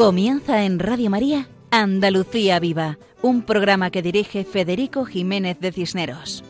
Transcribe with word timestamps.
Comienza 0.00 0.64
en 0.64 0.78
Radio 0.78 1.10
María 1.10 1.46
Andalucía 1.70 2.58
Viva, 2.58 2.96
un 3.20 3.42
programa 3.42 3.90
que 3.90 4.00
dirige 4.00 4.44
Federico 4.44 5.04
Jiménez 5.04 5.60
de 5.60 5.72
Cisneros. 5.72 6.42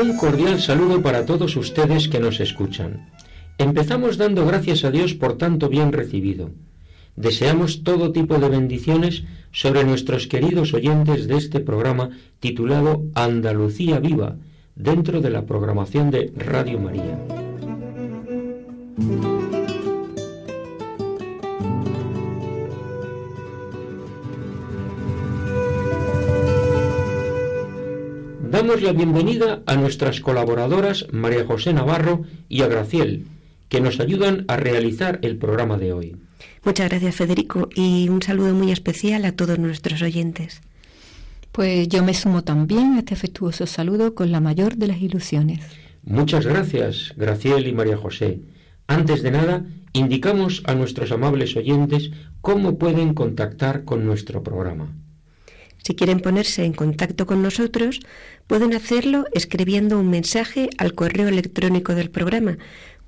Un 0.00 0.16
cordial 0.16 0.58
saludo 0.60 1.02
para 1.02 1.26
todos 1.26 1.56
ustedes 1.56 2.08
que 2.08 2.20
nos 2.20 2.40
escuchan. 2.40 3.10
Empezamos 3.58 4.16
dando 4.16 4.46
gracias 4.46 4.82
a 4.84 4.90
Dios 4.90 5.12
por 5.12 5.36
tanto 5.36 5.68
bien 5.68 5.92
recibido. 5.92 6.52
Deseamos 7.16 7.82
todo 7.84 8.10
tipo 8.10 8.38
de 8.38 8.48
bendiciones 8.48 9.24
sobre 9.52 9.84
nuestros 9.84 10.26
queridos 10.26 10.72
oyentes 10.72 11.28
de 11.28 11.36
este 11.36 11.60
programa 11.60 12.10
titulado 12.38 13.02
Andalucía 13.14 14.00
Viva, 14.00 14.36
dentro 14.74 15.20
de 15.20 15.28
la 15.28 15.44
programación 15.44 16.10
de 16.10 16.32
Radio 16.34 16.78
María. 16.78 17.18
Damos 28.50 28.82
la 28.82 28.92
bienvenida 28.92 29.62
a 29.64 29.76
nuestras 29.76 30.18
colaboradoras 30.18 31.06
María 31.12 31.46
José 31.46 31.72
Navarro 31.72 32.24
y 32.48 32.62
a 32.62 32.66
Graciel, 32.66 33.28
que 33.68 33.80
nos 33.80 34.00
ayudan 34.00 34.44
a 34.48 34.56
realizar 34.56 35.20
el 35.22 35.36
programa 35.36 35.78
de 35.78 35.92
hoy. 35.92 36.16
Muchas 36.64 36.88
gracias 36.88 37.14
Federico 37.14 37.68
y 37.76 38.08
un 38.08 38.20
saludo 38.22 38.52
muy 38.52 38.72
especial 38.72 39.24
a 39.24 39.36
todos 39.36 39.60
nuestros 39.60 40.02
oyentes. 40.02 40.62
Pues 41.52 41.86
yo 41.88 42.02
me 42.02 42.12
sumo 42.12 42.42
también 42.42 42.94
a 42.94 42.98
este 42.98 43.14
afectuoso 43.14 43.66
saludo 43.66 44.16
con 44.16 44.32
la 44.32 44.40
mayor 44.40 44.74
de 44.74 44.88
las 44.88 45.00
ilusiones. 45.00 45.60
Muchas 46.02 46.44
gracias, 46.44 47.14
Graciel 47.16 47.68
y 47.68 47.72
María 47.72 47.96
José. 47.96 48.40
Antes 48.88 49.22
de 49.22 49.30
nada, 49.30 49.64
indicamos 49.92 50.64
a 50.66 50.74
nuestros 50.74 51.12
amables 51.12 51.54
oyentes 51.54 52.10
cómo 52.40 52.78
pueden 52.78 53.14
contactar 53.14 53.84
con 53.84 54.04
nuestro 54.04 54.42
programa. 54.42 54.92
Si 55.82 55.94
quieren 55.94 56.20
ponerse 56.20 56.64
en 56.64 56.72
contacto 56.72 57.26
con 57.26 57.42
nosotros, 57.42 58.00
pueden 58.46 58.72
hacerlo 58.74 59.26
escribiendo 59.32 59.98
un 59.98 60.08
mensaje 60.10 60.68
al 60.78 60.94
correo 60.94 61.26
electrónico 61.28 61.94
del 61.94 62.10
programa, 62.10 62.58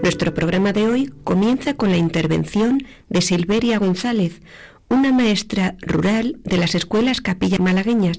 Nuestro 0.03 0.35
programa 0.35 0.75
de 0.75 0.87
hoy 0.87 1.11
comienza 1.25 1.73
con 1.73 1.91
la 1.91 1.97
intervención 1.97 2.83
de 3.09 3.23
Silveria 3.23 3.79
González, 3.79 4.43
una 4.91 5.13
maestra 5.13 5.77
rural 5.81 6.37
de 6.45 6.59
las 6.59 6.75
escuelas 6.75 7.23
capilla 7.23 7.57
malagueñas, 7.57 8.19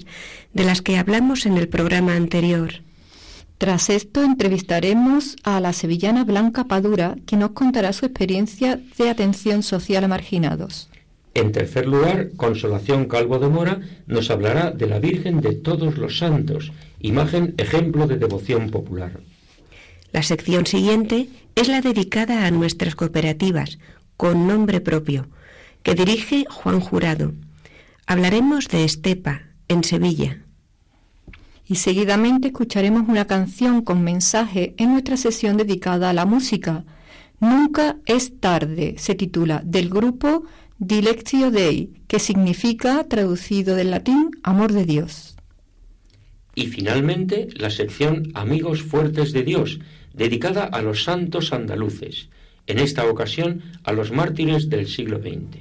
de 0.52 0.64
las 0.64 0.82
que 0.82 0.98
hablamos 0.98 1.46
en 1.46 1.56
el 1.58 1.68
programa 1.68 2.16
anterior. 2.16 2.82
Tras 3.58 3.88
esto 3.88 4.22
entrevistaremos 4.22 5.36
a 5.44 5.60
la 5.60 5.72
sevillana 5.72 6.24
Blanca 6.24 6.64
Padura, 6.64 7.16
que 7.26 7.36
nos 7.36 7.50
contará 7.50 7.92
su 7.92 8.04
experiencia 8.04 8.80
de 8.98 9.08
atención 9.08 9.62
social 9.62 10.04
a 10.04 10.08
marginados. 10.08 10.88
En 11.34 11.52
tercer 11.52 11.86
lugar, 11.86 12.30
Consolación 12.36 13.06
Calvo 13.06 13.38
de 13.38 13.48
Mora 13.48 13.80
nos 14.06 14.30
hablará 14.30 14.70
de 14.70 14.86
la 14.86 14.98
Virgen 14.98 15.40
de 15.40 15.54
todos 15.54 15.98
los 15.98 16.18
santos, 16.18 16.72
imagen 17.00 17.54
ejemplo 17.56 18.06
de 18.06 18.18
devoción 18.18 18.70
popular. 18.70 19.20
La 20.12 20.22
sección 20.22 20.66
siguiente 20.66 21.28
es 21.54 21.68
la 21.68 21.80
dedicada 21.80 22.46
a 22.46 22.50
nuestras 22.50 22.94
cooperativas, 22.94 23.78
con 24.16 24.46
nombre 24.46 24.80
propio, 24.80 25.28
que 25.82 25.94
dirige 25.94 26.44
Juan 26.48 26.80
Jurado. 26.80 27.32
Hablaremos 28.06 28.68
de 28.68 28.84
Estepa, 28.84 29.42
en 29.68 29.82
Sevilla 29.82 30.43
y 31.66 31.76
seguidamente 31.76 32.48
escucharemos 32.48 33.08
una 33.08 33.26
canción 33.26 33.82
con 33.82 34.02
mensaje 34.02 34.74
en 34.76 34.92
nuestra 34.92 35.16
sesión 35.16 35.56
dedicada 35.56 36.10
a 36.10 36.12
la 36.12 36.26
música. 36.26 36.84
Nunca 37.40 37.96
es 38.06 38.38
tarde, 38.40 38.94
se 38.98 39.14
titula, 39.14 39.62
del 39.64 39.88
grupo 39.88 40.44
Dilectio 40.78 41.50
Dei, 41.50 41.90
que 42.06 42.18
significa, 42.18 43.04
traducido 43.04 43.76
del 43.76 43.90
latín, 43.90 44.30
amor 44.42 44.72
de 44.72 44.84
Dios. 44.84 45.36
Y 46.54 46.66
finalmente 46.66 47.48
la 47.54 47.70
sección 47.70 48.30
Amigos 48.34 48.82
Fuertes 48.82 49.32
de 49.32 49.42
Dios, 49.42 49.80
dedicada 50.12 50.64
a 50.64 50.82
los 50.82 51.04
santos 51.04 51.52
andaluces, 51.52 52.28
en 52.66 52.78
esta 52.78 53.06
ocasión 53.06 53.62
a 53.82 53.92
los 53.92 54.12
mártires 54.12 54.68
del 54.68 54.86
siglo 54.86 55.18
XX. 55.18 55.58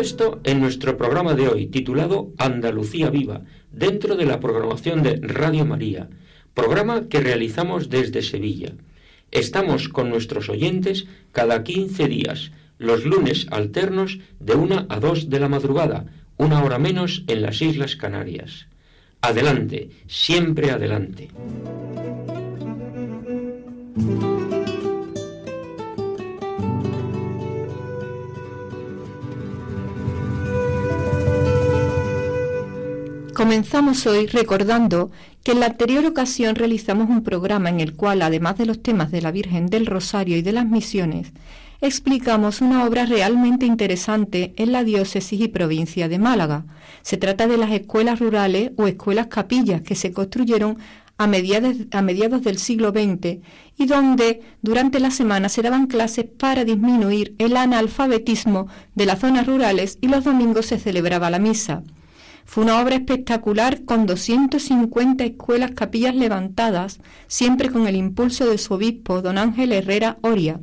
Esto 0.00 0.40
en 0.44 0.60
nuestro 0.60 0.96
programa 0.96 1.34
de 1.34 1.48
hoy, 1.48 1.66
titulado 1.66 2.32
Andalucía 2.38 3.10
Viva, 3.10 3.42
dentro 3.70 4.16
de 4.16 4.24
la 4.24 4.40
programación 4.40 5.02
de 5.02 5.20
Radio 5.22 5.66
María, 5.66 6.08
programa 6.54 7.08
que 7.08 7.20
realizamos 7.20 7.90
desde 7.90 8.22
Sevilla. 8.22 8.72
Estamos 9.30 9.88
con 9.88 10.08
nuestros 10.08 10.48
oyentes 10.48 11.06
cada 11.32 11.62
15 11.62 12.08
días, 12.08 12.50
los 12.78 13.04
lunes 13.04 13.46
alternos 13.50 14.18
de 14.40 14.54
1 14.54 14.86
a 14.88 15.00
2 15.00 15.28
de 15.28 15.40
la 15.40 15.48
madrugada, 15.48 16.06
una 16.38 16.64
hora 16.64 16.78
menos 16.78 17.22
en 17.26 17.42
las 17.42 17.60
Islas 17.60 17.94
Canarias. 17.94 18.66
Adelante, 19.20 19.90
siempre 20.06 20.70
adelante. 20.70 21.28
Comenzamos 33.40 34.06
hoy 34.06 34.26
recordando 34.26 35.10
que 35.42 35.52
en 35.52 35.60
la 35.60 35.66
anterior 35.68 36.04
ocasión 36.04 36.56
realizamos 36.56 37.08
un 37.08 37.24
programa 37.24 37.70
en 37.70 37.80
el 37.80 37.94
cual, 37.94 38.20
además 38.20 38.58
de 38.58 38.66
los 38.66 38.82
temas 38.82 39.10
de 39.10 39.22
la 39.22 39.30
Virgen 39.30 39.68
del 39.68 39.86
Rosario 39.86 40.36
y 40.36 40.42
de 40.42 40.52
las 40.52 40.66
misiones, 40.66 41.32
explicamos 41.80 42.60
una 42.60 42.84
obra 42.84 43.06
realmente 43.06 43.64
interesante 43.64 44.52
en 44.58 44.72
la 44.72 44.84
diócesis 44.84 45.40
y 45.40 45.48
provincia 45.48 46.06
de 46.06 46.18
Málaga. 46.18 46.66
Se 47.00 47.16
trata 47.16 47.46
de 47.46 47.56
las 47.56 47.70
escuelas 47.70 48.18
rurales 48.18 48.72
o 48.76 48.86
escuelas 48.86 49.28
capillas 49.28 49.80
que 49.80 49.94
se 49.94 50.12
construyeron 50.12 50.76
a 51.16 51.26
mediados, 51.26 51.76
a 51.92 52.02
mediados 52.02 52.42
del 52.42 52.58
siglo 52.58 52.90
XX 52.90 53.38
y 53.78 53.86
donde 53.86 54.42
durante 54.60 55.00
la 55.00 55.10
semana 55.10 55.48
se 55.48 55.62
daban 55.62 55.86
clases 55.86 56.26
para 56.26 56.66
disminuir 56.66 57.36
el 57.38 57.56
analfabetismo 57.56 58.68
de 58.94 59.06
las 59.06 59.20
zonas 59.20 59.46
rurales 59.46 59.96
y 60.02 60.08
los 60.08 60.24
domingos 60.24 60.66
se 60.66 60.78
celebraba 60.78 61.30
la 61.30 61.38
misa. 61.38 61.82
Fue 62.50 62.64
una 62.64 62.80
obra 62.80 62.96
espectacular 62.96 63.84
con 63.84 64.06
250 64.06 65.22
escuelas 65.22 65.70
capillas 65.70 66.16
levantadas, 66.16 66.98
siempre 67.28 67.70
con 67.70 67.86
el 67.86 67.94
impulso 67.94 68.50
de 68.50 68.58
su 68.58 68.74
obispo, 68.74 69.22
don 69.22 69.38
Ángel 69.38 69.70
Herrera 69.70 70.18
Oria. 70.22 70.58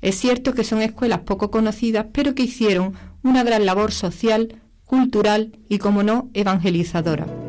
Es 0.00 0.18
cierto 0.18 0.52
que 0.52 0.64
son 0.64 0.82
escuelas 0.82 1.20
poco 1.20 1.52
conocidas, 1.52 2.06
pero 2.12 2.34
que 2.34 2.42
hicieron 2.42 2.94
una 3.22 3.44
gran 3.44 3.66
labor 3.66 3.92
social, 3.92 4.62
cultural 4.84 5.56
y, 5.68 5.78
como 5.78 6.02
no, 6.02 6.28
evangelizadora. 6.34 7.41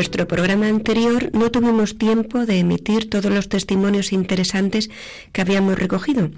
Nuestro 0.00 0.26
programa 0.26 0.66
anterior 0.66 1.28
no 1.34 1.50
tuvimos 1.50 1.98
tiempo 1.98 2.46
de 2.46 2.58
emitir 2.58 3.10
todos 3.10 3.30
los 3.30 3.50
testimonios 3.50 4.14
interesantes 4.14 4.88
que 5.30 5.42
habíamos 5.42 5.78
recogido. 5.78 6.30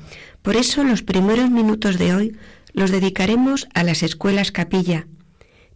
Por 0.43 0.56
eso 0.56 0.82
los 0.82 1.05
primeros 1.05 1.49
minutos 1.49 1.97
de 1.97 2.12
hoy 2.12 2.37
los 2.73 2.91
dedicaremos 2.91 3.69
a 3.73 3.85
las 3.85 4.03
escuelas 4.03 4.50
capilla. 4.50 5.06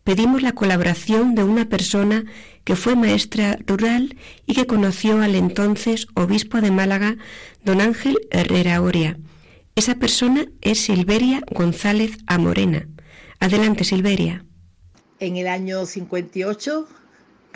Pedimos 0.03 0.43
la 0.43 0.51
colaboración 0.51 1.37
de 1.37 1.45
una 1.45 1.69
persona 1.69 2.25
que 2.65 2.75
fue 2.75 2.97
maestra 2.97 3.57
rural 3.65 4.17
y 4.47 4.55
que 4.55 4.67
conoció 4.67 5.23
al 5.23 5.37
entonces 5.37 6.09
obispo 6.15 6.61
de 6.61 6.73
Málaga, 6.73 7.17
don 7.65 7.81
Ángel 7.81 8.19
Herrera 8.33 8.83
Oria. 8.83 9.17
Esa 9.77 9.95
persona 9.95 10.47
es 10.61 10.81
Silveria 10.81 11.41
González 11.53 12.19
Amorena. 12.27 12.89
Adelante, 13.39 13.85
Silveria. 13.85 14.45
En 15.21 15.37
el 15.37 15.47
año 15.47 15.87
58, 15.87 16.89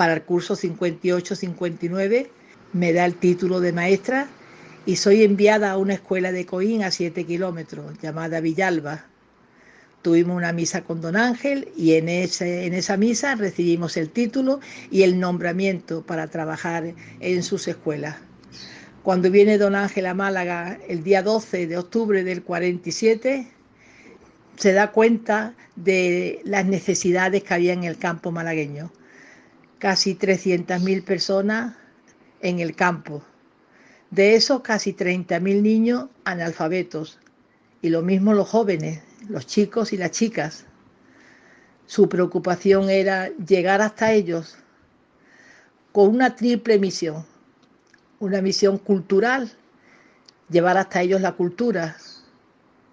para 0.00 0.14
el 0.14 0.23
curso 0.23 0.56
58-59, 0.56 2.29
me 2.73 2.94
da 2.94 3.05
el 3.05 3.17
título 3.17 3.61
de 3.61 3.75
maestra 3.75 4.29
y 4.87 4.97
soy 4.97 5.25
enviada 5.25 5.73
a 5.73 5.76
una 5.76 5.93
escuela 5.93 6.32
de 6.32 6.47
Coín 6.47 6.82
a 6.82 6.91
7 6.91 7.26
kilómetros, 7.26 7.99
llamada 8.00 8.41
Villalba. 8.41 9.05
Tuvimos 10.00 10.38
una 10.38 10.55
misa 10.55 10.85
con 10.85 11.02
don 11.02 11.17
Ángel 11.17 11.69
y 11.76 11.97
en, 11.97 12.08
ese, 12.08 12.64
en 12.64 12.73
esa 12.73 12.97
misa 12.97 13.35
recibimos 13.35 13.99
el 13.99 14.08
título 14.08 14.61
y 14.91 15.02
el 15.02 15.20
nombramiento 15.20 16.00
para 16.00 16.29
trabajar 16.29 16.94
en 17.20 17.43
sus 17.43 17.69
escuelas. 17.69 18.17
Cuando 19.03 19.31
viene 19.31 19.58
don 19.58 19.75
Ángel 19.75 20.06
a 20.06 20.14
Málaga 20.14 20.79
el 20.88 21.05
día 21.05 21.23
12 21.23 21.67
de 21.67 21.76
octubre 21.76 22.25
del 22.25 22.43
47, 22.43 23.49
se 24.56 24.73
da 24.73 24.93
cuenta 24.93 25.53
de 25.76 26.41
las 26.44 26.64
necesidades 26.64 27.43
que 27.43 27.53
había 27.53 27.75
en 27.75 27.85
el 27.85 27.99
campo 27.99 28.31
malagueño. 28.31 28.91
Casi 29.81 30.15
300.000 30.15 31.03
personas 31.03 31.75
en 32.41 32.61
el 32.61 32.77
campo. 32.77 33.25
De 34.12 34.37
esos, 34.37 34.61
casi 34.61 34.93
30.000 34.94 35.61
niños 35.61 36.09
analfabetos. 36.23 37.19
Y 37.82 37.88
lo 37.88 38.03
mismo 38.03 38.32
los 38.32 38.49
jóvenes, 38.49 39.03
los 39.29 39.47
chicos 39.47 39.93
y 39.93 39.97
las 39.97 40.12
chicas. 40.12 40.67
Su 41.87 42.09
preocupación 42.09 42.91
era 42.91 43.31
llegar 43.31 43.82
hasta 43.82 44.12
ellos 44.12 44.56
con 45.91 46.09
una 46.09 46.37
triple 46.37 46.79
misión 46.79 47.25
una 48.21 48.43
misión 48.43 48.79
cultural, 48.79 49.50
llevar 50.50 50.77
hasta 50.77 51.00
ellos 51.00 51.21
la 51.21 51.32
cultura, 51.32 51.97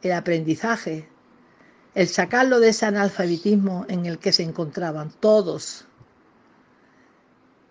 el 0.02 0.14
aprendizaje, 0.14 1.08
el 1.94 2.08
sacarlo 2.08 2.60
de 2.60 2.70
ese 2.70 2.86
analfabetismo 2.86 3.86
en 3.90 4.06
el 4.06 4.20
que 4.20 4.32
se 4.32 4.44
encontraban 4.44 5.12
todos. 5.20 5.86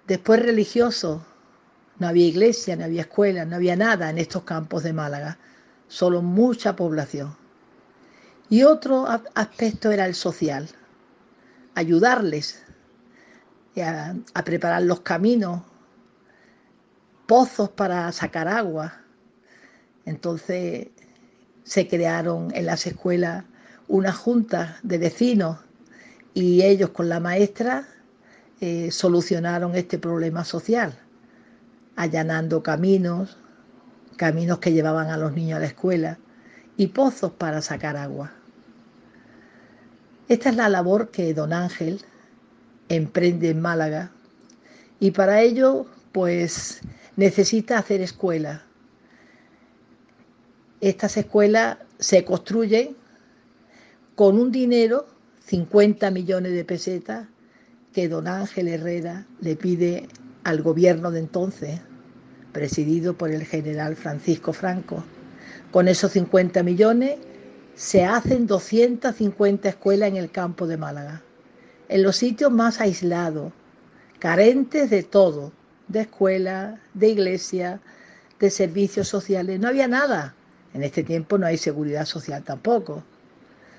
Después 0.07 0.41
religioso, 0.41 1.25
no 1.99 2.07
había 2.07 2.27
iglesia, 2.27 2.77
no 2.77 2.85
había 2.85 3.03
escuela, 3.03 3.45
no 3.45 3.57
había 3.57 3.75
nada 3.75 4.09
en 4.09 4.19
estos 4.19 4.45
campos 4.45 4.85
de 4.85 4.93
Málaga, 4.93 5.39
solo 5.89 6.23
mucha 6.23 6.77
población. 6.77 7.37
Y 8.49 8.63
otro 8.63 9.07
aspecto 9.35 9.91
era 9.91 10.07
el 10.07 10.15
social, 10.15 10.69
ayudarles 11.75 12.63
a, 13.83 14.15
a 14.35 14.45
preparar 14.45 14.83
los 14.83 15.01
caminos, 15.01 15.63
pozos 17.27 17.71
para 17.71 18.13
sacar 18.13 18.47
agua. 18.47 19.01
Entonces 20.05 20.89
se 21.65 21.89
crearon 21.89 22.55
en 22.55 22.67
las 22.67 22.87
escuelas 22.87 23.45
una 23.89 24.13
junta 24.13 24.79
de 24.85 24.99
vecinos 24.99 25.59
y 26.33 26.63
ellos 26.63 26.91
con 26.91 27.09
la 27.09 27.19
maestra 27.19 27.89
eh, 28.61 28.91
solucionaron 28.91 29.75
este 29.75 29.99
problema 29.99 30.45
social, 30.45 30.99
allanando 31.95 32.63
caminos, 32.63 33.37
caminos 34.17 34.59
que 34.59 34.73
llevaban 34.73 35.11
a 35.11 35.17
los 35.17 35.33
niños 35.33 35.59
a 35.59 35.61
la 35.61 35.67
escuela 35.67 36.19
y 36.77 36.89
pozos 36.89 37.33
para 37.33 37.61
sacar 37.61 37.97
agua. 37.97 38.33
Esta 40.29 40.51
es 40.51 40.57
la 40.57 40.69
labor 40.69 41.11
que 41.11 41.35
don 41.35 41.53
Ángel 41.53 42.01
emprende 42.89 43.51
en 43.51 43.61
Málaga 43.61 44.11
y 45.01 45.11
para 45.11 45.43
ello 45.43 45.87
pues 46.13 46.81
necesita 47.17 47.79
hacer 47.79 48.01
escuelas. 48.01 48.63
Estas 50.81 51.17
escuelas 51.17 51.79
se 51.99 52.25
construyen 52.25 52.97
con 54.15 54.39
un 54.39 54.51
dinero, 54.51 55.07
50 55.45 56.11
millones 56.11 56.53
de 56.53 56.65
pesetas, 56.65 57.29
que 57.97 58.11
don 58.11 58.29
Ángel 58.29 58.69
Herrera 58.69 59.25
le 59.41 59.57
pide 59.57 60.07
al 60.45 60.61
gobierno 60.61 61.11
de 61.11 61.21
entonces, 61.21 61.81
presidido 62.53 63.15
por 63.15 63.31
el 63.31 63.47
general 63.47 63.97
Francisco 63.97 64.53
Franco. 64.53 65.03
Con 65.71 65.89
esos 65.89 66.13
50 66.13 66.63
millones 66.63 67.17
se 67.75 68.05
hacen 68.05 68.47
250 68.47 69.71
escuelas 69.71 70.11
en 70.11 70.17
el 70.17 70.31
campo 70.31 70.67
de 70.67 70.77
Málaga, 70.77 71.23
en 71.89 72.03
los 72.03 72.17
sitios 72.17 72.53
más 72.53 72.83
aislados, 72.83 73.55
carentes 74.19 74.91
de 74.91 75.03
todo, 75.03 75.53
de 75.89 76.01
escuela, 76.01 76.79
de 76.93 77.09
iglesia, 77.09 77.81
de 78.39 78.51
servicios 78.51 79.09
sociales. 79.09 79.59
No 79.59 79.69
había 79.69 79.89
nada. 79.89 80.35
En 80.75 80.83
este 80.83 81.03
tiempo 81.03 81.39
no 81.39 81.47
hay 81.47 81.57
seguridad 81.57 82.05
social 82.05 82.45
tampoco. 82.45 83.03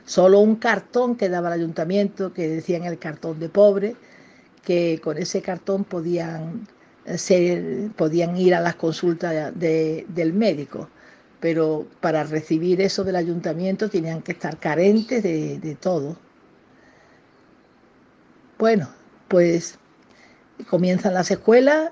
Solo 0.06 0.40
un 0.40 0.56
cartón 0.56 1.18
que 1.18 1.30
daba 1.30 1.50
el 1.50 1.62
ayuntamiento, 1.62 2.34
que 2.34 2.48
decían 2.48 2.86
el 2.86 2.98
cartón 2.98 3.40
de 3.40 3.50
pobre, 3.50 3.96
que 4.68 5.00
con 5.02 5.18
ese 5.18 5.42
cartón 5.42 5.86
podían, 5.86 6.68
ser, 7.16 7.90
podían 7.96 8.36
ir 8.36 8.54
a 8.54 8.60
las 8.60 8.76
consultas 8.76 9.54
del 9.58 10.34
médico. 10.34 10.90
Pero 11.40 11.88
para 12.02 12.26
recibir 12.26 12.82
eso 12.82 13.06
del 13.06 13.16
ayuntamiento 13.16 13.90
tenían 13.90 14.22
que 14.22 14.34
estar 14.34 14.60
carentes 14.60 15.24
de, 15.24 15.58
de 15.60 15.76
todo. 15.76 16.18
Bueno, 18.58 18.90
pues 19.30 19.80
comienzan 20.70 21.14
las 21.14 21.32
escuelas 21.32 21.92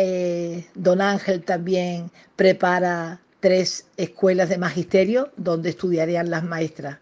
eh, 0.00 0.64
don 0.74 1.00
Ángel 1.00 1.42
también 1.42 2.12
prepara 2.36 3.20
tres 3.40 3.86
escuelas 3.96 4.48
de 4.48 4.56
magisterio 4.56 5.32
donde 5.36 5.70
estudiarían 5.70 6.30
las 6.30 6.44
maestras. 6.44 6.98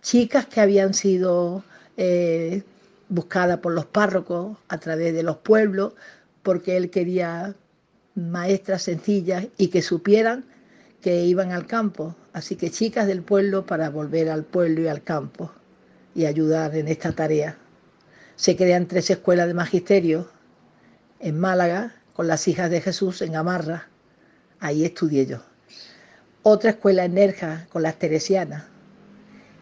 Chicas 0.00 0.46
que 0.46 0.62
habían 0.62 0.94
sido 0.94 1.62
eh, 1.98 2.62
buscadas 3.10 3.58
por 3.58 3.72
los 3.72 3.84
párrocos 3.84 4.56
a 4.68 4.78
través 4.78 5.12
de 5.12 5.22
los 5.22 5.38
pueblos 5.38 5.94
porque 6.42 6.78
él 6.78 6.90
quería 6.90 7.54
maestras 8.14 8.82
sencillas 8.82 9.48
y 9.58 9.68
que 9.68 9.82
supieran 9.82 10.46
que 11.02 11.24
iban 11.24 11.52
al 11.52 11.66
campo. 11.66 12.16
Así 12.32 12.56
que 12.56 12.70
chicas 12.70 13.06
del 13.06 13.22
pueblo 13.22 13.66
para 13.66 13.90
volver 13.90 14.30
al 14.30 14.44
pueblo 14.44 14.82
y 14.82 14.88
al 14.88 15.02
campo 15.02 15.52
y 16.14 16.26
ayudar 16.26 16.74
en 16.76 16.88
esta 16.88 17.12
tarea. 17.12 17.58
Se 18.36 18.56
crean 18.56 18.86
tres 18.86 19.10
escuelas 19.10 19.48
de 19.48 19.54
magisterio 19.54 20.30
en 21.18 21.38
Málaga 21.38 21.94
con 22.14 22.28
las 22.28 22.46
hijas 22.48 22.70
de 22.70 22.80
Jesús 22.80 23.22
en 23.22 23.36
Amarra. 23.36 23.88
Ahí 24.60 24.84
estudié 24.84 25.26
yo. 25.26 25.42
Otra 26.42 26.70
escuela 26.70 27.04
en 27.04 27.14
Nerja 27.14 27.66
con 27.70 27.82
las 27.82 27.98
teresianas 27.98 28.64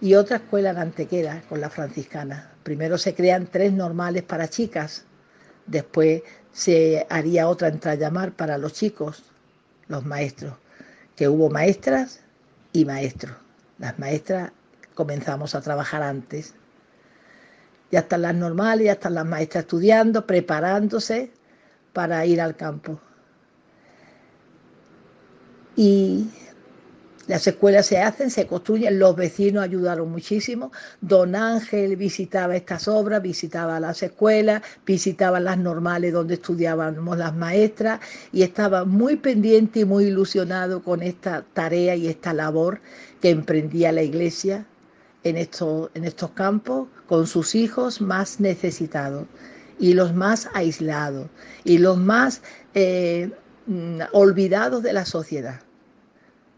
y 0.00 0.14
otra 0.14 0.36
escuela 0.36 0.70
en 0.70 0.78
Antequera 0.78 1.42
con 1.48 1.60
las 1.60 1.72
franciscanas. 1.72 2.57
Primero 2.68 2.98
se 2.98 3.14
crean 3.14 3.46
tres 3.46 3.72
normales 3.72 4.24
para 4.24 4.46
chicas, 4.46 5.06
después 5.64 6.20
se 6.52 7.06
haría 7.08 7.48
otra 7.48 7.68
en 7.68 7.80
Trayamar 7.80 8.32
para 8.32 8.58
los 8.58 8.74
chicos, 8.74 9.22
los 9.86 10.04
maestros, 10.04 10.52
que 11.16 11.28
hubo 11.28 11.48
maestras 11.48 12.20
y 12.74 12.84
maestros. 12.84 13.34
Las 13.78 13.98
maestras 13.98 14.52
comenzamos 14.92 15.54
a 15.54 15.62
trabajar 15.62 16.02
antes. 16.02 16.52
Ya 17.90 18.00
están 18.00 18.20
las 18.20 18.34
normales, 18.34 18.84
ya 18.84 18.92
están 18.92 19.14
las 19.14 19.24
maestras 19.24 19.64
estudiando, 19.64 20.26
preparándose 20.26 21.32
para 21.94 22.26
ir 22.26 22.38
al 22.38 22.54
campo. 22.54 23.00
Y 25.74 26.28
las 27.28 27.46
escuelas 27.46 27.84
se 27.84 27.98
hacen, 27.98 28.30
se 28.30 28.46
construyen, 28.46 28.98
los 28.98 29.14
vecinos 29.14 29.62
ayudaron 29.62 30.10
muchísimo. 30.10 30.72
Don 31.02 31.36
Ángel 31.36 31.96
visitaba 31.96 32.56
estas 32.56 32.88
obras, 32.88 33.20
visitaba 33.20 33.78
las 33.78 34.02
escuelas, 34.02 34.62
visitaba 34.86 35.38
las 35.38 35.58
normales 35.58 36.14
donde 36.14 36.34
estudiábamos 36.34 37.18
las 37.18 37.36
maestras 37.36 38.00
y 38.32 38.42
estaba 38.42 38.86
muy 38.86 39.16
pendiente 39.16 39.80
y 39.80 39.84
muy 39.84 40.06
ilusionado 40.06 40.82
con 40.82 41.02
esta 41.02 41.44
tarea 41.52 41.94
y 41.96 42.08
esta 42.08 42.32
labor 42.32 42.80
que 43.20 43.28
emprendía 43.28 43.92
la 43.92 44.02
iglesia 44.02 44.66
en 45.22 45.36
estos, 45.36 45.90
en 45.92 46.04
estos 46.04 46.30
campos 46.30 46.88
con 47.06 47.26
sus 47.26 47.54
hijos 47.54 48.00
más 48.00 48.40
necesitados 48.40 49.26
y 49.78 49.92
los 49.92 50.14
más 50.14 50.48
aislados 50.54 51.28
y 51.62 51.76
los 51.76 51.98
más 51.98 52.40
eh, 52.72 53.30
mm, 53.66 54.00
olvidados 54.12 54.82
de 54.82 54.94
la 54.94 55.04
sociedad. 55.04 55.67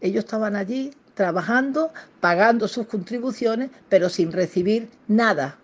Ellos 0.01 0.25
estaban 0.25 0.55
allí 0.55 0.91
trabajando, 1.13 1.91
pagando 2.19 2.67
sus 2.67 2.87
contribuciones, 2.87 3.69
pero 3.89 4.09
sin 4.09 4.31
recibir 4.31 4.89
nada, 5.07 5.57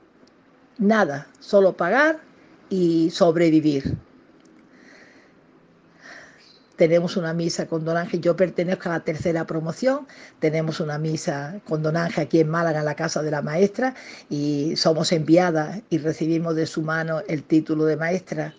nada, 0.77 1.27
solo 1.39 1.75
pagar 1.75 2.19
y 2.69 3.09
sobrevivir. 3.09 3.97
Tenemos 6.75 7.17
una 7.17 7.33
misa 7.33 7.65
con 7.65 7.83
Don 7.83 7.97
Ángel, 7.97 8.21
yo 8.21 8.35
pertenezco 8.35 8.89
a 8.89 8.93
la 8.93 8.99
tercera 8.99 9.47
promoción, 9.47 10.05
tenemos 10.39 10.79
una 10.79 10.99
misa 10.99 11.59
con 11.67 11.81
Don 11.81 11.97
Ángel 11.97 12.25
aquí 12.25 12.39
en 12.39 12.49
Málaga, 12.49 12.79
en 12.79 12.85
la 12.85 12.95
casa 12.95 13.23
de 13.23 13.31
la 13.31 13.41
maestra, 13.41 13.95
y 14.29 14.75
somos 14.75 15.11
enviadas 15.11 15.81
y 15.89 15.97
recibimos 15.97 16.55
de 16.55 16.67
su 16.67 16.83
mano 16.83 17.23
el 17.27 17.41
título 17.43 17.85
de 17.85 17.97
maestra 17.97 18.53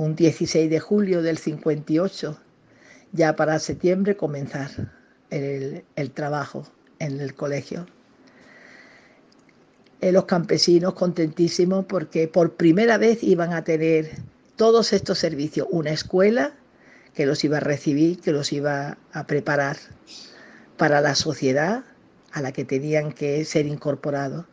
un 0.00 0.16
16 0.16 0.70
de 0.70 0.80
julio 0.80 1.20
del 1.20 1.36
58, 1.36 2.38
ya 3.12 3.36
para 3.36 3.58
septiembre 3.58 4.16
comenzar 4.16 4.70
el, 5.30 5.84
el 5.96 6.10
trabajo 6.10 6.66
en 6.98 7.20
el 7.20 7.34
colegio. 7.34 7.86
Eh, 10.00 10.12
los 10.12 10.24
campesinos 10.24 10.94
contentísimos 10.94 11.84
porque 11.84 12.26
por 12.26 12.54
primera 12.54 12.96
vez 12.96 13.22
iban 13.22 13.52
a 13.52 13.64
tener 13.64 14.10
todos 14.56 14.92
estos 14.92 15.18
servicios, 15.18 15.68
una 15.70 15.90
escuela 15.90 16.54
que 17.14 17.26
los 17.26 17.44
iba 17.44 17.58
a 17.58 17.60
recibir, 17.60 18.20
que 18.20 18.32
los 18.32 18.52
iba 18.52 18.96
a 19.12 19.26
preparar 19.26 19.76
para 20.76 21.00
la 21.00 21.14
sociedad 21.14 21.84
a 22.32 22.40
la 22.40 22.52
que 22.52 22.64
tenían 22.64 23.12
que 23.12 23.44
ser 23.44 23.66
incorporados. 23.66 24.46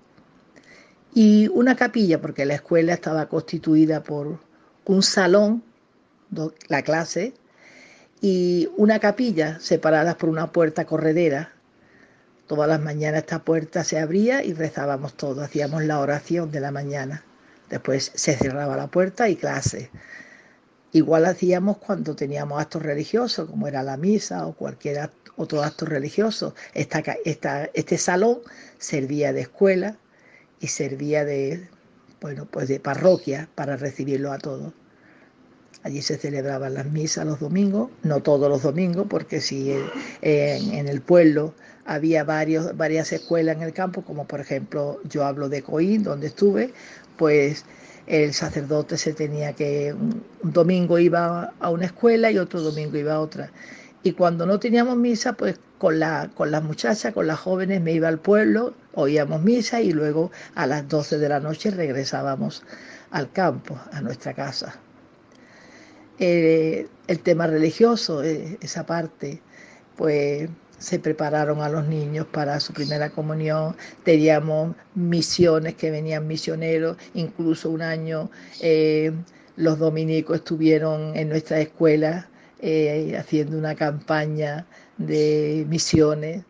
Y 1.13 1.47
una 1.49 1.75
capilla, 1.75 2.19
porque 2.19 2.45
la 2.45 2.55
escuela 2.55 2.93
estaba 2.93 3.29
constituida 3.29 4.03
por 4.03 4.39
un 4.85 5.03
salón, 5.03 5.63
la 6.67 6.81
clase, 6.81 7.33
y 8.21 8.69
una 8.77 9.00
capilla 9.00 9.59
separadas 9.59 10.15
por 10.15 10.29
una 10.29 10.51
puerta 10.51 10.86
corredera 10.86 11.53
Todas 12.47 12.69
las 12.69 12.79
mañanas 12.79 13.24
esta 13.24 13.39
puerta 13.39 13.83
se 13.83 14.00
abría 14.00 14.41
y 14.41 14.53
rezábamos 14.53 15.15
todos, 15.15 15.43
hacíamos 15.43 15.83
la 15.83 16.00
oración 16.00 16.50
de 16.50 16.62
la 16.62 16.71
mañana. 16.71 17.25
Después 17.69 18.13
se 18.15 18.38
cerraba 18.38 18.77
la 18.77 18.88
puerta 18.88 19.27
y 19.27 19.36
clase. 19.36 19.91
Igual 20.93 21.25
hacíamos 21.25 21.77
cuando 21.79 22.15
teníamos 22.15 22.62
actos 22.62 22.83
religiosos, 22.83 23.50
como 23.50 23.67
era 23.67 23.83
la 23.83 23.97
misa 23.97 24.47
o 24.47 24.53
cualquier 24.53 25.09
otro 25.36 25.62
acto 25.62 25.86
religioso. 25.86 26.55
Esta, 26.74 27.03
este 27.74 27.97
salón 27.97 28.39
servía 28.77 29.33
de 29.33 29.41
escuela 29.41 29.97
y 30.62 30.67
servía 30.67 31.25
de, 31.25 31.67
bueno, 32.21 32.45
pues 32.50 32.69
de 32.69 32.79
parroquia 32.79 33.50
para 33.55 33.75
recibirlo 33.75 34.31
a 34.31 34.38
todos. 34.38 34.71
Allí 35.88 36.01
se 36.01 36.17
celebraban 36.17 36.74
las 36.74 36.88
misas 36.88 37.25
los 37.25 37.39
domingos, 37.39 37.89
no 38.03 38.22
todos 38.22 38.50
los 38.50 38.62
domingos, 38.62 39.08
porque 39.10 39.39
si 39.39 39.74
en 40.22 40.86
el 40.89 41.00
pueblo 41.00 41.53
había 41.86 42.25
varias 42.25 43.13
escuelas 43.13 43.56
en 43.56 43.62
el 43.62 43.72
campo, 43.72 44.01
como 44.01 44.27
por 44.27 44.41
ejemplo 44.41 45.00
yo 45.06 45.24
hablo 45.24 45.48
de 45.48 45.62
Coín, 45.62 46.03
donde 46.03 46.27
estuve, 46.27 46.74
pues 47.15 47.63
el 48.06 48.34
sacerdote 48.34 48.98
se 48.98 49.13
tenía 49.13 49.53
que, 49.53 49.94
un, 49.94 50.25
domingo 50.44 51.00
iba 51.00 51.53
a 51.58 51.70
una 51.70 51.86
escuela 51.86 52.32
y 52.32 52.38
otro 52.38 52.60
domingo 52.60 52.98
iba 52.98 53.13
a 53.13 53.22
otra. 53.22 53.50
Y 54.03 54.12
cuando 54.12 54.46
no 54.46 54.60
teníamos 54.60 54.98
misa, 54.98 55.34
pues 55.34 55.58
con, 55.77 56.00
la, 56.00 56.29
con 56.36 56.51
las 56.51 56.63
muchachas, 56.63 57.13
con 57.13 57.27
las 57.27 57.39
jóvenes, 57.39 57.82
me 57.82 57.94
iba 57.94 58.10
al 58.10 58.20
pueblo, 58.20 58.74
oíamos 58.94 59.41
misa 59.41 59.79
y 59.79 59.94
luego 59.94 60.32
a 60.53 60.67
las 60.67 60.89
12 60.89 61.17
de 61.17 61.29
la 61.29 61.39
noche 61.39 61.72
regresábamos 61.72 62.63
al 63.10 63.32
campo, 63.32 63.79
a 63.94 64.01
nuestra 64.01 64.34
casa. 64.34 64.82
Eh, 66.19 66.88
el 67.07 67.19
tema 67.19 67.47
religioso, 67.47 68.24
eh, 68.24 68.57
esa 68.62 68.86
parte, 68.86 69.39
pues 69.95 70.50
se 70.79 71.00
prepararon 71.00 71.62
a 71.62 71.69
los 71.69 71.88
niños 71.88 72.25
para 72.27 72.59
su 72.59 72.74
primera 72.74 73.09
comunión, 73.09 73.75
teníamos 74.03 74.75
misiones 74.95 75.75
que 75.75 75.91
venían 75.91 76.27
misioneros, 76.27 76.97
incluso 77.13 77.69
un 77.69 77.81
año 77.81 78.29
eh, 78.62 79.12
los 79.55 79.79
dominicos 79.79 80.38
estuvieron 80.38 81.15
en 81.15 81.29
nuestra 81.29 81.59
escuela 81.59 82.29
haciendo 83.17 83.57
una 83.57 83.75
campaña 83.75 84.65
de 84.97 85.65
misiones. 85.67 86.43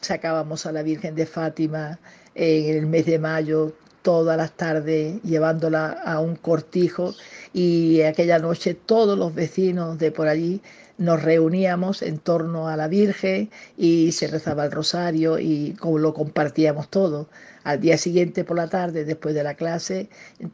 Sacábamos 0.00 0.66
a 0.66 0.72
la 0.72 0.82
Virgen 0.82 1.14
de 1.14 1.26
Fátima 1.26 1.98
en 2.34 2.76
el 2.76 2.86
mes 2.86 3.06
de 3.06 3.18
mayo 3.18 3.74
todas 4.02 4.36
las 4.36 4.52
tardes 4.52 5.22
llevándola 5.22 5.90
a 5.90 6.20
un 6.20 6.36
cortijo 6.36 7.14
y 7.52 8.02
aquella 8.02 8.38
noche 8.38 8.74
todos 8.74 9.18
los 9.18 9.34
vecinos 9.34 9.98
de 9.98 10.12
por 10.12 10.28
allí 10.28 10.62
nos 10.98 11.22
reuníamos 11.22 12.02
en 12.02 12.18
torno 12.18 12.68
a 12.68 12.76
la 12.76 12.88
Virgen 12.88 13.50
y 13.76 14.12
se 14.12 14.26
rezaba 14.26 14.64
el 14.64 14.72
rosario 14.72 15.38
y 15.38 15.74
como 15.78 15.98
lo 15.98 16.12
compartíamos 16.12 16.88
todo. 16.88 17.28
Al 17.62 17.80
día 17.80 17.96
siguiente 17.96 18.44
por 18.44 18.56
la 18.56 18.68
tarde, 18.68 19.04
después 19.04 19.34
de 19.34 19.44
la 19.44 19.54
clase, 19.54 20.08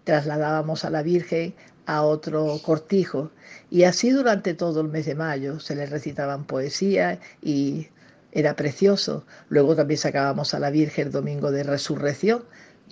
trasladábamos 0.04 0.84
a 0.84 0.90
la 0.90 1.02
Virgen 1.02 1.54
a 1.86 2.02
otro 2.02 2.58
cortijo 2.62 3.30
y 3.70 3.84
así 3.84 4.10
durante 4.10 4.54
todo 4.54 4.80
el 4.80 4.88
mes 4.88 5.06
de 5.06 5.14
mayo 5.14 5.60
se 5.60 5.74
le 5.74 5.86
recitaban 5.86 6.44
poesías 6.44 7.18
y 7.42 7.88
era 8.32 8.56
precioso. 8.56 9.24
Luego 9.48 9.76
también 9.76 9.98
sacábamos 9.98 10.54
a 10.54 10.58
la 10.58 10.70
Virgen 10.70 11.06
el 11.06 11.12
domingo 11.12 11.50
de 11.50 11.62
resurrección 11.62 12.44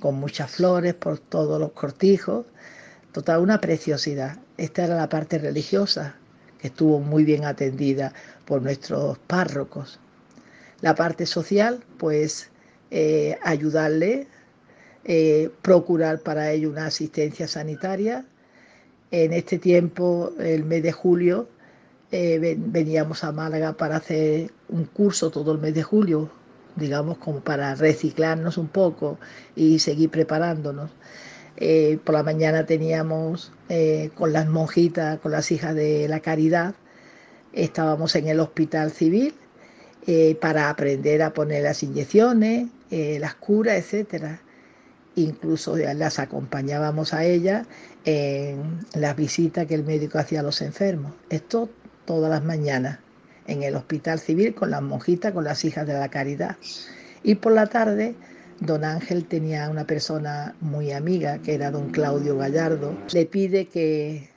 con 0.02 0.16
muchas 0.16 0.50
flores 0.50 0.94
por 0.94 1.20
todos 1.20 1.60
los 1.60 1.70
cortijos. 1.70 2.44
Total, 3.12 3.40
una 3.40 3.60
preciosidad. 3.60 4.38
Esta 4.56 4.84
era 4.84 4.96
la 4.96 5.08
parte 5.08 5.38
religiosa 5.38 6.16
estuvo 6.62 7.00
muy 7.00 7.24
bien 7.24 7.44
atendida 7.44 8.12
por 8.44 8.62
nuestros 8.62 9.18
párrocos. 9.18 9.98
La 10.80 10.94
parte 10.94 11.26
social, 11.26 11.84
pues 11.98 12.50
eh, 12.90 13.38
ayudarle, 13.42 14.26
eh, 15.04 15.50
procurar 15.62 16.20
para 16.20 16.50
ello 16.52 16.70
una 16.70 16.86
asistencia 16.86 17.46
sanitaria. 17.46 18.24
En 19.10 19.32
este 19.32 19.58
tiempo, 19.58 20.32
el 20.38 20.64
mes 20.64 20.82
de 20.82 20.92
julio, 20.92 21.48
eh, 22.10 22.56
veníamos 22.58 23.24
a 23.24 23.32
Málaga 23.32 23.74
para 23.74 23.96
hacer 23.96 24.52
un 24.68 24.84
curso 24.84 25.30
todo 25.30 25.52
el 25.52 25.58
mes 25.58 25.74
de 25.74 25.82
julio, 25.82 26.30
digamos 26.76 27.18
como 27.18 27.40
para 27.40 27.74
reciclarnos 27.74 28.58
un 28.58 28.68
poco 28.68 29.18
y 29.56 29.78
seguir 29.78 30.10
preparándonos. 30.10 30.90
Eh, 31.56 31.98
por 32.02 32.14
la 32.14 32.22
mañana 32.22 32.64
teníamos 32.66 33.52
eh, 33.68 34.10
con 34.14 34.32
las 34.32 34.48
monjitas, 34.48 35.18
con 35.20 35.32
las 35.32 35.50
hijas 35.52 35.74
de 35.74 36.08
la 36.08 36.20
caridad, 36.20 36.74
estábamos 37.52 38.16
en 38.16 38.28
el 38.28 38.40
hospital 38.40 38.90
civil 38.90 39.34
eh, 40.06 40.36
para 40.40 40.70
aprender 40.70 41.22
a 41.22 41.34
poner 41.34 41.62
las 41.62 41.82
inyecciones, 41.82 42.68
las 42.90 43.34
curas, 43.36 43.76
etcétera. 43.76 44.40
Incluso 45.14 45.76
las 45.76 46.18
acompañábamos 46.18 47.14
a 47.14 47.24
ellas 47.24 47.66
en 48.04 48.80
las 48.94 49.16
visitas 49.16 49.66
que 49.66 49.74
el 49.74 49.84
médico 49.84 50.18
hacía 50.18 50.40
a 50.40 50.42
los 50.42 50.60
enfermos. 50.60 51.12
Esto 51.30 51.70
todas 52.04 52.30
las 52.30 52.44
mañanas 52.44 52.98
en 53.52 53.62
el 53.62 53.76
hospital 53.76 54.18
civil 54.18 54.54
con 54.54 54.70
las 54.70 54.82
monjitas, 54.82 55.32
con 55.32 55.44
las 55.44 55.64
hijas 55.64 55.86
de 55.86 55.94
la 55.94 56.08
caridad. 56.08 56.56
Y 57.22 57.36
por 57.36 57.52
la 57.52 57.66
tarde 57.66 58.16
Don 58.64 58.84
Ángel 58.84 59.24
tenía 59.24 59.68
una 59.68 59.84
persona 59.88 60.54
muy 60.60 60.92
amiga, 60.92 61.38
que 61.38 61.54
era 61.54 61.72
don 61.72 61.90
Claudio 61.90 62.36
Gallardo. 62.36 62.96
Le 63.12 63.26
pide 63.26 63.66
que, 63.66 64.30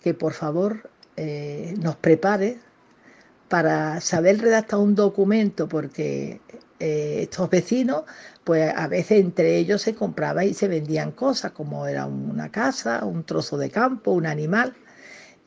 que 0.00 0.14
por 0.14 0.32
favor 0.32 0.90
eh, 1.16 1.74
nos 1.78 1.96
prepare 1.96 2.58
para 3.48 4.00
saber 4.00 4.40
redactar 4.40 4.78
un 4.78 4.94
documento, 4.94 5.68
porque 5.68 6.40
eh, 6.80 7.18
estos 7.24 7.50
vecinos, 7.50 8.04
pues 8.44 8.72
a 8.74 8.88
veces 8.88 9.20
entre 9.20 9.58
ellos 9.58 9.82
se 9.82 9.94
compraba 9.94 10.46
y 10.46 10.54
se 10.54 10.66
vendían 10.66 11.12
cosas, 11.12 11.52
como 11.52 11.86
era 11.86 12.06
una 12.06 12.50
casa, 12.50 13.04
un 13.04 13.24
trozo 13.24 13.58
de 13.58 13.68
campo, 13.68 14.12
un 14.12 14.24
animal. 14.24 14.74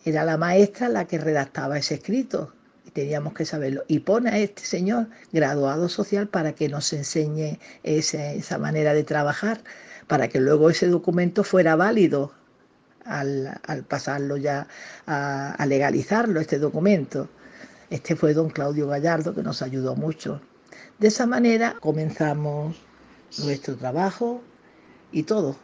Era 0.06 0.24
la 0.24 0.38
maestra 0.38 0.88
la 0.88 1.06
que 1.06 1.18
redactaba 1.18 1.80
ese 1.80 1.96
escrito 1.96 2.54
teníamos 2.98 3.34
que 3.36 3.46
saberlo. 3.46 3.84
Y 3.88 4.00
pone 4.00 4.32
a 4.32 4.40
este 4.40 4.64
señor 4.64 5.08
graduado 5.32 5.88
social 5.88 6.30
para 6.30 6.54
que 6.54 6.68
nos 6.68 6.92
enseñe 6.94 7.60
esa, 7.84 8.58
manera 8.58 8.96
de 8.96 9.04
trabajar, 9.04 9.62
para 10.08 10.30
que 10.30 10.40
luego 10.40 10.72
ese 10.72 10.88
documento 10.88 11.44
fuera 11.44 11.76
válido 11.76 12.32
al, 13.06 13.60
pasarlo 13.88 14.38
ya 14.38 14.68
a, 15.06 15.52
a, 15.52 15.66
legalizarlo, 15.68 16.40
este 16.40 16.58
documento. 16.58 17.30
Este 17.92 18.16
fue 18.16 18.34
don 18.34 18.50
Claudio 18.50 18.88
Gallardo 18.88 19.36
que 19.36 19.44
nos 19.44 19.62
ayudó 19.62 19.96
mucho. 19.96 20.42
De 20.98 21.10
esa 21.10 21.28
manera 21.28 21.76
comenzamos 21.80 22.78
nuestro 23.44 23.76
trabajo 23.76 24.42
y 25.12 25.22
todo. 25.22 25.56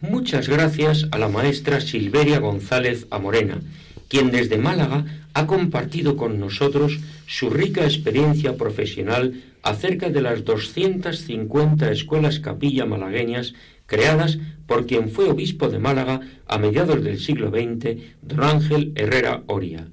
Muchas 0.00 0.48
gracias 0.48 1.08
a 1.10 1.18
la 1.18 1.28
maestra 1.28 1.80
Silveria 1.80 2.38
González 2.38 3.08
Amorena, 3.10 3.60
quien 4.08 4.30
desde 4.30 4.58
Málaga 4.58 5.04
ha 5.34 5.46
compartido 5.46 6.16
con 6.16 6.40
nosotros 6.40 6.98
su 7.26 7.50
rica 7.50 7.84
experiencia 7.84 8.56
profesional 8.56 9.42
acerca 9.62 10.08
de 10.08 10.22
las 10.22 10.44
250 10.44 11.90
escuelas 11.90 12.40
capilla 12.40 12.86
malagueñas 12.86 13.54
creadas 13.86 14.38
por 14.66 14.86
quien 14.86 15.10
fue 15.10 15.30
obispo 15.30 15.68
de 15.68 15.78
Málaga 15.78 16.20
a 16.46 16.58
mediados 16.58 17.02
del 17.02 17.18
siglo 17.18 17.50
XX, 17.50 18.00
don 18.22 18.44
Ángel 18.44 18.92
Herrera 18.94 19.42
Oria. 19.46 19.88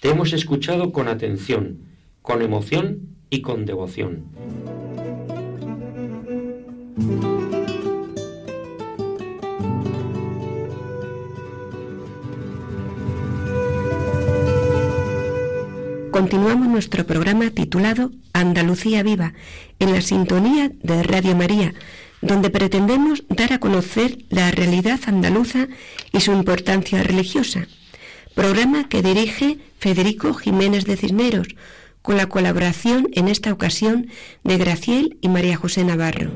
Te 0.00 0.10
hemos 0.10 0.32
escuchado 0.32 0.92
con 0.92 1.08
atención, 1.08 1.78
con 2.22 2.42
emoción 2.42 3.08
y 3.30 3.40
con 3.40 3.64
devoción. 3.64 4.24
Continuamos 16.14 16.68
nuestro 16.68 17.04
programa 17.04 17.50
titulado 17.50 18.12
Andalucía 18.32 19.02
Viva, 19.02 19.34
en 19.80 19.92
la 19.92 20.00
sintonía 20.00 20.70
de 20.80 21.02
Radio 21.02 21.34
María, 21.34 21.74
donde 22.22 22.50
pretendemos 22.50 23.24
dar 23.28 23.52
a 23.52 23.58
conocer 23.58 24.18
la 24.28 24.52
realidad 24.52 25.00
andaluza 25.08 25.66
y 26.12 26.20
su 26.20 26.30
importancia 26.30 27.02
religiosa. 27.02 27.66
Programa 28.32 28.88
que 28.88 29.02
dirige 29.02 29.58
Federico 29.80 30.34
Jiménez 30.34 30.84
de 30.84 30.96
Cisneros, 30.96 31.48
con 32.00 32.16
la 32.16 32.28
colaboración 32.28 33.08
en 33.14 33.26
esta 33.26 33.52
ocasión 33.52 34.06
de 34.44 34.56
Graciel 34.56 35.18
y 35.20 35.28
María 35.28 35.56
José 35.56 35.82
Navarro. 35.82 36.30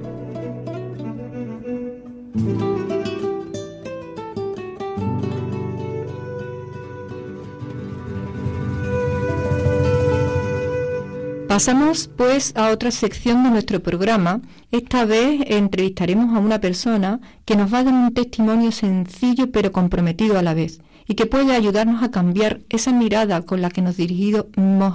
Pasamos 11.58 12.08
pues 12.16 12.52
a 12.54 12.70
otra 12.70 12.92
sección 12.92 13.42
de 13.42 13.50
nuestro 13.50 13.82
programa. 13.82 14.42
Esta 14.70 15.04
vez 15.04 15.40
entrevistaremos 15.44 16.36
a 16.36 16.38
una 16.38 16.60
persona 16.60 17.18
que 17.44 17.56
nos 17.56 17.74
va 17.74 17.78
a 17.78 17.82
dar 17.82 17.94
un 17.94 18.14
testimonio 18.14 18.70
sencillo 18.70 19.50
pero 19.50 19.72
comprometido 19.72 20.38
a 20.38 20.42
la 20.42 20.54
vez 20.54 20.80
y 21.08 21.16
que 21.16 21.26
puede 21.26 21.56
ayudarnos 21.56 22.04
a 22.04 22.12
cambiar 22.12 22.60
esa 22.68 22.92
mirada 22.92 23.42
con 23.42 23.60
la 23.60 23.70
que 23.70 23.82
nos 23.82 23.96
dirigimos 23.96 24.46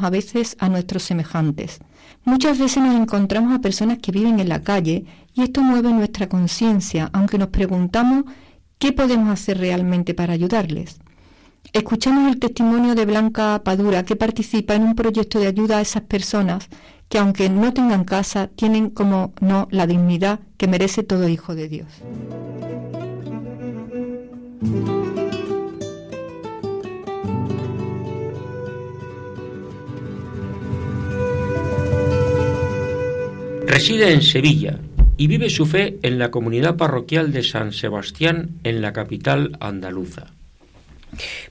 a 0.04 0.10
veces 0.10 0.56
a 0.58 0.70
nuestros 0.70 1.04
semejantes. 1.04 1.80
Muchas 2.24 2.58
veces 2.58 2.82
nos 2.82 2.96
encontramos 2.96 3.54
a 3.54 3.60
personas 3.60 3.98
que 3.98 4.14
viven 4.14 4.40
en 4.40 4.48
la 4.48 4.62
calle 4.62 5.04
y 5.34 5.42
esto 5.42 5.62
mueve 5.62 5.92
nuestra 5.92 6.30
conciencia, 6.30 7.10
aunque 7.12 7.38
nos 7.38 7.50
preguntamos 7.50 8.24
qué 8.80 8.94
podemos 8.94 9.28
hacer 9.28 9.58
realmente 9.58 10.14
para 10.14 10.32
ayudarles. 10.32 11.03
Escuchamos 11.72 12.32
el 12.32 12.40
testimonio 12.40 12.94
de 12.94 13.06
Blanca 13.06 13.62
Padura, 13.64 14.04
que 14.04 14.16
participa 14.16 14.76
en 14.76 14.84
un 14.84 14.96
proyecto 14.96 15.40
de 15.40 15.48
ayuda 15.48 15.78
a 15.78 15.82
esas 15.82 16.04
personas 16.04 16.68
que 17.10 17.20
aunque 17.20 17.50
no 17.50 17.74
tengan 17.74 18.04
casa, 18.04 18.48
tienen 18.48 18.90
como 18.90 19.34
no 19.40 19.68
la 19.72 19.88
dignidad 19.88 20.40
que 20.58 20.68
merece 20.68 21.04
todo 21.04 21.30
hijo 21.30 21.56
de 21.56 21.70
Dios. 21.70 21.88
Reside 33.68 34.14
en 34.14 34.22
Sevilla 34.22 34.80
y 35.18 35.28
vive 35.28 35.50
su 35.50 35.66
fe 35.66 35.98
en 36.04 36.20
la 36.20 36.32
comunidad 36.32 36.78
parroquial 36.78 37.32
de 37.32 37.44
San 37.44 37.72
Sebastián 37.72 38.60
en 38.64 38.82
la 38.82 38.94
capital 38.94 39.58
andaluza. 39.60 40.34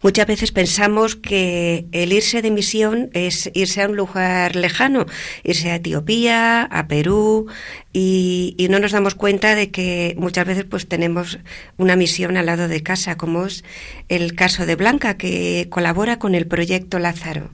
Muchas 0.02 0.26
veces 0.26 0.52
pensamos 0.52 1.16
que 1.16 1.86
el 1.92 2.12
irse 2.12 2.42
de 2.42 2.50
misión 2.50 3.10
es 3.12 3.50
irse 3.54 3.82
a 3.82 3.88
un 3.88 3.96
lugar 3.96 4.56
lejano, 4.56 5.06
irse 5.44 5.70
a 5.70 5.76
Etiopía, 5.76 6.62
a 6.64 6.88
Perú, 6.88 7.46
y, 7.92 8.56
no 8.70 8.78
nos 8.78 8.92
damos 8.92 9.14
cuenta 9.14 9.54
de 9.54 9.70
que 9.70 10.14
muchas 10.16 10.46
veces 10.46 10.64
pues 10.64 10.88
tenemos 10.88 11.38
una 11.76 11.94
misión 11.94 12.36
al 12.36 12.46
lado 12.46 12.68
de 12.68 12.82
casa, 12.82 13.16
como 13.16 13.44
es 13.46 13.64
el 14.08 14.34
caso 14.34 14.64
de 14.64 14.76
Blanca, 14.76 15.18
que 15.18 15.66
colabora 15.68 16.18
con 16.18 16.34
el 16.34 16.46
proyecto 16.46 16.98
Lázaro. 16.98 17.50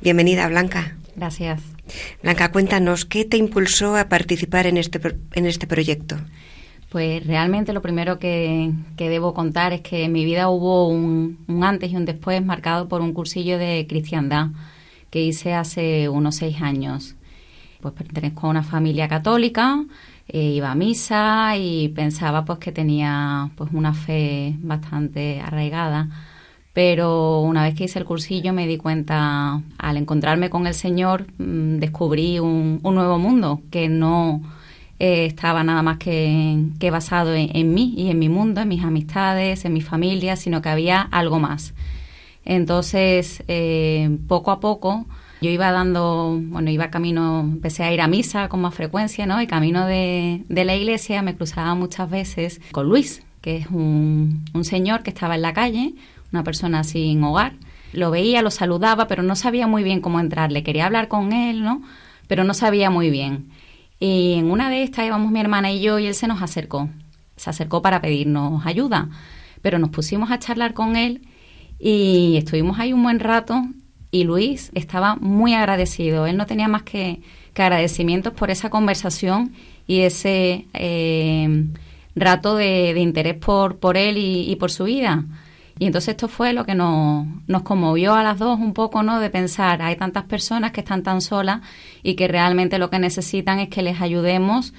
Bienvenida, 0.00 0.48
Blanca. 0.48 0.96
Gracias. 1.14 1.60
Blanca, 2.22 2.50
cuéntanos, 2.50 3.04
¿qué 3.04 3.24
te 3.24 3.36
impulsó 3.36 3.96
a 3.96 4.08
participar 4.08 4.66
en 4.66 4.78
este, 4.78 5.00
en 5.34 5.46
este 5.46 5.66
proyecto? 5.66 6.16
Pues 6.92 7.26
realmente 7.26 7.72
lo 7.72 7.80
primero 7.80 8.18
que, 8.18 8.70
debo 8.98 9.32
contar 9.32 9.72
es 9.72 9.80
que 9.80 10.04
en 10.04 10.12
mi 10.12 10.26
vida 10.26 10.50
hubo 10.50 10.88
un, 10.88 11.38
antes 11.62 11.90
y 11.90 11.96
un 11.96 12.04
después 12.04 12.44
marcado 12.44 12.86
por 12.86 13.00
un 13.00 13.14
cursillo 13.14 13.56
de 13.56 13.86
cristiandad 13.88 14.48
que 15.08 15.22
hice 15.22 15.54
hace 15.54 16.10
unos 16.10 16.36
seis 16.36 16.60
años. 16.60 17.14
Pues 17.80 17.94
pertenezco 17.94 18.46
a 18.46 18.50
una 18.50 18.62
familia 18.62 19.08
católica, 19.08 19.82
eh, 20.28 20.50
iba 20.50 20.70
a 20.70 20.74
misa 20.74 21.56
y 21.56 21.88
pensaba 21.88 22.44
pues 22.44 22.58
que 22.58 22.72
tenía 22.72 23.48
pues 23.56 23.70
una 23.72 23.94
fe 23.94 24.54
bastante 24.58 25.40
arraigada. 25.40 26.10
Pero 26.74 27.40
una 27.40 27.62
vez 27.62 27.74
que 27.74 27.84
hice 27.84 28.00
el 28.00 28.04
cursillo 28.04 28.52
me 28.52 28.66
di 28.66 28.76
cuenta, 28.76 29.62
al 29.78 29.96
encontrarme 29.96 30.50
con 30.50 30.66
el 30.66 30.74
Señor, 30.74 31.24
mm, 31.38 31.78
descubrí 31.78 32.38
un, 32.38 32.80
un 32.82 32.94
nuevo 32.94 33.18
mundo 33.18 33.62
que 33.70 33.88
no 33.88 34.42
eh, 34.98 35.26
estaba 35.26 35.64
nada 35.64 35.82
más 35.82 35.98
que, 35.98 36.88
basado 36.90 37.34
en, 37.34 37.74
mí 37.74 37.94
y 37.96 38.10
en 38.10 38.18
mi 38.18 38.28
mundo, 38.28 38.60
en 38.60 38.68
mis 38.68 38.84
amistades, 38.84 39.64
en 39.64 39.72
mi 39.72 39.80
familia, 39.80 40.36
sino 40.36 40.62
que 40.62 40.68
había 40.68 41.00
algo 41.00 41.40
más. 41.40 41.74
Entonces, 42.44 43.42
eh, 43.48 44.18
poco 44.28 44.50
a 44.50 44.60
poco, 44.60 45.06
yo 45.40 45.50
iba 45.50 45.72
dando, 45.72 46.38
bueno, 46.40 46.70
iba 46.70 46.90
camino, 46.90 47.40
empecé 47.40 47.82
a 47.82 47.92
ir 47.92 48.00
a 48.00 48.06
misa 48.06 48.48
con 48.48 48.60
más 48.60 48.74
frecuencia, 48.74 49.26
¿no? 49.26 49.42
Y 49.42 49.46
camino 49.46 49.86
de, 49.86 50.44
la 50.48 50.74
iglesia 50.76 51.20
me 51.22 51.34
cruzaba 51.34 51.74
muchas 51.74 52.08
veces 52.08 52.60
con 52.70 52.88
Luis, 52.88 53.22
que 53.40 53.56
es 53.56 53.66
un, 53.66 54.44
un 54.54 54.64
señor 54.64 55.02
que 55.02 55.10
estaba 55.10 55.34
en 55.34 55.42
la 55.42 55.52
calle, 55.52 55.94
una 56.32 56.44
persona 56.44 56.84
sin 56.84 57.22
hogar. 57.24 57.54
Lo 57.92 58.10
veía, 58.10 58.40
lo 58.40 58.50
saludaba, 58.50 59.08
pero 59.08 59.22
no 59.22 59.34
sabía 59.34 59.66
muy 59.66 59.82
bien 59.82 60.00
cómo 60.00 60.20
entrarle. 60.20 60.62
Quería 60.62 60.86
hablar 60.86 61.08
con 61.08 61.32
él, 61.32 61.62
¿no? 61.62 61.82
Pero 62.28 62.44
no 62.44 62.54
sabía 62.54 62.88
muy 62.88 63.10
bien. 63.10 63.50
Y 64.02 64.32
en 64.32 64.50
una 64.50 64.68
de 64.68 64.82
estas 64.82 65.06
íbamos 65.06 65.30
mi 65.30 65.38
hermana 65.38 65.70
y 65.70 65.80
yo 65.80 66.00
y 66.00 66.08
él 66.08 66.16
se 66.16 66.26
nos 66.26 66.42
acercó. 66.42 66.88
Se 67.36 67.50
acercó 67.50 67.82
para 67.82 68.00
pedirnos 68.00 68.66
ayuda. 68.66 69.08
Pero 69.60 69.78
nos 69.78 69.90
pusimos 69.90 70.32
a 70.32 70.40
charlar 70.40 70.74
con 70.74 70.96
él 70.96 71.22
y 71.78 72.36
estuvimos 72.36 72.80
ahí 72.80 72.92
un 72.92 73.04
buen 73.04 73.20
rato 73.20 73.62
y 74.10 74.24
Luis 74.24 74.72
estaba 74.74 75.14
muy 75.14 75.54
agradecido. 75.54 76.26
Él 76.26 76.36
no 76.36 76.46
tenía 76.46 76.66
más 76.66 76.82
que, 76.82 77.20
agradecimientos 77.54 78.32
por 78.32 78.50
esa 78.50 78.70
conversación 78.70 79.52
y 79.86 80.00
ese 80.00 80.66
eh, 80.74 81.66
rato 82.16 82.56
de, 82.56 82.98
interés 82.98 83.36
por, 83.36 83.78
por 83.78 83.96
él 83.96 84.16
y 84.18 84.56
por 84.56 84.72
su 84.72 84.82
vida. 84.82 85.24
Y 85.78 85.86
entonces 85.86 86.10
esto 86.10 86.28
fue 86.28 86.52
lo 86.52 86.64
que 86.64 86.74
nos, 86.74 87.26
nos 87.46 87.62
conmovió 87.62 88.14
a 88.14 88.22
las 88.22 88.38
dos 88.38 88.58
un 88.58 88.74
poco, 88.74 89.02
¿no? 89.02 89.20
De 89.20 89.30
pensar, 89.30 89.82
hay 89.82 89.96
tantas 89.96 90.24
personas 90.24 90.72
que 90.72 90.80
están 90.80 91.02
tan 91.02 91.20
solas 91.20 91.60
y 92.02 92.14
que 92.14 92.28
realmente 92.28 92.78
lo 92.78 92.90
que 92.90 92.98
necesitan 92.98 93.58
es 93.58 93.68
que 93.68 93.82
les 93.82 94.00
ayudemos, 94.00 94.74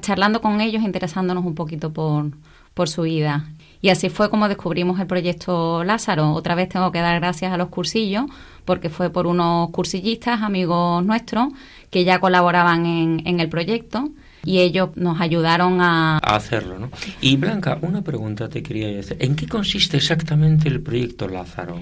charlando 0.00 0.40
con 0.40 0.60
ellos, 0.60 0.82
interesándonos 0.82 1.44
un 1.44 1.54
poquito 1.54 1.92
por, 1.92 2.30
por 2.74 2.88
su 2.88 3.02
vida. 3.02 3.46
Y 3.80 3.90
así 3.90 4.08
fue 4.08 4.28
como 4.30 4.48
descubrimos 4.48 4.98
el 4.98 5.06
proyecto 5.06 5.84
Lázaro. 5.84 6.32
Otra 6.32 6.54
vez 6.54 6.68
tengo 6.68 6.90
que 6.90 7.00
dar 7.00 7.20
gracias 7.20 7.52
a 7.52 7.56
los 7.56 7.68
cursillos, 7.68 8.24
porque 8.64 8.90
fue 8.90 9.10
por 9.10 9.26
unos 9.26 9.70
cursillistas, 9.70 10.42
amigos 10.42 11.04
nuestros, 11.04 11.48
que 11.90 12.04
ya 12.04 12.18
colaboraban 12.18 12.86
en, 12.86 13.22
en 13.24 13.40
el 13.40 13.48
proyecto 13.48 14.10
y 14.44 14.60
ellos 14.60 14.90
nos 14.96 15.20
ayudaron 15.20 15.80
a... 15.80 16.18
hacerlo, 16.18 16.78
¿no? 16.78 16.90
Y 17.20 17.36
Blanca, 17.36 17.78
una 17.82 18.02
pregunta 18.02 18.48
te 18.48 18.62
quería 18.62 19.00
hacer. 19.00 19.16
¿En 19.20 19.36
qué 19.36 19.46
consiste 19.46 19.96
exactamente 19.96 20.68
el 20.68 20.80
proyecto 20.80 21.28
Lázaro? 21.28 21.80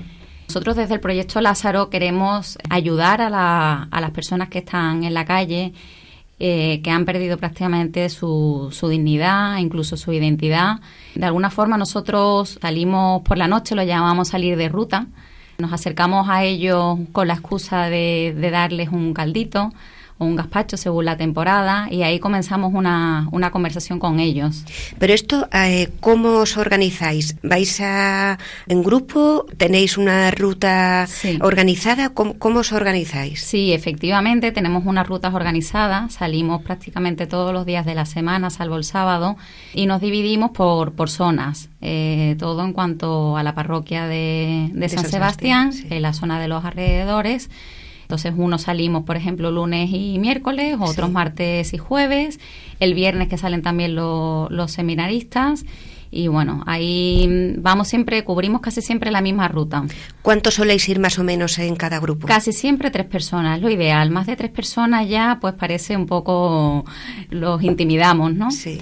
Nosotros 0.49 0.77
desde 0.77 0.95
el 0.95 1.01
proyecto 1.01 1.41
Lázaro 1.41 1.91
queremos 1.91 2.57
ayudar 2.71 3.21
a, 3.21 3.89
a 3.91 4.01
las 4.01 4.11
personas 4.13 4.49
que 4.49 4.59
están 4.59 5.05
en 5.05 5.13
la 5.13 5.25
calle, 5.25 5.73
eh, 6.39 6.81
que 6.83 6.91
han 6.91 7.05
perdido 7.05 7.39
prácticamente 7.39 8.09
su, 8.11 8.69
su 8.71 8.89
dignidad, 8.89 9.57
incluso 9.59 9.97
su 9.97 10.13
identidad. 10.13 10.81
De 11.15 11.25
alguna 11.27 11.51
forma 11.51 11.77
nosotros 11.79 12.59
salimos 12.61 13.23
por 13.23 13.39
la 13.39 13.49
noche, 13.49 13.75
lo 13.75 13.83
llamamos 13.83 14.29
salir 14.29 14.57
de 14.57 14.69
ruta. 14.69 15.07
Nos 15.59 15.73
acercamos 15.73 16.29
a 16.29 16.45
ellos 16.45 16.99
con 17.13 17.29
la 17.29 17.35
excusa 17.35 17.89
de, 17.89 18.37
de 18.39 18.51
darles 18.51 18.91
un 18.91 19.15
caldito, 19.15 19.73
o 20.19 20.25
un 20.25 20.37
gazpacho 20.37 20.77
según 20.77 21.05
la 21.05 21.17
temporada 21.17 21.89
y 21.91 22.03
ahí 22.03 22.19
comenzamos 22.19 22.73
una, 22.75 23.29
una 23.33 23.51
conversación 23.51 23.99
con 23.99 24.19
ellos. 24.21 24.65
Pero 24.99 25.13
esto, 25.13 25.49
eh, 25.53 25.91
¿cómo 26.01 26.39
os 26.39 26.57
organizáis? 26.57 27.37
¿Vais 27.43 27.81
a, 27.81 28.39
en 28.67 28.83
grupo? 28.83 29.47
¿Tenéis 29.57 29.99
una 29.99 30.31
ruta 30.31 31.07
organizada? 31.41 32.11
¿Cómo, 32.11 32.59
os 32.59 32.73
organizáis? 32.73 33.43
Sí, 33.43 33.73
efectivamente, 33.73 34.53
tenemos 34.53 34.85
unas 34.87 35.07
rutas 35.07 35.35
organizadas, 35.35 36.15
salimos 36.15 36.63
prácticamente 36.63 37.27
todos 37.27 37.53
los 37.53 37.67
días 37.67 37.85
de 37.85 37.95
la 37.95 38.07
semana, 38.07 38.51
salvo 38.51 38.77
el 38.77 38.85
sábado, 38.85 39.37
y 39.75 39.87
nos 39.87 40.01
dividimos 40.01 40.51
por, 40.53 40.93
por 40.93 41.11
zonas. 41.11 41.69
Eh, 41.83 42.35
todo 42.39 42.65
en 42.65 42.73
cuanto 42.73 43.37
a 43.37 43.43
la 43.43 43.55
parroquia 43.55 44.07
de, 44.07 44.71
de, 44.73 44.89
San, 44.89 45.05
Sebastián, 45.05 45.73
en 45.89 46.03
la 46.03 46.13
zona 46.15 46.41
de 46.41 46.49
los 46.49 46.65
alrededores 46.65 47.51
entonces, 48.07 48.35
unos 48.37 48.63
salimos, 48.63 49.03
por 49.03 49.17
ejemplo, 49.17 49.51
lunes 49.51 49.91
y 49.93 50.21
miércoles, 50.21 50.77
otros 50.79 51.11
martes 51.11 51.75
y 51.75 51.77
jueves, 51.77 52.39
el 52.79 52.95
viernes 52.95 53.27
que 53.27 53.37
salen 53.37 53.63
también 53.63 53.97
los 53.97 54.71
seminaristas. 54.71 55.65
Y 56.13 56.29
bueno, 56.29 56.63
ahí 56.67 57.57
vamos 57.59 57.89
siempre, 57.89 58.23
cubrimos 58.23 58.61
casi 58.61 58.81
siempre 58.81 59.11
la 59.11 59.21
misma 59.21 59.49
ruta. 59.49 59.83
¿Cuántos 60.23 60.55
soléis 60.55 60.89
ir 60.89 61.01
más 61.01 61.19
o 61.19 61.25
menos 61.25 61.59
en 61.59 61.75
cada 61.75 61.99
grupo? 61.99 62.29
Casi 62.29 62.53
siempre 62.53 62.93
tres 62.93 63.07
personas, 63.07 63.61
lo 63.61 63.69
ideal. 63.71 64.09
Más 64.11 64.29
de 64.29 64.37
tres 64.37 64.53
personas 64.53 65.09
ya, 65.09 65.39
pues 65.41 65.55
parece 65.55 65.97
un 65.97 66.07
poco, 66.07 66.85
los 67.31 67.61
intimidamos, 67.65 68.33
¿no? 68.35 68.53
Sí. 68.53 68.81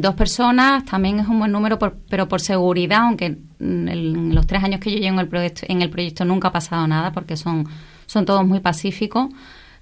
dos 0.00 0.14
personas 0.14 0.84
también 0.84 1.18
es 1.18 1.26
un 1.26 1.40
buen 1.40 1.50
número, 1.50 1.76
pero 2.08 2.28
por 2.28 2.40
seguridad, 2.40 3.00
aunque 3.00 3.36
en 3.58 4.32
los 4.32 4.46
tres 4.46 4.62
años 4.62 4.78
que 4.78 4.92
yo 4.92 4.98
llevo 4.98 5.14
en 5.14 5.18
el 5.18 5.28
proyecto, 5.28 5.62
en 5.68 5.82
el 5.82 5.90
proyecto 5.90 6.24
nunca 6.24 6.48
ha 6.48 6.52
pasado 6.52 6.86
nada 6.86 7.10
porque 7.10 7.36
son 7.36 7.66
son 8.08 8.24
todos 8.24 8.44
muy 8.44 8.58
pacíficos 8.58 9.28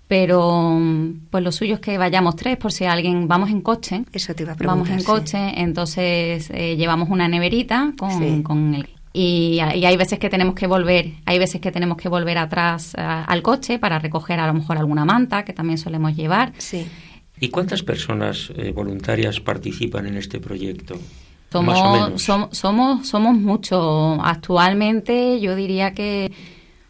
pero 0.09 0.81
pues 1.31 1.43
lo 1.43 1.51
suyo 1.51 1.75
es 1.75 1.81
que 1.81 1.99
vayamos 1.99 2.37
tres 2.37 2.57
por 2.57 2.71
si 2.71 2.85
alguien 2.85 3.27
vamos 3.27 3.51
en 3.51 3.61
coche. 3.61 4.05
Eso 4.13 4.35
te 4.35 4.45
iba 4.45 4.53
a 4.53 4.57
vamos 4.57 4.89
en 4.89 5.03
coche 5.03 5.61
entonces 5.61 6.49
eh, 6.51 6.77
llevamos 6.77 7.09
una 7.09 7.27
neverita 7.29 7.93
con, 7.99 8.43
con 8.43 8.75
el 8.75 8.89
y, 9.19 9.61
hay 9.61 9.97
veces 9.97 10.19
que 10.19 10.29
tenemos 10.29 10.55
que 10.55 10.67
volver 10.67 11.15
hay 11.25 11.39
veces 11.39 11.61
que 11.61 11.73
tenemos 11.73 11.97
que 11.97 12.09
volver 12.09 12.37
atrás 12.37 12.93
al 12.97 13.43
coche 13.43 13.79
para 13.79 13.99
recoger 13.99 14.39
a 14.39 14.47
lo 14.47 14.55
mejor 14.55 14.77
alguna 14.77 15.05
manta 15.05 15.45
que 15.45 15.53
también 15.53 15.79
solemos 15.79 16.15
llevar. 16.15 16.53
Sí. 16.59 16.87
¿Y 17.41 17.49
cuántas 17.49 17.83
personas 17.83 18.51
eh, 18.57 18.73
voluntarias 18.73 19.41
participan 19.41 20.07
en 20.07 20.17
este 20.17 20.39
proyecto? 20.39 20.99
Somos, 21.51 22.23
somos, 22.53 23.09
somos 23.09 23.37
muchos. 23.37 24.19
Actualmente 24.23 25.41
yo 25.41 25.55
diría 25.55 25.93
que 25.95 26.33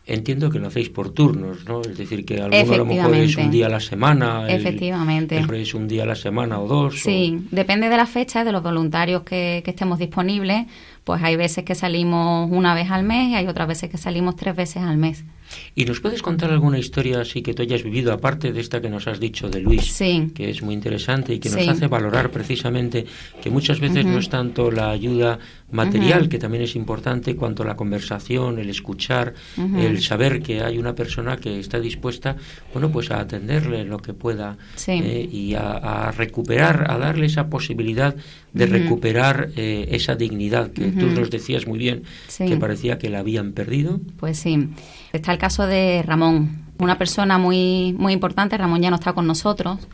Entiendo 0.08 0.50
que 0.50 0.60
lo 0.60 0.68
hacéis 0.68 0.88
por 0.88 1.10
turnos, 1.10 1.64
¿no? 1.66 1.80
Es 1.80 1.98
decir, 1.98 2.24
que 2.24 2.40
alguno 2.40 2.72
a 2.72 2.76
lo 2.76 2.84
mejor 2.84 3.14
es 3.16 3.36
un 3.36 3.50
día 3.50 3.66
a 3.66 3.68
la 3.68 3.80
semana. 3.80 4.48
Efectivamente. 4.48 5.36
El, 5.36 5.52
es 5.54 5.74
un 5.74 5.88
día 5.88 6.04
a 6.04 6.06
la 6.06 6.14
semana 6.14 6.60
o 6.60 6.68
dos. 6.68 7.00
Sí, 7.00 7.46
depende 7.50 7.88
de 7.88 7.96
la 7.96 8.06
fecha, 8.06 8.44
de 8.44 8.52
los 8.52 8.62
voluntarios 8.62 9.24
que, 9.24 9.62
que, 9.64 9.72
estemos 9.72 9.98
disponibles. 9.98 10.66
Pues 11.02 11.20
hay 11.24 11.34
veces 11.34 11.64
que 11.64 11.74
salimos 11.74 12.48
una 12.52 12.72
vez 12.72 12.88
al 12.90 13.02
mes 13.02 13.30
y 13.30 13.34
hay 13.34 13.48
otras 13.48 13.66
veces 13.66 13.90
que 13.90 13.98
salimos 13.98 14.36
tres 14.36 14.54
veces 14.54 14.82
al 14.82 14.96
mes. 14.96 15.24
¿Y 15.74 15.84
nos 15.84 16.00
puedes 16.00 16.22
contar 16.22 16.50
alguna 16.50 16.78
historia 16.78 17.20
así 17.20 17.42
que 17.42 17.54
tú 17.54 17.62
hayas 17.62 17.82
vivido, 17.82 18.12
aparte 18.12 18.52
de 18.52 18.60
esta 18.60 18.80
que 18.80 18.88
nos 18.88 19.06
has 19.06 19.20
dicho 19.20 19.48
de 19.48 19.60
Luis, 19.60 19.96
que 20.34 20.50
es 20.50 20.62
muy 20.62 20.74
interesante 20.74 21.34
y 21.34 21.38
que 21.38 21.50
nos 21.50 21.68
hace 21.68 21.86
valorar 21.86 22.30
precisamente 22.30 23.04
que 23.42 23.50
muchas 23.50 23.80
veces 23.80 24.04
no 24.04 24.18
es 24.18 24.28
tanto 24.28 24.70
la 24.70 24.90
ayuda 24.90 25.38
material, 25.70 26.28
que 26.28 26.38
también 26.38 26.62
es 26.62 26.76
importante, 26.76 27.34
cuanto 27.34 27.64
la 27.64 27.76
conversación, 27.76 28.58
el 28.58 28.70
escuchar, 28.70 29.34
el 29.76 30.00
saber 30.00 30.40
que 30.42 30.62
hay 30.62 30.78
una 30.78 30.94
persona 30.94 31.36
que 31.36 31.58
está 31.58 31.80
dispuesta, 31.80 32.36
bueno, 32.72 32.90
pues 32.90 33.10
a 33.10 33.20
atenderle 33.20 33.84
lo 33.84 33.98
que 33.98 34.14
pueda 34.14 34.56
eh, 34.86 35.28
y 35.30 35.54
a, 35.54 36.12
recuperar, 36.16 36.90
a 36.90 36.98
darle 36.98 37.26
esa 37.26 37.48
posibilidad 37.48 38.14
de 38.52 38.66
recuperar 38.66 39.50
eh, 39.56 39.88
esa 39.90 40.14
dignidad 40.14 40.70
que 40.70 40.86
tú 40.92 41.06
nos 41.06 41.30
decías 41.30 41.66
muy 41.66 41.78
bien, 41.78 42.04
que 42.38 42.56
parecía 42.56 42.98
que 42.98 43.10
la 43.10 43.18
habían 43.18 43.52
perdido. 43.52 44.00
Pues 44.18 44.38
sí. 44.38 44.68
Está 45.12 45.35
el 45.36 45.40
caso 45.40 45.66
de 45.66 46.02
Ramón, 46.02 46.64
una 46.78 46.96
persona 46.96 47.36
muy, 47.36 47.94
muy 47.98 48.14
importante. 48.14 48.56
Ramón 48.56 48.80
ya 48.80 48.88
no 48.88 48.96
está 48.96 49.12
con 49.12 49.26
nosotros. 49.26 49.86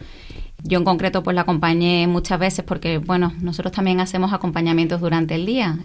Yo 0.63 0.79
en 0.79 0.85
concreto 0.85 1.25
pues 1.25 1.35
la 1.35 1.43
acompañé 1.43 2.07
muchas 2.07 2.39
veces 2.39 2.65
porque, 2.65 2.99
bueno, 2.99 3.33
nosotros 3.41 3.73
también 3.73 3.99
hacemos 3.99 4.33
acompañamientos 4.33 5.01
durante 5.01 5.35
el 5.35 5.45
día. 5.45 5.79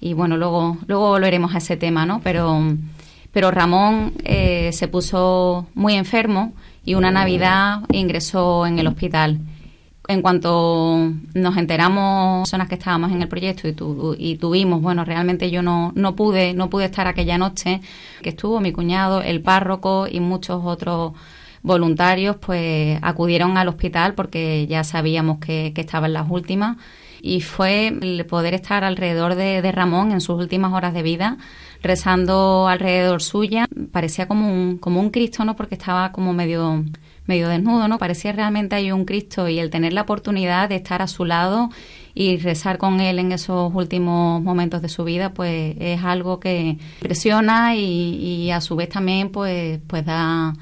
Y 0.00 0.14
bueno, 0.14 0.38
luego, 0.38 0.78
luego 0.86 1.08
volveremos 1.08 1.54
a 1.54 1.58
ese 1.58 1.76
tema, 1.76 2.06
¿no? 2.06 2.20
Pero, 2.24 2.62
pero 3.30 3.50
Ramón 3.50 4.14
eh, 4.24 4.70
se 4.72 4.88
puso 4.88 5.66
muy 5.74 5.94
enfermo 5.94 6.54
y 6.82 6.94
una 6.94 7.10
Navidad 7.10 7.82
ingresó 7.92 8.66
en 8.66 8.78
el 8.78 8.86
hospital 8.86 9.38
en 10.08 10.22
cuanto 10.22 11.12
nos 11.34 11.56
enteramos 11.58 12.48
personas 12.48 12.68
que 12.68 12.76
estábamos 12.76 13.12
en 13.12 13.20
el 13.20 13.28
proyecto 13.28 13.68
y, 13.68 14.36
tuvimos, 14.36 14.80
bueno, 14.80 15.04
realmente 15.04 15.50
yo 15.50 15.62
no, 15.62 15.92
no 15.94 16.16
pude, 16.16 16.54
no 16.54 16.70
pude 16.70 16.86
estar 16.86 17.06
aquella 17.06 17.36
noche 17.36 17.82
que 18.22 18.30
estuvo 18.30 18.58
mi 18.60 18.72
cuñado, 18.72 19.20
el 19.20 19.42
párroco 19.42 20.06
y 20.10 20.20
muchos 20.20 20.62
otros 20.64 21.12
voluntarios, 21.62 22.36
pues 22.36 22.98
acudieron 23.02 23.58
al 23.58 23.68
hospital 23.68 24.14
porque 24.14 24.66
ya 24.66 24.82
sabíamos 24.82 25.40
que, 25.40 25.72
que 25.74 25.82
estaba 25.82 26.06
en 26.06 26.14
las 26.14 26.30
últimas 26.30 26.78
y 27.20 27.42
fue 27.42 27.88
el 27.88 28.24
poder 28.24 28.54
estar 28.54 28.84
alrededor 28.84 29.34
de, 29.34 29.60
de, 29.60 29.72
Ramón 29.72 30.12
en 30.12 30.22
sus 30.22 30.40
últimas 30.40 30.72
horas 30.72 30.94
de 30.94 31.02
vida, 31.02 31.36
rezando 31.82 32.66
alrededor 32.68 33.22
suya. 33.22 33.66
Parecía 33.92 34.26
como 34.26 34.50
un, 34.50 34.78
como 34.78 35.00
un 35.00 35.10
Cristo, 35.10 35.44
¿no? 35.44 35.56
Porque 35.56 35.74
estaba 35.74 36.12
como 36.12 36.32
medio 36.32 36.84
medio 37.28 37.48
desnudo, 37.48 37.86
¿no? 37.86 37.98
Parecía 37.98 38.32
realmente 38.32 38.74
ahí 38.74 38.90
un 38.90 39.04
Cristo 39.04 39.48
y 39.48 39.60
el 39.60 39.70
tener 39.70 39.92
la 39.92 40.02
oportunidad 40.02 40.68
de 40.68 40.76
estar 40.76 41.02
a 41.02 41.06
su 41.06 41.24
lado 41.24 41.70
y 42.14 42.38
rezar 42.38 42.78
con 42.78 43.00
él 43.00 43.20
en 43.20 43.30
esos 43.30 43.72
últimos 43.72 44.42
momentos 44.42 44.82
de 44.82 44.88
su 44.88 45.04
vida, 45.04 45.32
pues 45.32 45.76
es 45.78 46.02
algo 46.02 46.40
que 46.40 46.78
impresiona 47.00 47.76
y, 47.76 48.14
y 48.14 48.50
a 48.50 48.60
su 48.60 48.74
vez 48.74 48.88
también 48.88 49.30
pues, 49.30 49.78
pues 49.86 50.04
da 50.04 50.54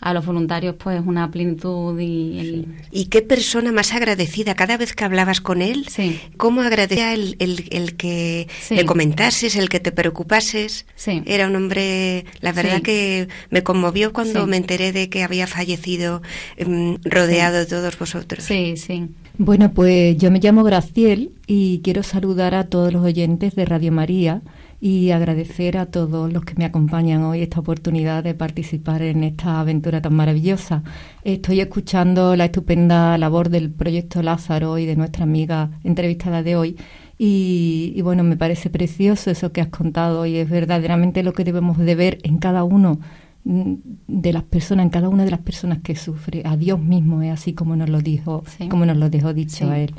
a 0.00 0.14
los 0.14 0.24
voluntarios 0.24 0.76
pues 0.76 1.02
una 1.04 1.30
plenitud 1.30 1.98
y... 2.00 2.66
¿Y 2.90 3.06
qué 3.06 3.22
persona 3.22 3.70
más 3.70 3.92
agradecida 3.92 4.54
cada 4.54 4.76
vez 4.76 4.94
que 4.94 5.04
hablabas 5.04 5.40
con 5.40 5.62
él? 5.62 5.86
Sí. 5.88 6.18
¿Cómo 6.36 6.62
agradecía 6.62 7.12
el, 7.12 7.36
el, 7.38 7.96
que 7.96 8.48
le 8.70 8.84
comentases, 8.86 9.56
el 9.56 9.68
que 9.68 9.80
te 9.80 9.92
preocupases? 9.92 10.86
Sí. 10.94 11.22
Era 11.26 11.46
un 11.46 11.56
hombre, 11.56 12.24
la 12.40 12.52
verdad 12.52 12.82
que 12.82 13.28
me 13.50 13.62
conmovió 13.62 14.12
cuando 14.12 14.46
me 14.46 14.56
enteré 14.56 14.92
de 14.92 15.08
que 15.10 15.22
había 15.22 15.46
fallecido 15.46 16.22
em, 16.56 16.96
rodeado 17.04 17.58
de 17.58 17.66
todos 17.66 17.98
vosotros. 17.98 18.44
Sí, 18.44 18.76
sí. 18.76 19.08
Bueno, 19.36 19.72
pues 19.72 20.16
yo 20.16 20.30
me 20.30 20.38
llamo 20.38 20.64
Graciel 20.64 21.32
y 21.46 21.80
quiero 21.82 22.02
saludar 22.02 22.54
a 22.54 22.64
todos 22.64 22.92
los 22.92 23.04
oyentes 23.04 23.54
de 23.54 23.64
Radio 23.64 23.92
María 23.92 24.42
y 24.80 25.10
agradecer 25.10 25.76
a 25.76 25.86
todos 25.86 26.32
los 26.32 26.44
que 26.44 26.54
me 26.56 26.64
acompañan 26.64 27.22
hoy 27.22 27.42
esta 27.42 27.60
oportunidad 27.60 28.24
de 28.24 28.34
participar 28.34 29.02
en 29.02 29.24
esta 29.24 29.60
aventura 29.60 30.00
tan 30.00 30.14
maravillosa. 30.14 30.82
Estoy 31.22 31.60
escuchando 31.60 32.34
la 32.34 32.46
estupenda 32.46 33.18
labor 33.18 33.50
del 33.50 33.70
proyecto 33.70 34.22
Lázaro 34.22 34.78
y 34.78 34.86
de 34.86 34.96
nuestra 34.96 35.24
amiga 35.24 35.70
entrevistada 35.84 36.42
de 36.42 36.56
hoy 36.56 36.76
y, 37.18 38.00
bueno, 38.02 38.24
me 38.24 38.38
parece 38.38 38.70
precioso 38.70 39.30
eso 39.30 39.52
que 39.52 39.60
has 39.60 39.68
contado 39.68 40.24
y 40.24 40.36
es 40.36 40.48
verdaderamente 40.48 41.22
lo 41.22 41.34
que 41.34 41.44
debemos 41.44 41.76
de 41.76 41.94
ver 41.94 42.18
en 42.22 42.38
cada 42.38 42.64
uno 42.64 43.00
de 43.44 44.32
las 44.32 44.44
personas, 44.44 44.84
en 44.84 44.90
cada 44.90 45.10
una 45.10 45.24
de 45.24 45.30
las 45.30 45.40
personas 45.40 45.80
que 45.82 45.96
sufre, 45.96 46.42
a 46.46 46.56
Dios 46.56 46.80
mismo, 46.80 47.22
es 47.22 47.32
así 47.32 47.52
como 47.52 47.76
nos 47.76 47.90
lo 47.90 48.00
dijo, 48.00 48.44
como 48.70 48.86
nos 48.86 48.96
lo 48.96 49.10
dejó 49.10 49.34
dicho 49.34 49.68
a 49.70 49.78
él 49.78 49.94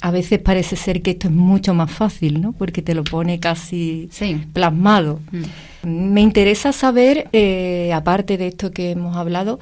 a 0.00 0.10
veces 0.10 0.38
parece 0.38 0.76
ser 0.76 1.02
que 1.02 1.12
esto 1.12 1.28
es 1.28 1.34
mucho 1.34 1.74
más 1.74 1.90
fácil, 1.90 2.40
¿no? 2.40 2.52
Porque 2.52 2.82
te 2.82 2.94
lo 2.94 3.04
pone 3.04 3.38
casi 3.38 4.08
plasmado. 4.52 5.20
Mm. 5.30 6.10
Me 6.12 6.20
interesa 6.20 6.72
saber, 6.72 7.28
eh, 7.32 7.92
aparte 7.92 8.36
de 8.36 8.48
esto 8.48 8.70
que 8.70 8.90
hemos 8.90 9.16
hablado, 9.16 9.60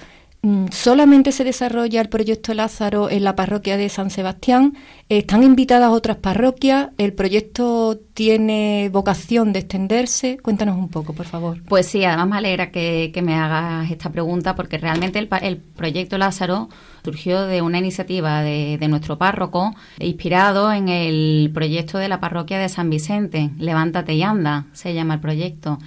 ¿solamente 0.71 1.33
se 1.33 1.45
desarrolla 1.45 2.01
el 2.01 2.09
proyecto 2.09 2.55
Lázaro 2.55 3.11
en 3.11 3.25
la 3.25 3.37
parroquia 3.37 3.77
de 3.77 3.89
San 3.89 4.11
Sebastián? 4.11 4.77
¿Están 5.09 5.43
invitadas 5.43 5.91
otras 5.91 6.19
parroquias? 6.19 6.91
¿El 6.99 7.13
proyecto 7.13 7.99
tiene 8.15 8.91
vocación 8.93 9.53
de 9.53 9.61
extenderse? 9.61 10.39
Cuéntanos 10.39 10.77
un 10.77 10.89
poco, 10.89 11.13
por 11.13 11.27
favor. 11.27 11.63
Pues 11.69 11.87
sí, 11.87 12.05
además 12.05 12.29
me 12.29 12.37
alegra 12.37 12.71
que, 12.71 13.13
me 13.23 13.35
hagas 13.35 13.91
esta 13.91 14.11
pregunta 14.11 14.55
porque 14.55 14.79
realmente 14.79 15.19
el, 15.19 15.29
el 15.43 15.57
proyecto 15.57 16.19
Lázaro 16.19 16.69
surgió 17.05 17.47
de 17.47 17.63
una 17.63 17.79
iniciativa 17.79 18.43
de, 18.43 18.79
nuestro 18.89 19.19
párroco, 19.19 19.75
inspirado 19.99 20.73
en 20.73 20.89
el 20.89 21.51
proyecto 21.53 21.99
de 21.99 22.09
la 22.09 22.21
parroquia 22.21 22.59
de 22.59 22.69
San 22.69 22.91
Vicente, 22.91 23.51
Levántate 23.59 24.15
y 24.15 24.23
anda, 24.23 24.67
se 24.73 24.95
llama 24.95 25.15
el 25.15 25.21
proyecto. 25.21 25.79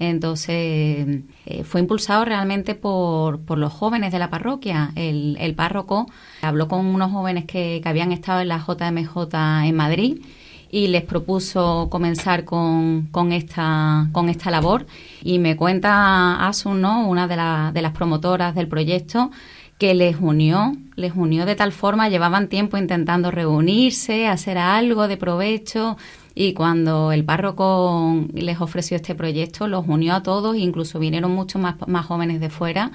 Entonces, 0.00 1.22
eh, 1.44 1.62
fue 1.64 1.82
impulsado 1.82 2.24
realmente 2.24 2.74
por, 2.74 3.40
por, 3.40 3.58
los 3.58 3.70
jóvenes 3.70 4.10
de 4.12 4.18
la 4.18 4.30
parroquia. 4.30 4.92
El, 4.96 5.36
el 5.38 5.54
párroco 5.54 6.06
habló 6.40 6.68
con 6.68 6.86
unos 6.86 7.12
jóvenes 7.12 7.44
que, 7.44 7.80
que, 7.82 7.88
habían 7.88 8.10
estado 8.10 8.40
en 8.40 8.48
la 8.48 8.58
JMJ 8.58 9.34
en 9.66 9.76
Madrid 9.76 10.22
y 10.70 10.86
les 10.86 11.02
propuso 11.02 11.88
comenzar 11.90 12.46
con, 12.46 13.08
con, 13.10 13.32
esta, 13.32 14.08
con 14.12 14.30
esta 14.30 14.50
labor. 14.50 14.86
Y 15.22 15.38
me 15.38 15.54
cuenta 15.56 16.46
Asun, 16.48 16.80
¿no? 16.80 17.06
una 17.06 17.28
de, 17.28 17.72
de 17.74 17.82
las 17.82 17.92
promotoras 17.92 18.54
del 18.54 18.68
proyecto, 18.68 19.30
que 19.76 19.94
les 19.94 20.16
unió, 20.18 20.72
les 20.96 21.14
unió 21.14 21.44
de 21.44 21.56
tal 21.56 21.72
forma, 21.72 22.08
llevaban 22.08 22.48
tiempo 22.48 22.78
intentando 22.78 23.30
reunirse, 23.30 24.28
hacer 24.28 24.56
algo 24.56 25.08
de 25.08 25.18
provecho 25.18 25.98
y 26.34 26.52
cuando 26.52 27.12
el 27.12 27.24
párroco 27.24 28.24
les 28.32 28.60
ofreció 28.60 28.96
este 28.96 29.14
proyecto, 29.14 29.68
los 29.68 29.86
unió 29.86 30.14
a 30.14 30.22
todos, 30.22 30.56
incluso 30.56 30.98
vinieron 30.98 31.32
muchos 31.32 31.60
más, 31.60 31.76
más 31.86 32.06
jóvenes 32.06 32.40
de 32.40 32.50
fuera 32.50 32.92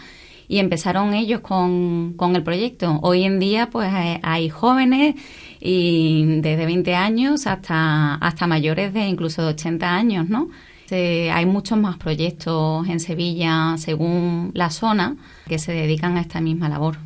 y 0.47 0.59
empezaron 0.59 1.13
ellos 1.13 1.41
con, 1.41 2.13
con 2.13 2.35
el 2.35 2.43
proyecto. 2.43 2.99
Hoy 3.01 3.23
en 3.23 3.39
día 3.39 3.69
pues 3.69 3.91
hay, 4.21 4.49
jóvenes 4.49 5.15
y 5.59 6.39
desde 6.41 6.65
20 6.65 6.95
años 6.95 7.47
hasta, 7.47 8.15
hasta 8.15 8.47
mayores 8.47 8.93
de 8.93 9.07
incluso 9.07 9.41
de 9.41 9.49
80 9.49 9.93
años, 9.93 10.29
¿no? 10.29 10.49
hay 10.91 11.45
muchos 11.47 11.79
más 11.79 11.97
proyectos 11.97 12.87
en 12.87 12.99
Sevilla, 12.99 13.75
según 13.77 14.51
la 14.53 14.69
zona, 14.69 15.17
que 15.47 15.57
se 15.57 15.71
dedican 15.71 16.15
a 16.15 16.21
esta 16.21 16.41
misma 16.41 16.69
labor. 16.69 16.97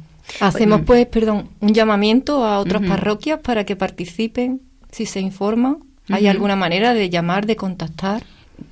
Hacemos, 0.42 0.82
pues, 0.82 1.08
perdón, 1.08 1.50
un 1.62 1.74
llamamiento 1.74 2.46
a 2.46 2.60
otras 2.60 2.82
parroquias 2.84 3.40
para 3.40 3.64
que 3.64 3.78
participen, 3.78 4.62
si 4.92 5.06
se 5.06 5.22
informan. 5.22 5.80
¿Hay 6.10 6.28
alguna 6.28 6.56
manera 6.56 6.94
de 6.94 7.10
llamar, 7.10 7.46
de 7.46 7.56
contactar? 7.56 8.24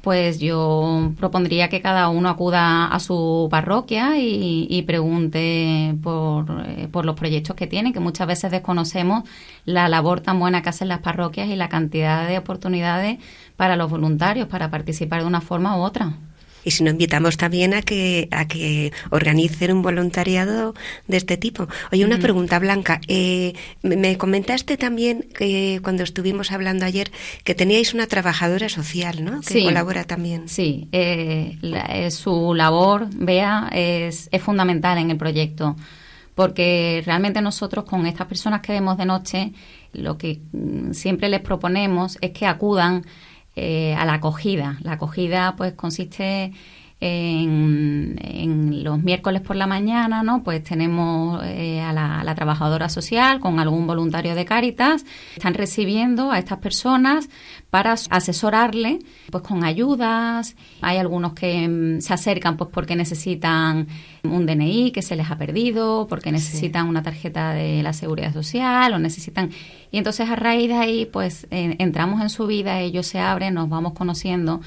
pues 0.01 0.39
yo 0.39 1.11
propondría 1.19 1.69
que 1.69 1.81
cada 1.81 2.09
uno 2.09 2.29
acuda 2.29 2.85
a 2.87 2.99
su 2.99 3.47
parroquia 3.49 4.19
y, 4.19 4.81
pregunte 4.83 5.95
por, 6.01 6.45
eh, 6.65 6.87
por, 6.91 7.05
los 7.05 7.15
proyectos 7.15 7.55
que 7.55 7.67
tienen, 7.67 7.93
que 7.93 7.99
muchas 7.99 8.27
veces 8.27 8.51
desconocemos 8.51 9.23
la 9.65 9.89
labor 9.89 10.21
tan 10.21 10.39
buena 10.39 10.61
que 10.61 10.69
hacen 10.69 10.87
las 10.87 10.99
parroquias 10.99 11.47
y 11.49 11.55
la 11.55 11.69
cantidad 11.69 12.27
de 12.27 12.37
oportunidades 12.37 13.19
para 13.55 13.75
los 13.75 13.89
voluntarios 13.89 14.47
para 14.47 14.69
participar 14.69 15.21
de 15.21 15.27
una 15.27 15.41
forma 15.41 15.77
u 15.77 15.81
otra. 15.81 16.13
Y 16.67 16.71
si 16.71 16.83
no, 16.83 16.89
invitamos 16.89 17.37
también 17.37 17.73
a 17.73 17.81
que, 17.81 18.27
a 18.29 18.45
que 18.45 18.91
organicen 19.09 19.71
un 19.71 19.81
voluntariado 19.81 20.75
de 21.07 21.15
este 21.15 21.37
tipo. 21.37 21.69
Oye, 21.93 22.03
una 22.03 22.17
pregunta, 22.17 22.59
Blanca. 22.59 22.99
Eh, 23.07 23.53
me 23.83 24.17
comentaste 24.17 24.75
también 24.75 25.29
que 25.33 25.79
cuando 25.81 26.03
estuvimos 26.03 26.51
hablando 26.51 26.83
ayer 26.83 27.09
que 27.45 27.55
teníais 27.55 27.93
una 27.93 28.05
trabajadora 28.05 28.67
social, 28.67 29.23
¿no? 29.23 29.39
Que 29.39 29.63
colabora 29.63 30.03
también. 30.03 30.49
Sí, 30.49 30.89
eh, 30.91 31.57
eh, 31.63 32.11
su 32.11 32.53
labor, 32.53 33.07
vea, 33.15 33.69
es, 33.71 34.27
es 34.29 34.41
fundamental 34.41 34.97
en 34.97 35.11
el 35.11 35.17
proyecto 35.17 35.77
porque 36.35 37.01
realmente 37.05 37.41
nosotros 37.41 37.85
con 37.85 38.05
estas 38.05 38.27
personas 38.27 38.61
que 38.61 38.73
vemos 38.73 38.97
de 38.97 39.05
noche, 39.05 39.53
lo 39.93 40.17
que 40.19 40.41
mm, 40.51 40.91
siempre 40.91 41.29
les 41.29 41.39
proponemos 41.39 42.17
es 42.21 42.31
que 42.31 42.45
acudan 42.45 43.05
eh, 43.59 43.95
a 43.95 44.05
la 44.05 44.13
acogida. 44.13 44.77
La 44.83 44.93
acogida 44.93 45.55
pues 45.57 45.73
consiste 45.73 46.53
en, 46.99 48.83
los 48.83 49.01
miércoles 49.03 49.41
por 49.41 49.55
la 49.55 49.67
mañana, 49.67 50.23
¿no? 50.23 50.43
Pues 50.43 50.63
tenemos 50.63 51.41
eh, 51.43 51.81
a, 51.81 51.93
la, 51.93 52.35
trabajadora 52.35 52.89
social 52.89 53.39
con 53.39 53.59
algún 53.59 53.85
voluntario 53.85 54.33
de 54.33 54.45
Cáritas. 54.45 55.05
Están 55.35 55.53
recibiendo 55.53 56.31
a 56.31 56.39
estas 56.39 56.59
personas 56.59 57.29
para 57.69 57.93
asesorarle, 57.93 58.99
pues 59.31 59.43
con 59.43 59.63
ayudas. 59.63 60.55
Hay 60.81 60.97
algunos 60.97 61.33
que 61.33 61.67
mm, 61.67 62.01
se 62.01 62.13
acercan, 62.13 62.57
pues 62.57 62.69
porque 62.71 62.95
necesitan 62.95 63.87
un 64.23 64.45
DNI 64.45 64.91
que 64.91 65.01
se 65.01 65.15
les 65.15 65.29
ha 65.29 65.37
perdido, 65.37 66.07
porque 66.07 66.31
necesitan 66.31 66.87
una 66.87 67.03
tarjeta 67.03 67.53
de 67.53 67.83
la 67.83 67.93
seguridad 67.93 68.33
social 68.33 68.93
o 68.93 68.99
necesitan. 68.99 69.51
Y 69.91 69.97
entonces 69.97 70.29
a 70.29 70.35
raíz 70.35 70.69
de 70.69 70.75
ahí, 70.75 71.05
pues 71.05 71.47
entramos 71.51 72.21
en 72.21 72.29
su 72.29 72.47
vida, 72.47 72.79
ellos 72.79 73.05
se 73.05 73.19
abren, 73.19 73.53
nos 73.53 73.69
vamos 73.69 73.93
conociendo 73.93 74.61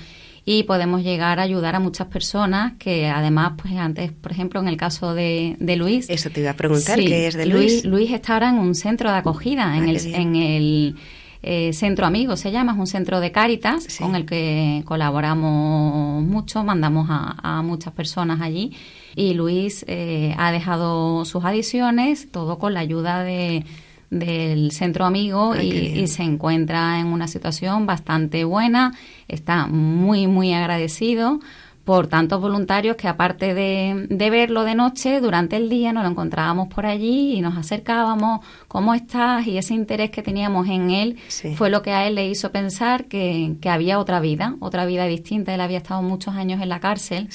y 0.44 0.64
podemos 0.64 1.02
llegar 1.02 1.38
a 1.38 1.42
ayudar 1.42 1.74
a 1.76 1.80
muchas 1.80 2.08
personas 2.08 2.74
que 2.78 3.08
además, 3.08 3.52
pues 3.60 3.74
antes, 3.74 4.12
por 4.12 4.32
ejemplo, 4.32 4.60
en 4.60 4.68
el 4.68 4.76
caso 4.76 5.14
de, 5.14 5.56
de 5.58 5.76
Luis. 5.76 6.08
Eso 6.08 6.30
te 6.30 6.40
iba 6.40 6.50
a 6.50 6.56
preguntar, 6.56 6.98
¿qué 6.98 7.26
es 7.26 7.34
de 7.34 7.46
Luis? 7.46 7.84
Luis? 7.84 8.10
está 8.10 8.34
ahora 8.34 8.50
en 8.50 8.58
un 8.58 8.74
centro 8.74 9.10
de 9.10 9.16
acogida, 9.16 9.76
en 9.76 9.88
el, 9.88 10.14
en 10.14 10.36
el 10.36 10.96
eh, 11.42 11.72
Centro 11.72 12.04
Amigos 12.04 12.40
se 12.40 12.50
llama, 12.50 12.72
es 12.72 12.78
un 12.78 12.86
centro 12.86 13.18
de 13.18 13.32
Cáritas 13.32 13.98
con 13.98 14.14
el 14.14 14.26
que 14.26 14.82
colaboramos 14.84 16.22
mucho, 16.22 16.62
mandamos 16.64 17.06
a, 17.10 17.62
muchas 17.62 17.94
personas 17.94 18.40
allí 18.42 18.76
y 19.16 19.34
Luis 19.34 19.84
eh, 19.88 20.34
ha 20.38 20.52
dejado 20.52 21.24
sus 21.24 21.44
adiciones, 21.44 22.30
todo 22.30 22.58
con 22.58 22.74
la 22.74 22.80
ayuda 22.80 23.22
de 23.22 23.64
del 24.10 24.72
centro 24.72 25.04
amigo 25.04 25.54
y, 25.56 26.06
se 26.08 26.24
encuentra 26.24 26.98
en 26.98 27.06
una 27.06 27.28
situación 27.28 27.86
bastante 27.86 28.44
buena, 28.44 28.92
está 29.28 29.66
muy, 29.66 30.26
muy 30.26 30.52
agradecido 30.52 31.40
por 31.84 32.08
tantos 32.08 32.40
voluntarios 32.40 32.96
que 32.96 33.08
aparte 33.08 33.54
de, 33.54 34.30
verlo 34.30 34.64
de 34.64 34.74
noche, 34.74 35.20
durante 35.20 35.56
el 35.56 35.68
día 35.68 35.92
nos 35.92 36.04
lo 36.04 36.10
encontrábamos 36.10 36.68
por 36.68 36.86
allí 36.86 37.34
y 37.34 37.40
nos 37.40 37.56
acercábamos, 37.56 38.46
¿cómo 38.68 38.94
estás? 38.94 39.46
Y 39.46 39.58
ese 39.58 39.74
interés 39.74 40.10
que 40.10 40.22
teníamos 40.22 40.68
en 40.68 40.90
él 40.90 41.18
fue 41.56 41.70
lo 41.70 41.82
que 41.82 41.92
a 41.92 42.06
él 42.06 42.16
le 42.16 42.28
hizo 42.28 42.52
pensar 42.52 43.06
que, 43.06 43.56
había 43.64 43.98
otra 43.98 44.20
vida, 44.20 44.56
otra 44.60 44.86
vida 44.86 45.06
distinta. 45.06 45.54
Él 45.54 45.60
había 45.60 45.78
estado 45.78 46.02
muchos 46.02 46.34
años 46.34 46.60
en 46.60 46.68
la 46.68 46.80
cárcel 46.80 47.28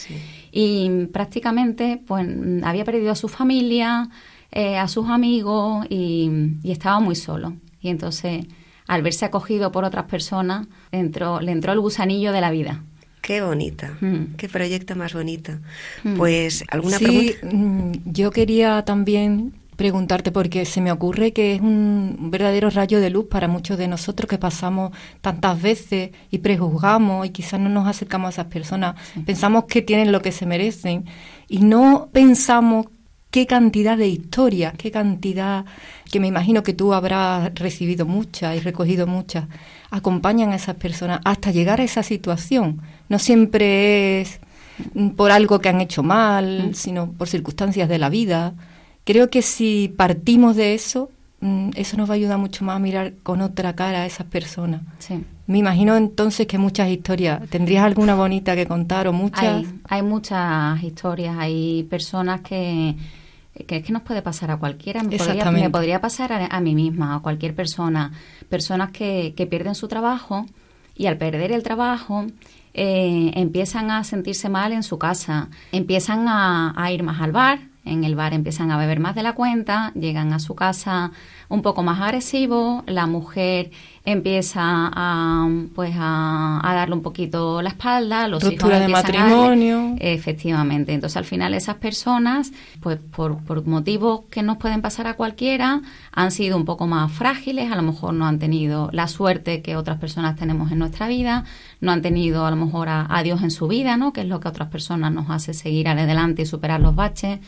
y 0.51 1.07
prácticamente 1.07 2.01
pues 2.05 2.25
había 2.63 2.85
perdido 2.85 3.11
a 3.11 3.15
su 3.15 3.27
familia, 3.27 4.09
eh, 4.57 4.77
a 4.77 4.87
sus 4.87 5.09
amigos 5.09 5.85
y, 5.89 6.31
estaba 6.63 7.01
muy 7.01 7.15
solo. 7.15 7.57
Y 7.81 7.89
entonces, 7.89 8.45
al 8.87 9.01
verse 9.01 9.25
acogido 9.25 9.69
por 9.69 9.83
otras 9.83 10.05
personas, 10.05 10.67
entró, 10.93 11.41
le 11.41 11.51
entró 11.51 11.73
el 11.73 11.81
gusanillo 11.81 12.31
de 12.31 12.39
la 12.39 12.51
vida. 12.51 12.81
Qué 13.21 13.41
bonita, 13.41 13.97
mm. 13.99 14.35
qué 14.37 14.47
proyecto 14.47 14.95
más 14.95 15.13
bonito. 15.13 15.51
Mm. 16.05 16.15
Pues, 16.15 16.63
¿alguna 16.69 16.97
sí, 16.97 17.35
mm, 17.43 17.91
Yo 18.05 18.31
quería 18.31 18.85
también 18.85 19.53
preguntarte 19.75 20.31
porque 20.31 20.63
se 20.63 20.79
me 20.79 20.93
ocurre 20.93 21.33
que 21.33 21.55
es 21.55 21.61
un 21.61 22.29
verdadero 22.31 22.69
rayo 22.69 23.01
de 23.01 23.09
luz 23.09 23.25
para 23.29 23.49
muchos 23.49 23.77
de 23.77 23.89
nosotros 23.89 24.29
que 24.29 24.37
pasamos 24.37 24.95
tantas 25.19 25.61
veces 25.61 26.11
y 26.31 26.37
prejuzgamos 26.37 27.27
y 27.27 27.31
quizás 27.31 27.59
no 27.59 27.67
nos 27.67 27.87
acercamos 27.87 28.27
a 28.27 28.29
esas 28.29 28.45
personas, 28.45 28.95
pensamos 29.25 29.65
que 29.65 29.81
tienen 29.81 30.13
lo 30.13 30.21
que 30.21 30.31
se 30.31 30.45
merecen 30.45 31.03
y 31.49 31.59
no 31.59 32.07
pensamos 32.13 32.85
qué 33.35 33.45
cantidad 33.47 33.97
de 33.97 34.07
historias, 34.07 34.75
qué 34.77 34.91
cantidad, 34.91 35.65
que 36.09 36.21
me 36.21 36.27
imagino 36.27 36.63
que 36.63 36.71
tú 36.71 36.93
habrás 36.93 37.53
recibido 37.53 38.05
muchas 38.05 38.55
y 38.55 38.61
recogido 38.61 39.07
muchas, 39.07 39.43
acompañan 39.91 40.53
a 40.53 40.55
esas 40.55 40.77
personas 40.77 41.19
hasta 41.25 41.51
llegar 41.51 41.81
a 41.81 41.83
esa 41.83 42.01
situación. 42.01 42.79
No 43.09 43.19
siempre 43.19 44.21
es 44.21 44.39
por 45.17 45.31
algo 45.31 45.59
que 45.59 45.67
han 45.67 45.81
hecho 45.81 46.01
mal, 46.01 46.69
mm. 46.69 46.73
sino 46.75 47.11
por 47.11 47.27
circunstancias 47.27 47.89
de 47.89 47.97
la 47.97 48.07
vida. 48.07 48.53
Creo 49.03 49.29
que 49.29 49.41
si 49.41 49.93
partimos 49.97 50.55
de 50.55 50.73
eso, 50.73 51.09
mm, 51.41 51.71
eso 51.75 51.97
nos 51.97 52.09
va 52.09 52.13
a 52.13 52.15
ayudar 52.15 52.37
mucho 52.37 52.63
más 52.63 52.77
a 52.77 52.79
mirar 52.79 53.15
con 53.21 53.41
otra 53.41 53.75
cara 53.75 54.03
a 54.03 54.05
esas 54.05 54.27
personas. 54.27 54.79
Me 55.45 55.57
imagino 55.57 55.97
entonces 55.97 56.47
que 56.47 56.57
muchas 56.57 56.87
historias. 56.87 57.41
¿Tendrías 57.49 57.83
alguna 57.83 58.15
bonita 58.15 58.55
que 58.55 58.65
contar 58.65 59.09
o 59.09 59.11
muchas? 59.11 59.43
Hay, 59.43 59.67
hay 59.89 60.01
muchas 60.03 60.81
historias. 60.81 61.35
Hay 61.37 61.83
personas 61.89 62.39
que 62.39 62.95
que 63.63 63.77
es 63.77 63.83
que 63.83 63.93
nos 63.93 64.01
puede 64.01 64.21
pasar 64.21 64.51
a 64.51 64.57
cualquiera, 64.57 65.01
me 65.03 65.17
podría, 65.17 65.51
me 65.51 65.69
podría 65.69 66.01
pasar 66.01 66.33
a, 66.33 66.59
mí 66.59 66.75
misma, 66.75 67.15
a 67.15 67.19
cualquier 67.19 67.55
persona, 67.55 68.11
personas 68.49 68.91
que, 68.91 69.33
que 69.35 69.47
pierden 69.47 69.75
su 69.75 69.87
trabajo 69.87 70.45
y 70.95 71.07
al 71.07 71.17
perder 71.17 71.51
el 71.51 71.63
trabajo 71.63 72.25
eh, 72.73 73.31
empiezan 73.35 73.91
a 73.91 74.03
sentirse 74.03 74.49
mal 74.49 74.73
en 74.73 74.83
su 74.83 74.97
casa, 74.97 75.49
empiezan 75.71 76.27
a, 76.27 76.73
a 76.75 76.91
ir 76.91 77.03
más 77.03 77.21
al 77.21 77.31
bar, 77.31 77.59
en 77.85 78.03
el 78.03 78.15
bar 78.15 78.33
empiezan 78.33 78.71
a 78.71 78.77
beber 78.77 78.99
más 78.99 79.15
de 79.15 79.23
la 79.23 79.33
cuenta, 79.33 79.93
llegan 79.93 80.33
a 80.33 80.39
su 80.39 80.55
casa 80.55 81.11
un 81.55 81.61
poco 81.61 81.81
más 81.81 81.99
agresivo, 81.99 82.83
la 82.85 83.07
mujer 83.07 83.71
empieza 84.05 84.61
a 84.61 85.49
pues 85.73 85.95
a, 85.97 86.61
darle 86.63 86.93
un 86.93 87.01
poquito 87.01 87.61
la 87.61 87.69
espalda, 87.69 88.27
los 88.27 88.43
hijos 88.43 88.69
de 88.69 88.87
matrimonio. 88.87 89.95
efectivamente. 89.99 90.93
Entonces 90.93 91.17
al 91.17 91.25
final 91.25 91.53
esas 91.53 91.77
personas, 91.77 92.51
pues 92.81 92.99
por, 92.99 93.43
por 93.43 93.65
motivos 93.65 94.21
que 94.29 94.43
nos 94.43 94.57
pueden 94.57 94.81
pasar 94.81 95.07
a 95.07 95.15
cualquiera, 95.15 95.81
han 96.11 96.31
sido 96.31 96.55
un 96.55 96.65
poco 96.65 96.85
más 96.85 97.11
frágiles, 97.11 97.71
a 97.71 97.75
lo 97.75 97.81
mejor 97.81 98.13
no 98.13 98.27
han 98.27 98.37
tenido 98.37 98.89
la 98.91 99.07
suerte 99.07 99.61
que 99.63 99.75
otras 99.75 99.97
personas 99.97 100.35
tenemos 100.35 100.71
en 100.71 100.79
nuestra 100.79 101.07
vida, 101.07 101.45
no 101.81 101.91
han 101.91 102.03
tenido 102.03 102.45
a 102.45 102.51
lo 102.51 102.57
mejor 102.57 102.89
a, 102.89 103.07
a 103.09 103.23
Dios 103.23 103.41
en 103.41 103.51
su 103.51 103.67
vida, 103.67 103.97
¿no? 103.97 104.13
que 104.13 104.21
es 104.21 104.27
lo 104.27 104.39
que 104.39 104.47
a 104.47 104.51
otras 104.51 104.69
personas 104.69 105.11
nos 105.11 105.29
hace 105.29 105.53
seguir 105.53 105.87
adelante 105.87 106.43
y 106.43 106.45
superar 106.45 106.79
los 106.79 106.95
baches 106.95 107.39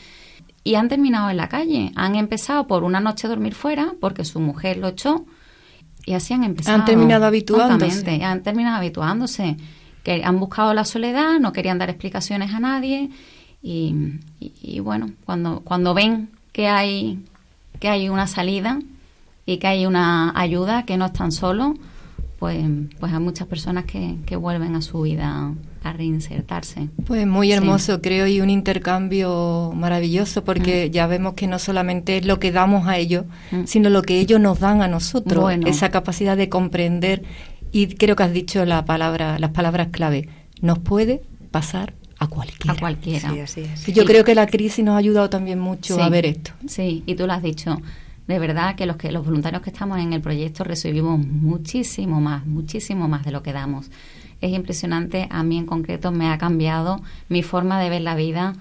y 0.67 0.75
han 0.75 0.89
terminado 0.89 1.29
en 1.29 1.37
la 1.37 1.47
calle. 1.47 1.93
Han 1.95 2.15
empezado 2.15 2.67
por 2.67 2.83
una 2.83 2.99
noche 2.99 3.25
a 3.25 3.29
dormir 3.29 3.55
fuera 3.55 3.93
porque 4.01 4.25
su 4.25 4.41
mujer 4.41 4.75
lo 4.75 4.89
echó 4.89 5.23
y 6.05 6.11
así 6.13 6.33
han 6.33 6.43
empezado. 6.43 6.77
Han 6.77 6.83
terminado 6.83 7.25
habituándose. 7.25 8.21
Han 8.21 8.43
terminado 8.43 8.75
habituándose. 8.75 9.55
Que 10.03 10.25
han 10.25 10.37
buscado 10.41 10.73
la 10.73 10.83
soledad, 10.83 11.39
no 11.39 11.53
querían 11.53 11.77
dar 11.77 11.89
explicaciones 11.89 12.53
a 12.53 12.59
nadie 12.59 13.11
y, 13.61 13.95
y, 14.41 14.81
bueno, 14.81 15.11
cuando, 15.23 15.61
cuando 15.61 15.93
ven 15.93 16.31
que 16.51 16.67
hay, 16.67 17.23
que 17.79 17.87
hay 17.87 18.09
una 18.09 18.27
salida 18.27 18.79
y 19.45 19.59
que 19.59 19.67
hay 19.67 19.85
una 19.85 20.37
ayuda, 20.37 20.83
que 20.83 20.97
no 20.97 21.05
están 21.05 21.31
solos, 21.31 21.77
pues, 22.39 22.57
pues 22.99 23.13
hay 23.13 23.19
muchas 23.19 23.47
personas 23.47 23.85
que, 23.85 24.17
que 24.25 24.35
vuelven 24.35 24.75
a 24.75 24.81
su 24.81 25.01
vida 25.01 25.53
a 25.87 25.93
reinsertarse. 25.93 26.89
Pues 27.05 27.25
muy 27.25 27.51
hermoso, 27.51 28.01
creo, 28.01 28.27
y 28.27 28.41
un 28.41 28.49
intercambio 28.49 29.71
maravilloso, 29.75 30.43
porque 30.43 30.87
mm. 30.87 30.91
ya 30.91 31.07
vemos 31.07 31.33
que 31.33 31.47
no 31.47 31.59
solamente 31.59 32.17
es 32.17 32.25
lo 32.25 32.39
que 32.39 32.51
damos 32.51 32.87
a 32.87 32.97
ellos, 32.97 33.25
mm. 33.51 33.65
sino 33.65 33.89
lo 33.89 34.01
que 34.01 34.19
ellos 34.19 34.39
nos 34.39 34.59
dan 34.59 34.81
a 34.81 34.87
nosotros, 34.87 35.51
esa 35.65 35.89
capacidad 35.89 36.37
de 36.37 36.49
comprender, 36.49 37.23
y 37.71 37.87
creo 37.87 38.15
que 38.15 38.23
has 38.23 38.33
dicho 38.33 38.65
la 38.65 38.85
palabra, 38.85 39.39
las 39.39 39.51
palabras 39.51 39.89
clave, 39.91 40.29
nos 40.61 40.79
puede 40.79 41.21
pasar 41.51 41.93
a 42.19 42.27
cualquiera. 42.27 42.73
A 42.73 42.79
cualquiera. 42.79 43.33
yo 43.87 44.05
creo 44.05 44.23
que 44.23 44.35
la 44.35 44.47
crisis 44.47 44.83
nos 44.83 44.95
ha 44.95 44.97
ayudado 44.97 45.29
también 45.29 45.59
mucho 45.59 46.01
a 46.01 46.09
ver 46.09 46.25
esto. 46.25 46.51
Sí, 46.67 47.03
y 47.05 47.15
tú 47.15 47.27
lo 47.27 47.33
has 47.33 47.43
dicho. 47.43 47.79
De 48.27 48.39
verdad 48.39 48.75
que 48.75 48.85
los 48.85 48.97
que 48.97 49.11
los 49.11 49.23
voluntarios 49.23 49.61
que 49.61 49.69
estamos 49.69 49.99
en 49.99 50.11
el 50.11 50.19
proyecto 50.19 50.65
recibimos 50.65 51.17
muchísimo 51.17 52.19
más, 52.19 52.45
muchísimo 52.45 53.07
más 53.07 53.23
de 53.23 53.31
lo 53.31 53.41
que 53.41 53.53
damos 53.53 53.89
es 54.41 54.51
impresionante. 54.51 55.27
A 55.29 55.43
mí 55.43 55.57
en 55.57 55.65
concreto 55.65 56.11
me 56.11 56.29
ha 56.29 56.37
cambiado 56.37 57.01
mi 57.29 57.43
forma 57.43 57.81
de 57.81 57.89
ver 57.89 58.01
la 58.01 58.15
vida. 58.15 58.53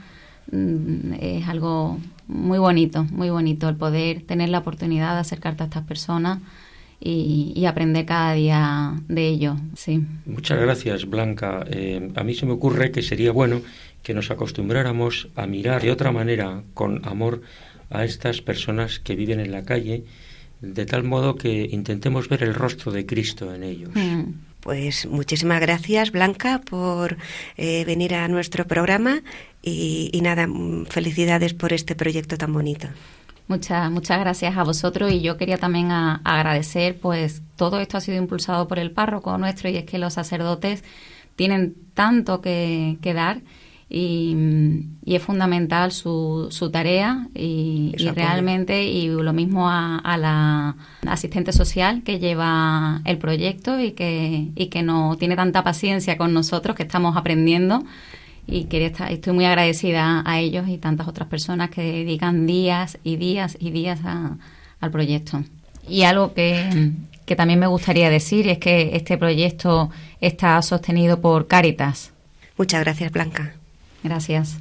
Mm, 0.51 1.15
es 1.21 1.49
algo 1.49 1.99
muy 2.29 2.59
bonito, 2.59 3.05
muy 3.05 3.31
bonito 3.31 3.69
el 3.69 3.77
poder 3.77 4.23
tener 4.23 4.49
la 4.49 4.59
oportunidad 4.59 5.15
de 5.15 5.21
acercarte 5.21 5.63
a 5.63 5.67
estas 5.67 5.85
personas 5.85 6.41
y, 6.99 7.65
aprender 7.67 8.07
cada 8.07 8.33
día 8.33 8.95
de 9.09 9.29
ello. 9.29 9.57
Sí. 9.77 10.03
Muchas 10.25 10.59
gracias, 10.61 11.09
Blanca. 11.09 11.65
Eh, 11.69 12.11
a 12.15 12.25
mí 12.25 12.35
se 12.35 12.47
me 12.47 12.53
ocurre 12.53 12.91
que 12.91 13.03
sería 13.03 13.33
bueno 13.33 13.61
que 14.03 14.15
nos 14.15 14.31
acostumbráramos 14.31 15.29
a 15.37 15.47
mirar 15.47 15.83
de 15.83 15.91
otra 15.91 16.11
manera, 16.11 16.63
con 16.75 17.07
amor, 17.07 17.43
a 17.91 18.05
estas 18.05 18.41
personas 18.41 18.99
que 18.99 19.15
viven 19.15 19.41
en 19.41 19.53
la 19.53 19.65
calle, 19.65 20.05
de 20.61 20.87
tal 20.87 21.05
modo 21.05 21.37
que 21.37 21.69
intentemos 21.71 22.29
ver 22.29 22.43
el 22.43 22.55
rostro 22.55 22.93
de 22.93 23.05
Cristo 23.05 23.55
en 23.55 23.63
ellos. 23.63 23.91
Mm 23.95 24.46
Pues 24.67 25.07
muchísimas 25.07 25.61
gracias, 25.61 26.11
Blanca, 26.11 26.61
por 26.61 27.19
eh, 27.57 27.85
venir 27.85 28.17
a 28.17 28.27
nuestro 28.27 28.67
programa 28.67 29.23
y, 29.63 30.11
y 30.13 30.23
nada, 30.23 30.49
mm, 30.49 30.87
felicidades 30.87 31.55
por 31.55 31.73
este 31.73 31.95
proyecto 31.95 32.37
tan 32.37 32.53
bonito. 32.53 32.89
Muchas, 33.47 33.89
muchas 33.93 34.19
gracias 34.19 34.57
a 34.57 34.65
vosotros 34.65 35.13
y 35.13 35.21
yo 35.21 35.37
quería 35.37 35.57
también 35.57 35.93
agradecer, 35.93 36.99
pues 36.99 37.43
todo 37.55 37.79
esto 37.79 37.97
ha 37.97 38.01
sido 38.01 38.19
impulsado 38.19 38.67
por 38.67 38.81
el 38.81 38.91
párroco 38.91 39.39
nuestro 39.39 39.69
y 39.69 39.77
es 39.77 39.85
que 39.85 39.99
los 39.99 40.15
sacerdotes 40.15 40.83
tienen 41.37 41.77
tanto 41.95 42.41
que, 42.41 42.99
dar 43.15 43.43
y, 43.89 44.37
es 45.07 45.23
fundamental 45.23 45.93
su, 45.93 46.49
su 46.51 46.71
tarea 46.71 47.29
y, 47.35 47.95
realmente 48.15 48.85
y 48.85 49.09
lo 49.09 49.33
mismo 49.33 49.69
a, 49.69 49.99
a, 49.99 50.17
la 50.19 50.77
asistente 51.07 51.53
social 51.53 52.03
que 52.03 52.19
lleva 52.19 53.01
el 53.05 53.19
proyecto 53.19 53.81
y 53.81 53.93
que, 53.93 54.49
y 54.55 54.67
que 54.67 54.83
no 54.83 55.17
tiene 55.17 55.37
tanta 55.37 55.63
paciencia 55.63 56.17
con 56.17 56.35
nosotros 56.35 56.75
que 56.77 56.83
estamos 56.83 57.17
aprendiendo 57.17 57.85
y 58.49 58.65
quería 58.65 58.89
estar, 58.89 59.13
estoy 59.13 59.33
muy 59.33 59.45
agradecida 59.45 60.23
a 60.25 60.39
ellos 60.41 60.69
y 60.69 60.79
tantas 60.79 61.09
otras 61.09 61.29
personas 61.29 61.71
que 61.71 61.83
dedican 61.83 62.47
días 62.47 62.99
y 63.03 63.17
días 63.17 63.57
y 63.61 63.71
días 63.71 64.01
al 64.05 64.91
proyecto. 64.91 65.43
Y 65.89 66.03
algo 66.03 66.35
que, 66.35 66.93
que 67.25 67.37
también 67.37 67.61
me 67.61 67.67
gustaría 67.67 68.11
decir 68.11 68.49
es 68.49 68.59
que 68.59 68.97
este 68.97 69.19
proyecto 69.19 69.91
está 70.21 70.61
sostenido 70.63 71.21
por 71.21 71.47
Cáritas. 71.47 72.13
Muchas 72.57 72.81
gracias, 72.81 73.13
Blanca. 73.13 73.55
Gracias. 74.07 74.59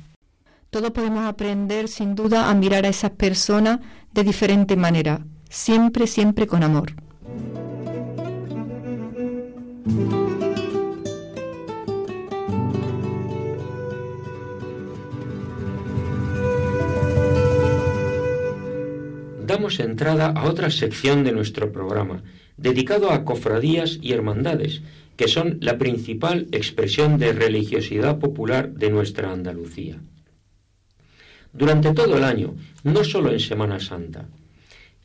Todos 0.72 0.90
podemos 0.90 1.24
aprender, 1.26 1.88
sin 1.88 2.16
duda, 2.16 2.50
a 2.50 2.56
mirar 2.56 2.84
a 2.84 2.90
esas 2.90 3.12
personas 3.12 3.80
de 4.12 4.24
diferente 4.24 4.76
manera, 4.76 5.24
siempre, 5.50 6.08
siempre 6.08 6.48
con 6.48 6.64
amor. 6.64 6.96
damos 19.46 19.80
entrada 19.80 20.34
a 20.36 20.46
otra 20.46 20.70
sección 20.72 21.24
de 21.24 21.32
nuestro 21.32 21.72
programa, 21.72 22.24
dedicado 22.58 23.12
a 23.12 23.24
cofradías 23.24 24.00
y 24.02 24.12
hermandades, 24.12 24.82
que 25.16 25.28
son 25.28 25.58
la 25.62 25.78
principal 25.78 26.48
expresión 26.52 27.18
de 27.18 27.34
religiosidad 27.34 28.20
popular 28.20 28.72
de 28.74 28.90
nuestra 28.90 29.32
Andalucía. 29.32 30.02
Durante 31.54 31.94
todo 31.94 32.18
el 32.18 32.24
año, 32.24 32.56
no 32.84 33.04
solo 33.04 33.32
en 33.32 33.40
Semana 33.40 33.80
Santa. 33.80 34.28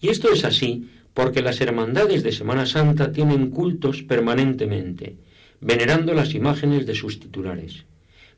Y 0.01 0.09
esto 0.09 0.33
es 0.33 0.45
así 0.45 0.91
porque 1.15 1.43
las 1.43 1.61
hermandades 1.61 2.23
de 2.23 2.33
Semana 2.33 2.67
Santa 2.67 3.13
tienen 3.13 3.51
cultos 3.51 4.03
permanentemente, 4.03 5.17
venerando 5.61 6.15
las 6.15 6.35
imágenes 6.35 6.87
de 6.87 6.95
sus 6.95 7.21
titulares. 7.21 7.85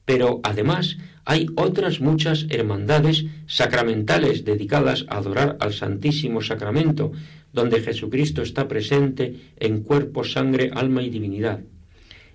Pero 0.05 0.41
además 0.43 0.99
hay 1.25 1.47
otras 1.57 2.01
muchas 2.01 2.47
hermandades 2.51 3.25
sacramentales 3.47 4.45
dedicadas 4.45 5.07
a 5.09 5.19
adorar 5.19 5.57
al 5.61 5.73
Santísimo 5.73 6.43
Sacramento, 6.43 7.13
donde 7.53 7.81
Jesucristo 7.81 8.43
está 8.43 8.69
presente 8.69 9.37
en 9.59 9.83
cuerpo, 9.83 10.25
sangre, 10.25 10.71
alma 10.75 11.03
y 11.03 11.11
divinidad. 11.11 11.61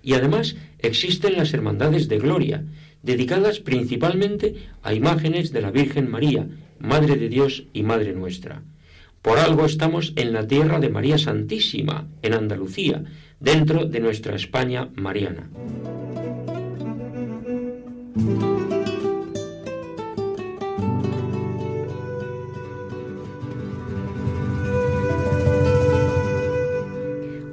Y 0.02 0.14
además 0.14 0.56
existen 0.78 1.36
las 1.36 1.52
hermandades 1.52 2.08
de 2.08 2.18
gloria, 2.18 2.64
dedicadas 3.02 3.60
principalmente 3.60 4.54
a 4.82 4.94
imágenes 4.94 5.52
de 5.52 5.60
la 5.60 5.70
Virgen 5.70 6.10
María, 6.10 6.48
Madre 6.78 7.16
de 7.16 7.28
Dios 7.28 7.64
y 7.72 7.82
Madre 7.82 8.12
nuestra. 8.12 8.62
Por 9.22 9.38
algo 9.38 9.66
estamos 9.66 10.12
en 10.16 10.32
la 10.32 10.46
tierra 10.46 10.78
de 10.78 10.90
María 10.90 11.18
Santísima, 11.18 12.06
en 12.22 12.34
Andalucía, 12.34 13.02
dentro 13.40 13.84
de 13.84 14.00
nuestra 14.00 14.36
España 14.36 14.88
mariana. 14.94 15.50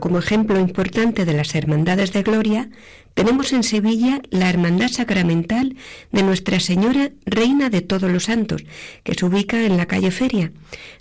Como 0.06 0.20
ejemplo 0.20 0.60
importante 0.60 1.26
de 1.26 1.34
las 1.34 1.56
Hermandades 1.56 2.14
de 2.14 2.22
Gloria, 2.22 2.70
tenemos 3.16 3.52
en 3.54 3.64
Sevilla 3.64 4.22
la 4.30 4.52
Hermandad 4.52 4.90
Sacramental 4.90 5.78
de 6.12 6.22
Nuestra 6.22 6.60
Señora 6.60 7.10
Reina 7.26 7.72
de 7.72 7.82
Todos 7.82 8.12
los 8.12 8.26
Santos, 8.26 8.66
que 9.04 9.16
se 9.16 9.26
ubica 9.26 9.66
en 9.66 9.78
la 9.78 9.88
calle 9.88 10.12
Feria. 10.12 10.54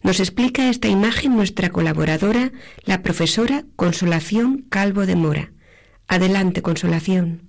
Nos 0.03 0.21
explica 0.21 0.71
esta 0.71 0.88
imagen 0.88 1.37
nuestra 1.37 1.69
colaboradora, 1.69 2.53
la 2.87 3.03
profesora 3.03 3.67
Consolación 3.77 4.64
Calvo 4.71 5.05
de 5.05 5.17
Mora. 5.17 5.53
Adelante, 6.09 6.62
Consolación. 6.62 7.43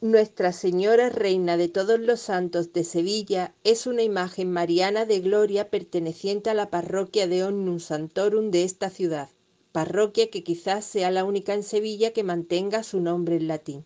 Nuestra 0.00 0.52
Señora 0.52 1.10
Reina 1.10 1.58
de 1.58 1.68
todos 1.68 2.00
los 2.00 2.20
Santos 2.20 2.72
de 2.72 2.84
Sevilla 2.84 3.52
es 3.64 3.86
una 3.86 4.02
imagen 4.02 4.50
mariana 4.50 5.04
de 5.04 5.20
gloria 5.20 5.68
perteneciente 5.68 6.48
a 6.48 6.54
la 6.54 6.70
parroquia 6.70 7.26
de 7.26 7.44
Omnum 7.44 7.80
Santorum 7.80 8.50
de 8.50 8.64
esta 8.64 8.88
ciudad 8.88 9.28
parroquia 9.72 10.30
que 10.30 10.44
quizás 10.44 10.84
sea 10.84 11.10
la 11.10 11.24
única 11.24 11.54
en 11.54 11.62
Sevilla 11.62 12.12
que 12.12 12.22
mantenga 12.22 12.82
su 12.82 13.00
nombre 13.00 13.36
en 13.36 13.48
latín. 13.48 13.84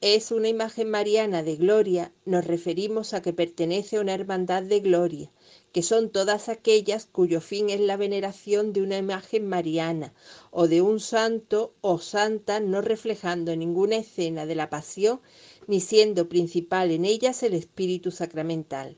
Es 0.00 0.32
una 0.32 0.48
imagen 0.48 0.90
mariana 0.90 1.42
de 1.44 1.56
gloria, 1.56 2.12
nos 2.24 2.44
referimos 2.44 3.14
a 3.14 3.22
que 3.22 3.32
pertenece 3.32 3.96
a 3.96 4.00
una 4.00 4.14
hermandad 4.14 4.64
de 4.64 4.80
gloria, 4.80 5.30
que 5.72 5.82
son 5.82 6.10
todas 6.10 6.48
aquellas 6.48 7.06
cuyo 7.06 7.40
fin 7.40 7.70
es 7.70 7.80
la 7.80 7.96
veneración 7.96 8.72
de 8.72 8.82
una 8.82 8.98
imagen 8.98 9.46
mariana 9.46 10.14
o 10.50 10.66
de 10.66 10.82
un 10.82 10.98
santo 10.98 11.74
o 11.80 11.98
santa 11.98 12.58
no 12.58 12.80
reflejando 12.80 13.54
ninguna 13.54 13.96
escena 13.96 14.46
de 14.46 14.56
la 14.56 14.68
pasión 14.68 15.20
ni 15.68 15.80
siendo 15.80 16.28
principal 16.28 16.90
en 16.90 17.04
ellas 17.04 17.42
el 17.42 17.54
espíritu 17.54 18.10
sacramental. 18.10 18.96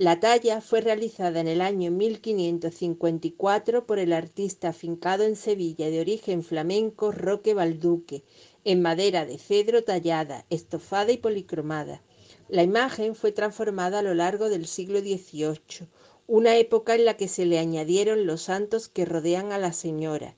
La 0.00 0.18
talla 0.18 0.62
fue 0.62 0.80
realizada 0.80 1.40
en 1.40 1.46
el 1.46 1.60
año 1.60 1.90
1554 1.90 3.84
por 3.84 3.98
el 3.98 4.14
artista 4.14 4.70
afincado 4.70 5.24
en 5.24 5.36
Sevilla 5.36 5.90
de 5.90 6.00
origen 6.00 6.42
flamenco 6.42 7.12
Roque 7.12 7.52
Balduque, 7.52 8.24
en 8.64 8.80
madera 8.80 9.26
de 9.26 9.36
cedro 9.36 9.84
tallada, 9.84 10.46
estofada 10.48 11.12
y 11.12 11.18
policromada. 11.18 12.00
La 12.48 12.62
imagen 12.62 13.14
fue 13.14 13.30
transformada 13.32 13.98
a 13.98 14.02
lo 14.02 14.14
largo 14.14 14.48
del 14.48 14.66
siglo 14.66 15.00
XVIII, 15.00 15.86
una 16.26 16.56
época 16.56 16.94
en 16.94 17.04
la 17.04 17.18
que 17.18 17.28
se 17.28 17.44
le 17.44 17.58
añadieron 17.58 18.24
los 18.24 18.40
santos 18.40 18.88
que 18.88 19.04
rodean 19.04 19.52
a 19.52 19.58
la 19.58 19.74
señora. 19.74 20.34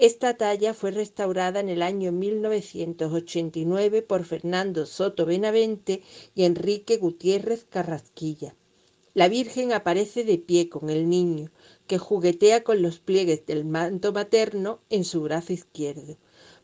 Esta 0.00 0.36
talla 0.36 0.74
fue 0.74 0.90
restaurada 0.90 1.60
en 1.60 1.68
el 1.68 1.82
año 1.82 2.10
1989 2.10 4.02
por 4.02 4.24
Fernando 4.24 4.84
Soto 4.84 5.26
Benavente 5.26 6.02
y 6.34 6.42
Enrique 6.42 6.96
Gutiérrez 6.96 7.66
Carrasquilla. 7.70 8.56
La 9.16 9.30
Virgen 9.30 9.72
aparece 9.72 10.24
de 10.24 10.36
pie 10.36 10.68
con 10.68 10.90
el 10.90 11.08
niño, 11.08 11.50
que 11.86 11.96
juguetea 11.96 12.62
con 12.62 12.82
los 12.82 12.98
pliegues 12.98 13.46
del 13.46 13.64
manto 13.64 14.12
materno 14.12 14.80
en 14.90 15.04
su 15.04 15.22
brazo 15.22 15.54
izquierdo. 15.54 16.18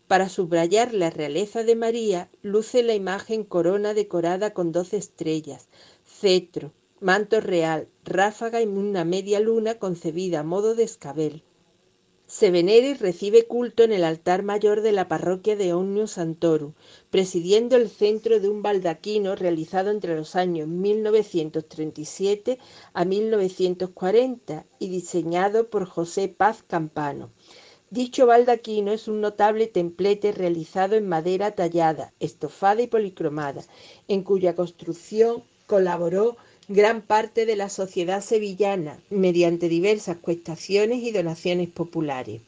Para 0.07 0.29
subrayar 0.29 0.93
la 0.93 1.09
realeza 1.09 1.64
de 1.64 1.76
María, 1.76 2.29
luce 2.43 2.83
la 2.83 2.93
imagen 2.95 3.45
corona 3.45 3.95
decorada 3.95 4.53
con 4.53 4.70
doce 4.70 4.99
estrellas, 4.99 5.68
cetro, 6.05 6.74
manto 7.01 7.41
real, 7.41 7.89
ráfaga 8.05 8.61
y 8.61 8.66
una 8.66 9.07
media 9.07 9.41
luna 9.41 9.79
concebida 9.79 10.41
a 10.41 10.45
modo 10.45 10.74
de 10.74 10.83
escabel 10.83 11.43
se 12.33 12.51
venera 12.51 12.87
y 12.87 12.95
recibe 12.95 13.45
culto 13.47 13.83
en 13.83 13.93
el 13.93 14.05
altar 14.05 14.43
mayor 14.43 14.80
de 14.80 14.93
la 14.93 15.07
parroquia 15.07 15.55
de 15.55 15.74
Omnium 15.74 16.07
Santorum, 16.07 16.72
presidiendo 17.11 17.76
el 17.76 17.91
centro 17.91 18.41
de 18.41 18.49
un 18.49 18.62
baldaquino 18.62 19.37
realizado 19.37 19.91
entre 19.91 20.16
los 20.16 20.35
años 20.35 20.66
1937 20.66 22.59
a 22.95 23.05
1940 23.05 24.64
y 24.78 24.89
diseñado 24.89 25.68
por 25.68 25.85
José 25.85 26.28
Paz 26.28 26.64
Campano. 26.66 27.30
Dicho 27.91 28.24
baldaquino 28.24 28.93
es 28.93 29.09
un 29.09 29.20
notable 29.20 29.66
templete 29.66 30.33
realizado 30.33 30.97
en 30.97 31.07
madera 31.07 31.51
tallada, 31.51 32.14
estofada 32.18 32.80
y 32.80 32.87
policromada, 32.87 33.62
en 34.09 34.22
cuya 34.22 34.55
construcción 34.55 35.45
colaboró 35.66 36.39
gran 36.69 37.03
parte 37.03 37.45
de 37.45 37.57
la 37.57 37.69
sociedad 37.69 38.23
sevillana 38.23 39.01
mediante 39.11 39.69
diversas 39.69 40.19
cuestaciones 40.19 41.03
y 41.03 41.11
donaciones 41.11 41.69
populares. 41.69 42.41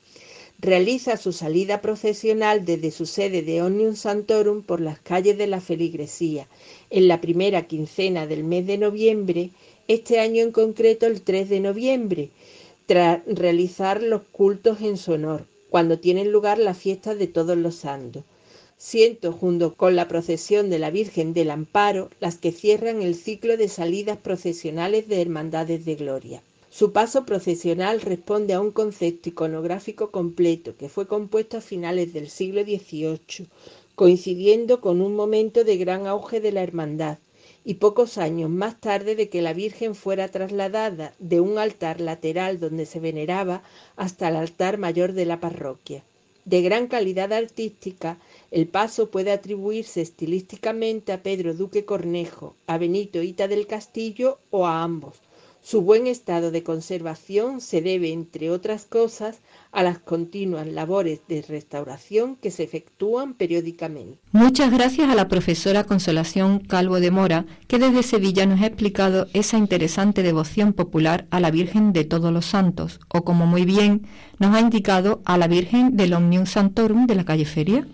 Realiza 0.60 1.16
su 1.16 1.32
salida 1.32 1.80
procesional 1.80 2.64
desde 2.64 2.92
su 2.92 3.06
sede 3.06 3.42
de 3.42 3.60
Omnium 3.60 3.96
Santorum 3.96 4.62
por 4.62 4.80
las 4.80 5.00
calles 5.00 5.36
de 5.36 5.48
la 5.48 5.60
feligresía 5.60 6.46
en 6.90 7.08
la 7.08 7.20
primera 7.20 7.66
quincena 7.66 8.26
del 8.26 8.44
mes 8.44 8.66
de 8.66 8.78
noviembre, 8.78 9.50
este 9.88 10.20
año 10.20 10.42
en 10.42 10.52
concreto 10.52 11.06
el 11.06 11.20
3 11.22 11.48
de 11.48 11.60
noviembre, 11.60 12.30
tras 12.86 13.20
realizar 13.26 14.02
los 14.02 14.22
cultos 14.22 14.80
en 14.80 14.96
su 14.96 15.12
honor, 15.12 15.44
cuando 15.70 15.98
tienen 15.98 16.30
lugar 16.30 16.58
las 16.58 16.78
fiestas 16.78 17.18
de 17.18 17.26
todos 17.26 17.56
los 17.56 17.74
santos 17.74 18.22
siento 18.84 19.32
junto 19.32 19.76
con 19.76 19.96
la 19.96 20.08
procesión 20.08 20.68
de 20.68 20.78
la 20.78 20.90
Virgen 20.90 21.32
del 21.32 21.50
Amparo 21.50 22.10
las 22.20 22.36
que 22.36 22.52
cierran 22.52 23.00
el 23.00 23.14
ciclo 23.14 23.56
de 23.56 23.68
salidas 23.68 24.18
procesionales 24.18 25.08
de 25.08 25.22
Hermandades 25.22 25.86
de 25.86 25.94
Gloria. 25.94 26.42
Su 26.68 26.92
paso 26.92 27.24
procesional 27.24 28.02
responde 28.02 28.52
a 28.52 28.60
un 28.60 28.72
concepto 28.72 29.30
iconográfico 29.30 30.10
completo 30.10 30.76
que 30.76 30.90
fue 30.90 31.08
compuesto 31.08 31.56
a 31.56 31.60
finales 31.62 32.12
del 32.12 32.28
siglo 32.28 32.62
XVIII, 32.62 33.48
coincidiendo 33.94 34.82
con 34.82 35.00
un 35.00 35.16
momento 35.16 35.64
de 35.64 35.78
gran 35.78 36.06
auge 36.06 36.42
de 36.42 36.52
la 36.52 36.62
hermandad 36.62 37.16
y 37.64 37.74
pocos 37.74 38.18
años 38.18 38.50
más 38.50 38.78
tarde 38.82 39.16
de 39.16 39.30
que 39.30 39.40
la 39.40 39.54
Virgen 39.54 39.94
fuera 39.94 40.28
trasladada 40.28 41.14
de 41.18 41.40
un 41.40 41.56
altar 41.56 42.02
lateral 42.02 42.60
donde 42.60 42.84
se 42.84 43.00
veneraba 43.00 43.62
hasta 43.96 44.28
el 44.28 44.36
altar 44.36 44.76
mayor 44.76 45.14
de 45.14 45.24
la 45.24 45.40
parroquia. 45.40 46.04
De 46.44 46.60
gran 46.60 46.88
calidad 46.88 47.32
artística, 47.32 48.18
el 48.54 48.68
paso 48.68 49.10
puede 49.10 49.32
atribuirse 49.32 50.00
estilísticamente 50.00 51.10
a 51.12 51.24
Pedro 51.24 51.54
Duque 51.54 51.84
Cornejo, 51.84 52.54
a 52.68 52.78
Benito 52.78 53.20
Ita 53.20 53.48
del 53.48 53.66
Castillo 53.66 54.38
o 54.50 54.64
a 54.64 54.84
ambos. 54.84 55.16
Su 55.60 55.80
buen 55.80 56.06
estado 56.06 56.52
de 56.52 56.62
conservación 56.62 57.60
se 57.60 57.82
debe, 57.82 58.12
entre 58.12 58.52
otras 58.52 58.84
cosas, 58.84 59.40
a 59.74 59.82
las 59.82 59.98
continuas 59.98 60.66
labores 60.66 61.20
de 61.28 61.42
restauración 61.42 62.36
que 62.36 62.50
se 62.50 62.62
efectúan 62.62 63.34
periódicamente. 63.34 64.18
Muchas 64.32 64.72
gracias 64.72 65.08
a 65.08 65.14
la 65.14 65.28
profesora 65.28 65.84
Consolación 65.84 66.60
Calvo 66.60 67.00
de 67.00 67.10
Mora, 67.10 67.44
que 67.66 67.78
desde 67.78 68.02
Sevilla 68.02 68.46
nos 68.46 68.60
ha 68.62 68.66
explicado 68.66 69.26
esa 69.32 69.58
interesante 69.58 70.22
devoción 70.22 70.72
popular 70.72 71.26
a 71.30 71.40
la 71.40 71.50
Virgen 71.50 71.92
de 71.92 72.04
Todos 72.04 72.32
los 72.32 72.46
Santos, 72.46 73.00
o 73.08 73.24
como 73.24 73.46
muy 73.46 73.64
bien 73.64 74.06
nos 74.38 74.54
ha 74.54 74.60
indicado, 74.60 75.20
a 75.24 75.38
la 75.38 75.48
Virgen 75.48 75.96
del 75.96 76.14
Omnium 76.14 76.46
Santorum 76.46 77.06
de 77.06 77.14
la 77.14 77.24
calle 77.24 77.44
Feria. 77.44 77.86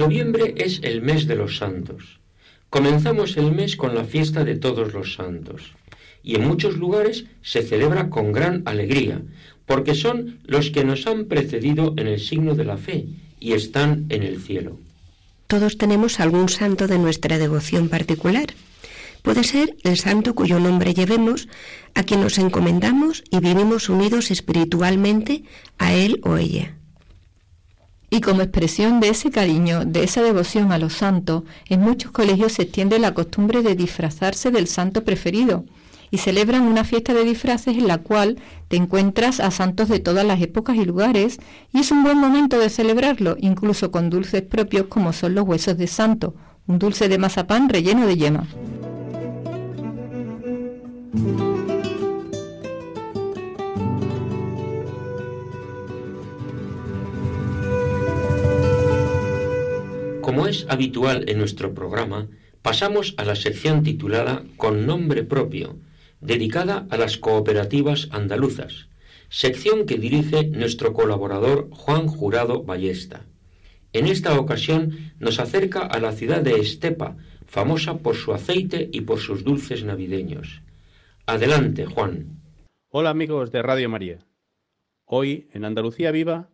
Noviembre 0.00 0.54
es 0.56 0.80
el 0.82 1.02
mes 1.02 1.26
de 1.26 1.34
los 1.34 1.58
santos. 1.58 2.20
Comenzamos 2.70 3.36
el 3.36 3.52
mes 3.52 3.76
con 3.76 3.94
la 3.94 4.04
fiesta 4.04 4.44
de 4.44 4.56
todos 4.56 4.94
los 4.94 5.12
santos 5.12 5.74
y 6.22 6.36
en 6.36 6.48
muchos 6.48 6.78
lugares 6.78 7.26
se 7.42 7.60
celebra 7.60 8.08
con 8.08 8.32
gran 8.32 8.62
alegría, 8.64 9.20
porque 9.66 9.94
son 9.94 10.38
los 10.46 10.70
que 10.70 10.84
nos 10.84 11.06
han 11.06 11.26
precedido 11.26 11.92
en 11.98 12.06
el 12.06 12.18
signo 12.18 12.54
de 12.54 12.64
la 12.64 12.78
fe 12.78 13.08
y 13.40 13.52
están 13.52 14.06
en 14.08 14.22
el 14.22 14.40
cielo. 14.40 14.78
Todos 15.48 15.76
tenemos 15.76 16.18
algún 16.18 16.48
santo 16.48 16.86
de 16.86 16.98
nuestra 16.98 17.36
devoción 17.36 17.90
particular. 17.90 18.54
Puede 19.20 19.44
ser 19.44 19.76
el 19.82 19.98
santo 19.98 20.34
cuyo 20.34 20.60
nombre 20.60 20.94
llevemos, 20.94 21.46
a 21.94 22.04
quien 22.04 22.22
nos 22.22 22.38
encomendamos 22.38 23.22
y 23.30 23.40
vivimos 23.40 23.90
unidos 23.90 24.30
espiritualmente 24.30 25.42
a 25.76 25.92
él 25.92 26.22
o 26.24 26.38
ella. 26.38 26.79
Y 28.10 28.20
como 28.20 28.42
expresión 28.42 28.98
de 28.98 29.08
ese 29.08 29.30
cariño, 29.30 29.84
de 29.84 30.02
esa 30.02 30.22
devoción 30.22 30.72
a 30.72 30.78
los 30.78 30.94
santos, 30.94 31.44
en 31.68 31.80
muchos 31.80 32.10
colegios 32.10 32.52
se 32.54 32.62
extiende 32.62 32.98
la 32.98 33.14
costumbre 33.14 33.62
de 33.62 33.76
disfrazarse 33.76 34.50
del 34.50 34.66
santo 34.66 35.04
preferido 35.04 35.64
y 36.10 36.18
celebran 36.18 36.62
una 36.62 36.84
fiesta 36.84 37.14
de 37.14 37.24
disfraces 37.24 37.76
en 37.76 37.86
la 37.86 37.98
cual 37.98 38.38
te 38.68 38.76
encuentras 38.76 39.40
a 39.40 39.50
santos 39.50 39.88
de 39.88 40.00
todas 40.00 40.24
las 40.24 40.40
épocas 40.42 40.76
y 40.76 40.84
lugares 40.84 41.38
y 41.72 41.78
es 41.78 41.92
un 41.92 42.02
buen 42.02 42.18
momento 42.18 42.58
de 42.58 42.68
celebrarlo, 42.68 43.36
incluso 43.38 43.90
con 43.90 44.10
dulces 44.10 44.42
propios 44.42 44.86
como 44.88 45.12
son 45.12 45.34
los 45.34 45.46
huesos 45.46 45.78
de 45.78 45.86
santo, 45.86 46.34
un 46.66 46.78
dulce 46.78 47.08
de 47.08 47.18
mazapán 47.18 47.68
relleno 47.68 48.06
de 48.06 48.16
yema. 48.16 48.46
Como 60.30 60.46
es 60.46 60.64
habitual 60.68 61.28
en 61.28 61.38
nuestro 61.38 61.74
programa, 61.74 62.28
pasamos 62.62 63.14
a 63.16 63.24
la 63.24 63.34
sección 63.34 63.82
titulada 63.82 64.44
Con 64.56 64.86
nombre 64.86 65.24
propio, 65.24 65.80
dedicada 66.20 66.86
a 66.88 66.96
las 66.96 67.18
cooperativas 67.18 68.06
andaluzas, 68.12 68.86
sección 69.28 69.86
que 69.86 69.98
dirige 69.98 70.46
nuestro 70.46 70.92
colaborador 70.92 71.68
Juan 71.72 72.06
Jurado 72.06 72.62
Ballesta. 72.62 73.26
En 73.92 74.06
esta 74.06 74.38
ocasión 74.38 75.12
nos 75.18 75.40
acerca 75.40 75.80
a 75.80 75.98
la 75.98 76.12
ciudad 76.12 76.42
de 76.42 76.60
Estepa, 76.60 77.16
famosa 77.44 77.98
por 77.98 78.14
su 78.14 78.32
aceite 78.32 78.88
y 78.92 79.00
por 79.00 79.18
sus 79.18 79.42
dulces 79.42 79.82
navideños. 79.82 80.62
Adelante, 81.26 81.86
Juan. 81.86 82.40
Hola 82.88 83.10
amigos 83.10 83.50
de 83.50 83.62
Radio 83.62 83.88
María. 83.88 84.20
Hoy, 85.06 85.48
en 85.52 85.64
Andalucía 85.64 86.12
Viva, 86.12 86.50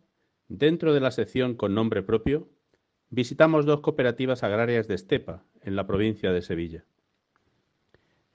dentro 0.47 0.95
de 0.95 0.99
la 0.99 1.11
sección 1.11 1.53
con 1.53 1.75
nombre 1.75 2.01
propio, 2.01 2.49
visitamos 3.09 3.65
dos 3.65 3.81
cooperativas 3.81 4.43
agrarias 4.43 4.87
de 4.87 4.95
Estepa, 4.95 5.43
en 5.61 5.75
la 5.75 5.87
provincia 5.87 6.31
de 6.31 6.41
Sevilla. 6.41 6.85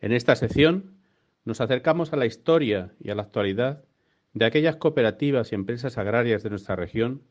En 0.01 0.13
esta 0.13 0.35
sección 0.37 0.99
nos 1.45 1.61
acercamos 1.61 2.13
a 2.13 2.17
la 2.17 2.27
historia 2.27 2.93
y 3.01 3.11
a 3.11 3.15
la 3.15 3.23
actualidad 3.23 3.85
de 4.33 4.45
aquellas 4.45 4.77
cooperativas 4.77 5.53
y 5.53 5.55
empresas 5.55 5.99
agrarias 5.99 6.43
de 6.43 6.51
nuestra 6.51 6.77
región 6.77 7.23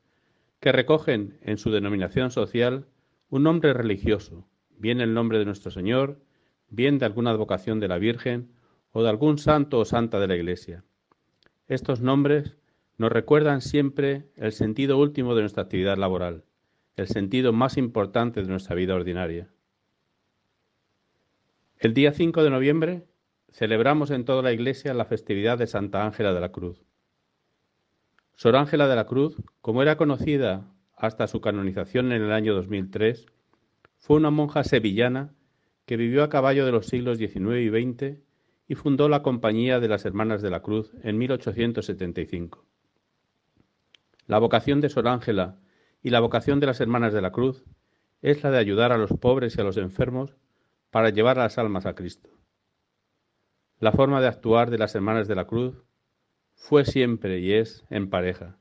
que 0.59 0.71
recogen 0.71 1.39
en 1.41 1.57
su 1.57 1.71
denominación 1.71 2.31
social 2.31 2.87
un 3.29 3.43
nombre 3.43 3.73
religioso, 3.73 4.47
bien 4.77 5.01
el 5.01 5.13
nombre 5.13 5.39
de 5.39 5.45
nuestro 5.45 5.71
Señor, 5.71 6.19
bien 6.69 6.99
de 6.99 7.05
alguna 7.05 7.31
advocación 7.31 7.79
de 7.79 7.87
la 7.87 7.97
Virgen 7.97 8.51
o 8.91 9.03
de 9.03 9.09
algún 9.09 9.37
santo 9.37 9.79
o 9.79 9.85
santa 9.85 10.19
de 10.19 10.27
la 10.27 10.35
Iglesia. 10.35 10.83
Estos 11.67 12.01
nombres 12.01 12.57
nos 12.97 13.11
recuerdan 13.11 13.61
siempre 13.61 14.29
el 14.35 14.51
sentido 14.51 14.97
último 14.97 15.33
de 15.33 15.41
nuestra 15.41 15.63
actividad 15.63 15.97
laboral, 15.97 16.43
el 16.95 17.07
sentido 17.07 17.53
más 17.53 17.77
importante 17.77 18.41
de 18.41 18.47
nuestra 18.47 18.75
vida 18.75 18.95
ordinaria. 18.95 19.49
El 21.77 21.93
día 21.93 22.13
5 22.13 22.43
de 22.43 22.49
noviembre 22.49 23.05
celebramos 23.51 24.11
en 24.11 24.25
toda 24.25 24.41
la 24.41 24.53
Iglesia 24.53 24.93
la 24.93 25.05
festividad 25.05 25.57
de 25.57 25.67
Santa 25.67 26.05
Ángela 26.05 26.33
de 26.33 26.39
la 26.39 26.51
Cruz. 26.51 26.83
Sor 28.35 28.55
Ángela 28.55 28.87
de 28.87 28.95
la 28.95 29.05
Cruz, 29.05 29.35
como 29.61 29.81
era 29.81 29.97
conocida 29.97 30.71
hasta 30.95 31.27
su 31.27 31.41
canonización 31.41 32.11
en 32.11 32.21
el 32.21 32.31
año 32.31 32.53
2003, 32.53 33.25
fue 33.97 34.17
una 34.17 34.31
monja 34.31 34.63
sevillana 34.63 35.33
que 35.85 35.97
vivió 35.97 36.23
a 36.23 36.29
caballo 36.29 36.65
de 36.65 36.71
los 36.71 36.87
siglos 36.87 37.17
XIX 37.17 37.61
y 37.61 37.69
XX 37.69 38.19
y 38.67 38.75
fundó 38.75 39.09
la 39.09 39.21
Compañía 39.21 39.79
de 39.79 39.87
las 39.87 40.05
Hermanas 40.05 40.41
de 40.41 40.49
la 40.49 40.61
Cruz 40.61 40.91
en 41.03 41.17
1875. 41.17 42.65
La 44.27 44.39
vocación 44.39 44.81
de 44.81 44.89
Sor 44.89 45.07
Ángela 45.07 45.59
y 46.03 46.09
la 46.09 46.19
vocación 46.19 46.59
de 46.59 46.67
las 46.67 46.81
Hermanas 46.81 47.13
de 47.13 47.21
la 47.21 47.31
Cruz 47.31 47.63
es 48.21 48.43
la 48.43 48.51
de 48.51 48.57
ayudar 48.57 48.91
a 48.91 48.97
los 48.97 49.11
pobres 49.11 49.55
y 49.57 49.61
a 49.61 49.63
los 49.63 49.77
enfermos 49.77 50.35
para 50.89 51.09
llevar 51.09 51.37
las 51.37 51.57
almas 51.57 51.85
a 51.85 51.95
Cristo. 51.95 52.29
La 53.79 53.91
forma 53.91 54.21
de 54.21 54.27
actuar 54.27 54.69
de 54.69 54.77
las 54.77 54.93
Hermanas 54.93 55.27
de 55.27 55.35
la 55.35 55.45
Cruz 55.45 55.83
fue 56.53 56.85
siempre 56.85 57.39
y 57.39 57.53
es 57.53 57.83
en 57.89 58.09
pareja. 58.09 58.57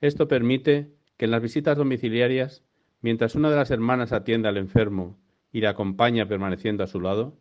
Esto 0.00 0.28
permite 0.28 0.94
que 1.16 1.26
en 1.26 1.32
las 1.32 1.42
visitas 1.42 1.76
domiciliarias, 1.76 2.62
mientras 3.02 3.34
una 3.34 3.50
de 3.50 3.56
las 3.56 3.70
hermanas 3.70 4.12
atiende 4.12 4.48
al 4.48 4.56
enfermo 4.56 5.18
y 5.52 5.60
le 5.60 5.68
acompaña 5.68 6.26
permaneciendo 6.26 6.84
a 6.84 6.86
su 6.86 7.00
lado, 7.00 7.36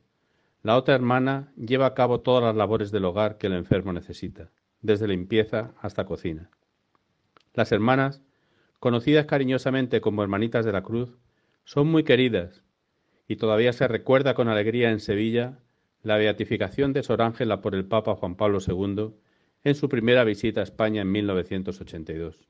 la 0.64 0.76
otra 0.76 0.96
hermana 0.96 1.54
lleva 1.56 1.86
a 1.86 1.94
cabo 1.94 2.22
todas 2.22 2.44
las 2.44 2.56
labores 2.56 2.92
del 2.92 3.06
hogar 3.06 3.38
que 3.38 3.48
el 3.48 3.54
enfermo 3.54 3.94
necesita, 3.94 4.52
desde 4.82 5.08
limpieza 5.08 5.74
hasta 5.80 6.06
cocina. 6.06 6.50
Las 7.54 7.72
hermanas 7.72 8.22
conocidas 8.80 9.26
cariñosamente 9.26 10.02
como 10.02 10.24
hermanitas 10.24 10.66
de 10.66 10.72
la 10.72 10.84
cruz, 10.84 11.18
son 11.64 11.88
muy 11.88 12.04
queridas 12.04 12.64
y 13.28 13.36
todavía 13.36 13.74
se 13.74 13.88
recuerda 13.88 14.34
con 14.34 14.48
alegría 14.48 14.92
en 14.92 15.00
Sevilla 15.00 15.60
la 16.04 16.18
beatificación 16.18 16.94
de 16.94 17.04
Sor 17.04 17.22
Ángela 17.22 17.62
por 17.62 17.76
el 17.76 17.86
Papa 17.86 18.16
Juan 18.16 18.36
Pablo 18.36 18.60
II 18.66 19.14
en 19.64 19.76
su 19.76 19.90
primera 19.90 20.24
visita 20.24 20.62
a 20.62 20.64
España 20.64 21.02
en 21.02 21.12
1982. 21.12 22.48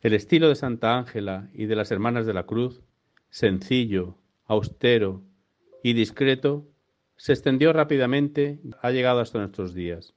El 0.00 0.14
estilo 0.14 0.48
de 0.48 0.54
Santa 0.54 0.96
Ángela 0.96 1.50
y 1.52 1.66
de 1.66 1.76
las 1.76 1.90
Hermanas 1.90 2.26
de 2.26 2.34
la 2.34 2.44
Cruz, 2.44 2.82
sencillo, 3.28 4.16
austero 4.46 5.22
y 5.82 5.92
discreto, 5.92 6.66
se 7.16 7.32
extendió 7.32 7.72
rápidamente 7.72 8.60
y 8.62 8.70
ha 8.80 8.90
llegado 8.90 9.20
hasta 9.20 9.38
nuestros 9.38 9.74
días. 9.74 10.14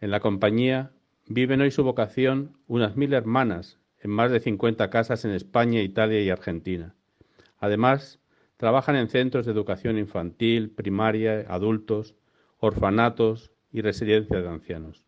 En 0.00 0.10
la 0.10 0.20
compañía 0.20 0.92
Viven 1.28 1.60
hoy 1.60 1.70
su 1.70 1.84
vocación 1.84 2.58
unas 2.66 2.96
mil 2.96 3.12
hermanas 3.14 3.78
en 4.00 4.10
más 4.10 4.32
de 4.32 4.40
cincuenta 4.40 4.90
casas 4.90 5.24
en 5.24 5.30
España, 5.30 5.80
Italia 5.80 6.20
y 6.20 6.30
Argentina. 6.30 6.96
Además, 7.58 8.18
trabajan 8.56 8.96
en 8.96 9.08
centros 9.08 9.46
de 9.46 9.52
educación 9.52 9.98
infantil, 9.98 10.70
primaria, 10.70 11.46
adultos, 11.48 12.16
orfanatos 12.58 13.52
y 13.70 13.82
residencias 13.82 14.42
de 14.42 14.48
ancianos. 14.48 15.04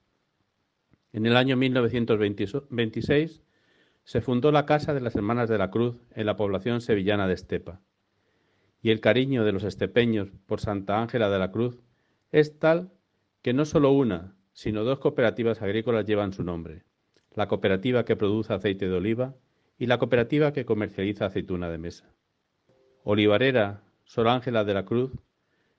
En 1.13 1.27
el 1.27 1.37
año 1.37 1.57
1926 1.57 3.43
se 4.05 4.21
fundó 4.21 4.53
la 4.53 4.67
Casa 4.67 4.95
de 4.95 5.01
las 5.01 5.17
Hermanas 5.17 5.49
de 5.49 5.59
la 5.59 5.71
Cruz 5.71 5.97
en 6.15 6.27
la 6.27 6.37
población 6.37 6.81
sevillana 6.81 7.27
de 7.27 7.35
Estepa. 7.35 7.81
Y 8.83 8.91
el 8.91 9.01
cariño 9.01 9.45
de 9.45 9.53
los 9.53 9.65
estepeños 9.65 10.31
por 10.47 10.61
Santa 10.61 11.03
Ángela 11.03 11.29
de 11.29 11.39
la 11.41 11.51
Cruz 11.51 11.81
es 12.31 12.59
tal 12.59 12.93
que 13.43 13.53
no 13.53 13.65
solo 13.65 13.91
una, 13.93 14.34
sino 14.55 14.85
dos 14.85 15.01
cooperativas 15.01 15.61
agrícolas 15.61 16.07
llevan 16.07 16.33
su 16.33 16.43
nombre, 16.45 16.85
la 17.35 17.49
cooperativa 17.49 18.05
que 18.05 18.17
produce 18.17 18.55
aceite 18.55 18.89
de 18.89 18.95
oliva 18.95 19.35
y 19.79 19.87
la 19.87 19.99
cooperativa 19.99 20.53
que 20.53 20.65
comercializa 20.65 21.27
aceituna 21.27 21.69
de 21.69 21.79
mesa. 21.79 22.15
Olivarera 23.03 23.83
Sor 24.05 24.29
Ángela 24.29 24.65
de 24.65 24.75
la 24.75 24.85
Cruz, 24.85 25.11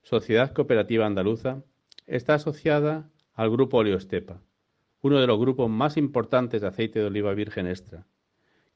Sociedad 0.02 0.52
Cooperativa 0.52 1.06
Andaluza, 1.06 1.64
está 2.06 2.34
asociada 2.34 3.10
al 3.34 3.50
Grupo 3.50 3.78
Oleostepa, 3.78 4.42
uno 5.00 5.20
de 5.20 5.26
los 5.26 5.38
grupos 5.38 5.70
más 5.70 5.96
importantes 5.96 6.60
de 6.60 6.68
aceite 6.68 6.98
de 6.98 7.06
oliva 7.06 7.32
virgen 7.32 7.66
extra, 7.66 8.06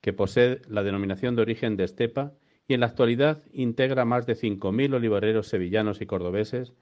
que 0.01 0.13
posee 0.13 0.63
la 0.69 0.83
denominación 0.83 1.37
de 1.37 1.43
origen 1.43 1.77
de 1.77 1.85
Estepa 1.85 2.33
y 2.67 2.75
en 2.75 2.81
la 2.81 2.87
actualidad 2.87 3.43
integra 3.53 4.05
más 4.05 4.27
de 4.27 4.35
5.000 4.35 4.95
olivareros 4.95 5.49
sevillanos 5.49 6.01
y 6.01 6.07
cordobeses 6.07 6.73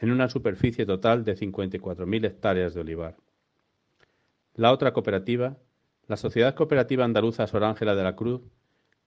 en 0.00 0.10
una 0.10 0.28
superficie 0.28 0.86
total 0.86 1.24
de 1.24 1.36
54.000 1.36 2.26
hectáreas 2.26 2.74
de 2.74 2.80
olivar. 2.80 3.16
La 4.54 4.72
otra 4.72 4.92
cooperativa, 4.92 5.56
la 6.06 6.16
Sociedad 6.16 6.54
Cooperativa 6.54 7.04
Andaluza 7.04 7.46
Sor 7.46 7.64
Ángela 7.64 7.94
de 7.94 8.02
la 8.02 8.16
Cruz, 8.16 8.42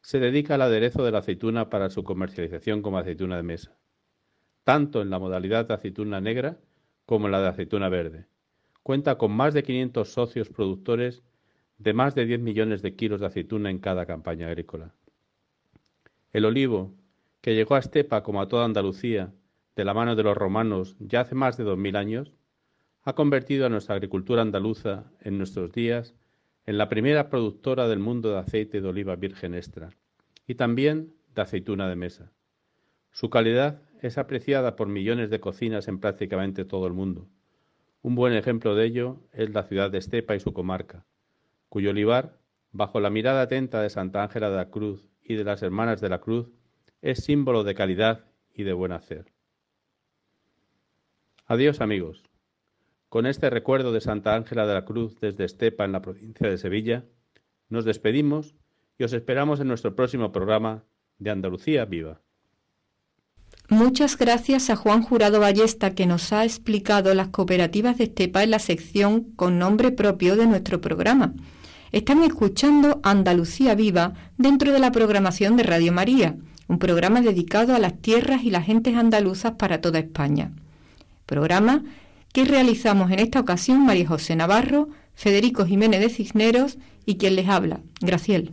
se 0.01 0.19
dedica 0.19 0.55
al 0.55 0.61
aderezo 0.61 1.03
de 1.03 1.11
la 1.11 1.19
aceituna 1.19 1.69
para 1.69 1.89
su 1.89 2.03
comercialización 2.03 2.81
como 2.81 2.97
aceituna 2.97 3.37
de 3.37 3.43
mesa, 3.43 3.77
tanto 4.63 5.01
en 5.01 5.09
la 5.09 5.19
modalidad 5.19 5.67
de 5.67 5.73
aceituna 5.73 6.21
negra 6.21 6.57
como 7.05 7.25
en 7.25 7.33
la 7.33 7.41
de 7.41 7.47
aceituna 7.49 7.89
verde. 7.89 8.27
Cuenta 8.83 9.17
con 9.17 9.31
más 9.31 9.53
de 9.53 9.63
500 9.63 10.09
socios 10.09 10.49
productores 10.49 11.23
de 11.77 11.93
más 11.93 12.15
de 12.15 12.25
10 12.25 12.39
millones 12.39 12.81
de 12.81 12.95
kilos 12.95 13.19
de 13.19 13.27
aceituna 13.27 13.69
en 13.69 13.79
cada 13.79 14.05
campaña 14.05 14.47
agrícola. 14.47 14.93
El 16.31 16.45
olivo, 16.45 16.93
que 17.41 17.55
llegó 17.55 17.75
a 17.75 17.79
Estepa 17.79 18.21
como 18.23 18.41
a 18.41 18.47
toda 18.47 18.65
Andalucía, 18.65 19.33
de 19.79 19.85
la 19.85 19.93
mano 19.93 20.17
de 20.17 20.23
los 20.23 20.35
romanos 20.35 20.97
ya 20.99 21.21
hace 21.21 21.35
más 21.35 21.55
de 21.55 21.63
dos 21.63 21.77
mil 21.77 21.95
años, 21.95 22.33
ha 23.03 23.13
convertido 23.13 23.65
a 23.65 23.69
nuestra 23.69 23.95
agricultura 23.95 24.41
andaluza 24.41 25.05
en 25.21 25.37
nuestros 25.37 25.71
días 25.71 26.15
en 26.65 26.77
la 26.77 26.89
primera 26.89 27.29
productora 27.29 27.87
del 27.87 27.99
mundo 27.99 28.29
de 28.29 28.39
aceite 28.39 28.81
de 28.81 28.89
oliva 28.89 29.15
virgen 29.15 29.55
extra 29.55 29.91
y 30.45 30.55
también 30.55 31.13
de 31.33 31.43
aceituna 31.43 31.87
de 31.87 31.95
mesa. 31.95 32.33
Su 33.11 33.29
calidad 33.29 33.81
es 34.01 34.17
apreciada 34.17 34.75
por 34.75 34.89
millones 34.89 35.29
de 35.29 35.39
cocinas 35.39 35.87
en 35.87 36.01
prácticamente 36.01 36.65
todo 36.65 36.85
el 36.85 36.91
mundo. 36.91 37.29
Un 38.01 38.15
buen 38.15 38.33
ejemplo 38.33 38.75
de 38.75 38.83
ello 38.83 39.21
es 39.31 39.49
la 39.51 39.63
ciudad 39.63 39.89
de 39.89 39.99
Estepa 39.99 40.35
y 40.35 40.41
su 40.41 40.51
comarca, 40.51 41.05
cuyo 41.69 41.91
olivar, 41.91 42.37
bajo 42.73 42.99
la 42.99 43.09
mirada 43.09 43.43
atenta 43.43 43.81
de 43.81 43.89
Santa 43.89 44.23
Ángela 44.23 44.49
de 44.49 44.57
la 44.57 44.71
Cruz 44.71 45.07
y 45.23 45.35
de 45.35 45.45
las 45.45 45.63
Hermanas 45.63 46.01
de 46.01 46.09
la 46.09 46.19
Cruz, 46.19 46.51
es 47.01 47.23
símbolo 47.23 47.63
de 47.63 47.75
calidad 47.75 48.25
y 48.53 48.63
de 48.63 48.73
buen 48.73 48.91
hacer. 48.91 49.38
Adiós 51.51 51.81
amigos. 51.81 52.21
Con 53.09 53.25
este 53.25 53.49
recuerdo 53.49 53.91
de 53.91 54.01
Santa 54.01 54.35
Ángela 54.35 54.67
de 54.67 54.75
la 54.75 54.85
Cruz 54.85 55.19
desde 55.19 55.45
Estepa 55.45 55.83
en 55.83 55.91
la 55.91 56.03
provincia 56.03 56.47
de 56.47 56.59
Sevilla, 56.59 57.05
nos 57.69 57.85
despedimos 57.85 58.53
y 58.99 59.03
os 59.03 59.13
esperamos 59.13 59.59
en 59.59 59.67
nuestro 59.67 59.95
próximo 59.95 60.31
programa 60.31 60.83
de 61.17 61.31
Andalucía 61.31 61.85
Viva. 61.85 62.21
Muchas 63.67 64.15
gracias 64.15 64.69
a 64.69 64.75
Juan 64.75 65.01
Jurado 65.01 65.39
Ballesta 65.39 65.95
que 65.95 66.05
nos 66.05 66.31
ha 66.33 66.43
explicado 66.43 67.15
las 67.15 67.29
cooperativas 67.29 67.97
de 67.97 68.03
Estepa 68.03 68.43
en 68.43 68.51
la 68.51 68.59
sección 68.59 69.31
con 69.35 69.57
nombre 69.57 69.91
propio 69.91 70.35
de 70.35 70.45
nuestro 70.45 70.81
programa. 70.81 71.33
Están 71.91 72.21
escuchando 72.21 72.99
Andalucía 73.01 73.73
Viva 73.73 74.13
dentro 74.37 74.71
de 74.71 74.77
la 74.77 74.91
programación 74.91 75.57
de 75.57 75.63
Radio 75.63 75.93
María, 75.93 76.37
un 76.67 76.77
programa 76.77 77.21
dedicado 77.21 77.73
a 77.73 77.79
las 77.79 77.99
tierras 77.99 78.43
y 78.43 78.51
las 78.51 78.67
gentes 78.67 78.95
andaluzas 78.95 79.53
para 79.53 79.81
toda 79.81 79.97
España 79.97 80.51
programa 81.29 81.83
que 82.33 82.43
realizamos 82.43 83.11
en 83.11 83.19
esta 83.19 83.39
ocasión 83.39 83.85
María 83.85 84.07
José 84.07 84.35
Navarro, 84.35 84.89
Federico 85.13 85.63
Jiménez 85.65 86.01
de 86.01 86.09
Cisneros 86.09 86.77
y 87.05 87.17
quien 87.17 87.35
les 87.35 87.47
habla, 87.47 87.81
Graciel. 88.01 88.51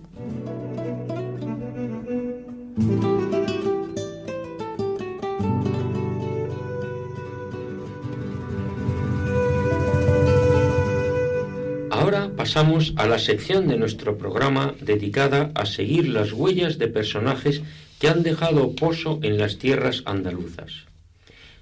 Ahora 11.90 12.30
pasamos 12.36 12.92
a 12.96 13.06
la 13.06 13.18
sección 13.18 13.68
de 13.68 13.78
nuestro 13.78 14.18
programa 14.18 14.74
dedicada 14.80 15.50
a 15.54 15.64
seguir 15.64 16.08
las 16.08 16.32
huellas 16.32 16.76
de 16.78 16.88
personajes 16.88 17.62
que 17.98 18.08
han 18.08 18.22
dejado 18.22 18.74
pozo 18.74 19.18
en 19.22 19.38
las 19.38 19.56
tierras 19.56 20.02
andaluzas 20.04 20.86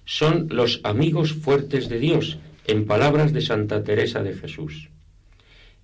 son 0.05 0.49
los 0.51 0.81
amigos 0.85 1.33
fuertes 1.33 1.89
de 1.89 1.99
Dios, 1.99 2.39
en 2.67 2.87
palabras 2.87 3.33
de 3.33 3.41
Santa 3.41 3.83
Teresa 3.85 4.23
de 4.23 4.35
Jesús. 4.35 4.89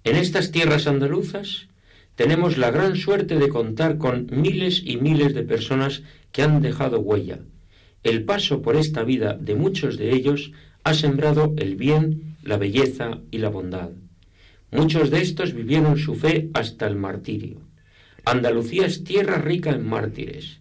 En 0.05 0.17
estas 0.17 0.51
tierras 0.51 0.87
andaluzas 0.87 1.69
tenemos 2.15 2.59
la 2.59 2.71
gran 2.71 2.97
suerte 2.97 3.39
de 3.39 3.49
contar 3.49 3.99
con 3.99 4.27
miles 4.31 4.83
y 4.85 4.97
miles 4.97 5.35
de 5.35 5.43
personas 5.43 6.03
que 6.33 6.43
han 6.43 6.63
dejado 6.63 7.01
huella. 7.01 7.41
El 8.03 8.25
paso 8.25 8.63
por 8.63 8.77
esta 8.77 9.05
vida 9.05 9.35
de 9.35 9.55
muchos 9.55 9.99
de 9.99 10.15
ellos 10.15 10.53
ha 10.85 10.95
sembrado 10.95 11.55
el 11.59 11.77
bien, 11.77 12.37
la 12.43 12.57
belleza 12.57 13.19
y 13.31 13.39
la 13.39 13.51
bondad. 13.51 13.91
Muchos 14.71 15.11
de 15.11 15.21
estos 15.21 15.53
vivieron 15.53 15.99
su 15.99 16.15
fe 16.15 16.49
hasta 16.55 16.87
el 16.87 16.97
martirio. 16.97 17.61
Andalucía 18.25 18.87
es 18.87 19.05
tierra 19.05 19.39
rica 19.39 19.71
en 19.71 19.87
mártires, 19.87 20.61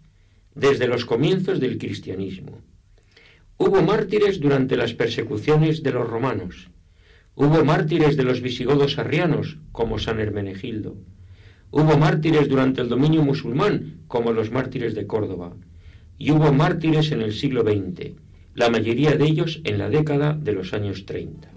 desde 0.55 0.87
los 0.87 1.05
comienzos 1.05 1.59
del 1.59 1.77
cristianismo. 1.77 2.61
Hubo 3.61 3.81
mártires 3.81 4.39
durante 4.39 4.77
las 4.77 4.93
persecuciones 4.93 5.83
de 5.83 5.91
los 5.91 6.09
romanos. 6.09 6.69
Hubo 7.35 7.65
mártires 7.65 8.15
de 8.15 8.23
los 8.23 8.39
visigodos 8.39 8.97
arrianos, 8.97 9.57
como 9.73 9.99
San 9.99 10.21
Hermenegildo. 10.21 10.95
Hubo 11.69 11.97
mártires 11.97 12.47
durante 12.47 12.79
el 12.79 12.87
dominio 12.87 13.21
musulmán, 13.21 13.99
como 14.07 14.31
los 14.31 14.49
mártires 14.49 14.95
de 14.95 15.05
Córdoba. 15.05 15.57
Y 16.17 16.31
hubo 16.31 16.53
mártires 16.53 17.11
en 17.11 17.21
el 17.21 17.33
siglo 17.33 17.63
XX, 17.63 18.13
la 18.55 18.69
mayoría 18.69 19.17
de 19.17 19.25
ellos 19.25 19.59
en 19.65 19.77
la 19.77 19.89
década 19.89 20.33
de 20.41 20.53
los 20.53 20.73
años 20.73 21.05
30. 21.05 21.49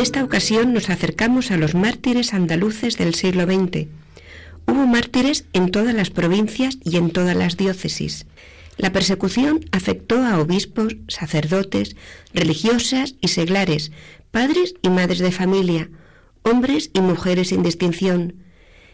Esta 0.00 0.24
ocasión 0.24 0.72
nos 0.72 0.88
acercamos 0.88 1.50
a 1.50 1.58
los 1.58 1.74
mártires 1.74 2.32
andaluces 2.32 2.96
del 2.96 3.14
siglo 3.14 3.44
XX. 3.44 3.86
Hubo 4.66 4.86
mártires 4.86 5.44
en 5.52 5.70
todas 5.70 5.94
las 5.94 6.08
provincias 6.08 6.78
y 6.82 6.96
en 6.96 7.10
todas 7.10 7.36
las 7.36 7.58
diócesis. 7.58 8.26
La 8.78 8.92
persecución 8.92 9.60
afectó 9.72 10.24
a 10.24 10.40
obispos, 10.40 10.96
sacerdotes, 11.08 11.96
religiosas 12.32 13.14
y 13.20 13.28
seglares, 13.28 13.92
padres 14.30 14.74
y 14.80 14.88
madres 14.88 15.18
de 15.18 15.32
familia, 15.32 15.90
hombres 16.44 16.90
y 16.94 17.02
mujeres 17.02 17.48
sin 17.48 17.62
distinción. 17.62 18.36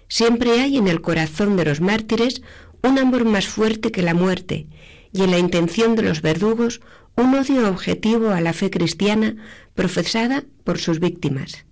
Siempre 0.09 0.61
hay 0.61 0.76
en 0.76 0.88
el 0.88 1.02
corazón 1.02 1.57
de 1.57 1.66
los 1.66 1.80
mártires 1.80 2.42
un 2.82 2.98
amor 2.98 3.24
más 3.24 3.46
fuerte 3.46 3.92
que 3.92 4.02
la 4.02 4.14
muerte, 4.14 4.66
y 5.12 5.22
en 5.22 5.30
la 5.30 5.38
intención 5.38 5.94
de 5.94 6.02
los 6.02 6.20
verdugos 6.20 6.80
un 7.16 7.34
odio 7.34 7.68
objetivo 7.68 8.30
a 8.30 8.40
la 8.40 8.52
fe 8.52 8.70
cristiana 8.70 9.36
profesada 9.77 10.43
por 10.64 10.79
sus 10.79 10.99
víctimas. 10.99 11.66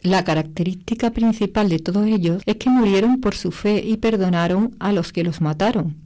La 0.00 0.24
característica 0.24 1.12
principal 1.12 1.68
de 1.68 1.78
todos 1.78 2.06
ellos 2.08 2.42
es 2.46 2.56
que 2.56 2.70
murieron 2.70 3.20
por 3.20 3.36
su 3.36 3.52
fe 3.52 3.84
y 3.86 3.98
perdonaron 3.98 4.74
a 4.80 4.90
los 4.90 5.12
que 5.12 5.22
los 5.22 5.40
mataron. 5.40 5.96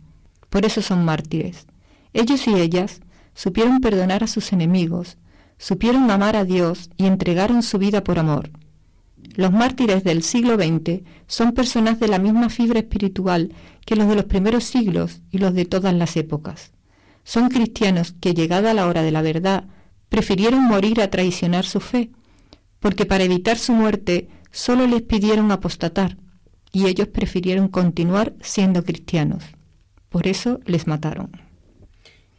Por 0.51 0.67
eso 0.67 0.83
son 0.83 1.07
mártires. 1.07 1.67
Ellos 2.13 2.47
y 2.47 2.55
ellas 2.57 3.01
supieron 3.35 3.81
perdonar 3.81 4.23
a 4.23 4.27
sus 4.27 4.53
enemigos, 4.53 5.17
supieron 5.59 6.11
amar 6.11 6.37
a 6.37 6.45
Dios 6.45 6.91
y 6.99 7.07
entregaron 7.07 7.63
su 7.63 7.79
vida 7.79 8.05
por 8.05 8.19
amor. 8.19 8.51
Los 9.35 9.53
mártires 9.53 10.05
del 10.05 10.23
siglo 10.23 10.57
XX 10.57 11.03
son 11.27 11.53
personas 11.53 12.01
de 12.01 12.09
la 12.09 12.19
misma 12.19 12.51
fibra 12.51 12.81
espiritual 12.81 13.53
que 13.85 13.97
los 13.97 14.09
de 14.09 14.17
los 14.17 14.25
primeros 14.25 14.65
siglos 14.65 15.21
y 15.31 15.39
los 15.39 15.55
de 15.55 15.65
todas 15.65 15.95
las 15.95 16.17
épocas. 16.17 16.73
Son 17.25 17.49
cristianos 17.49 18.15
que, 18.21 18.35
llegada 18.35 18.75
la 18.75 18.87
hora 18.87 19.03
de 19.03 19.11
la 19.11 19.23
verdad, 19.23 19.69
prefirieron 20.09 20.63
morir 20.65 21.01
a 21.01 21.11
traicionar 21.11 21.65
su 21.65 21.81
fe, 21.81 22.11
porque 22.81 23.07
para 23.07 23.25
evitar 23.25 23.59
su 23.59 23.73
muerte 23.73 24.29
solo 24.51 24.87
les 24.87 25.03
pidieron 25.03 25.51
apostatar, 25.53 26.17
y 26.73 26.87
ellos 26.87 27.09
prefirieron 27.09 27.69
continuar 27.69 28.35
siendo 28.41 28.85
cristianos. 28.85 29.45
Por 30.09 30.27
eso 30.27 30.61
les 30.67 30.87
mataron. 30.87 31.31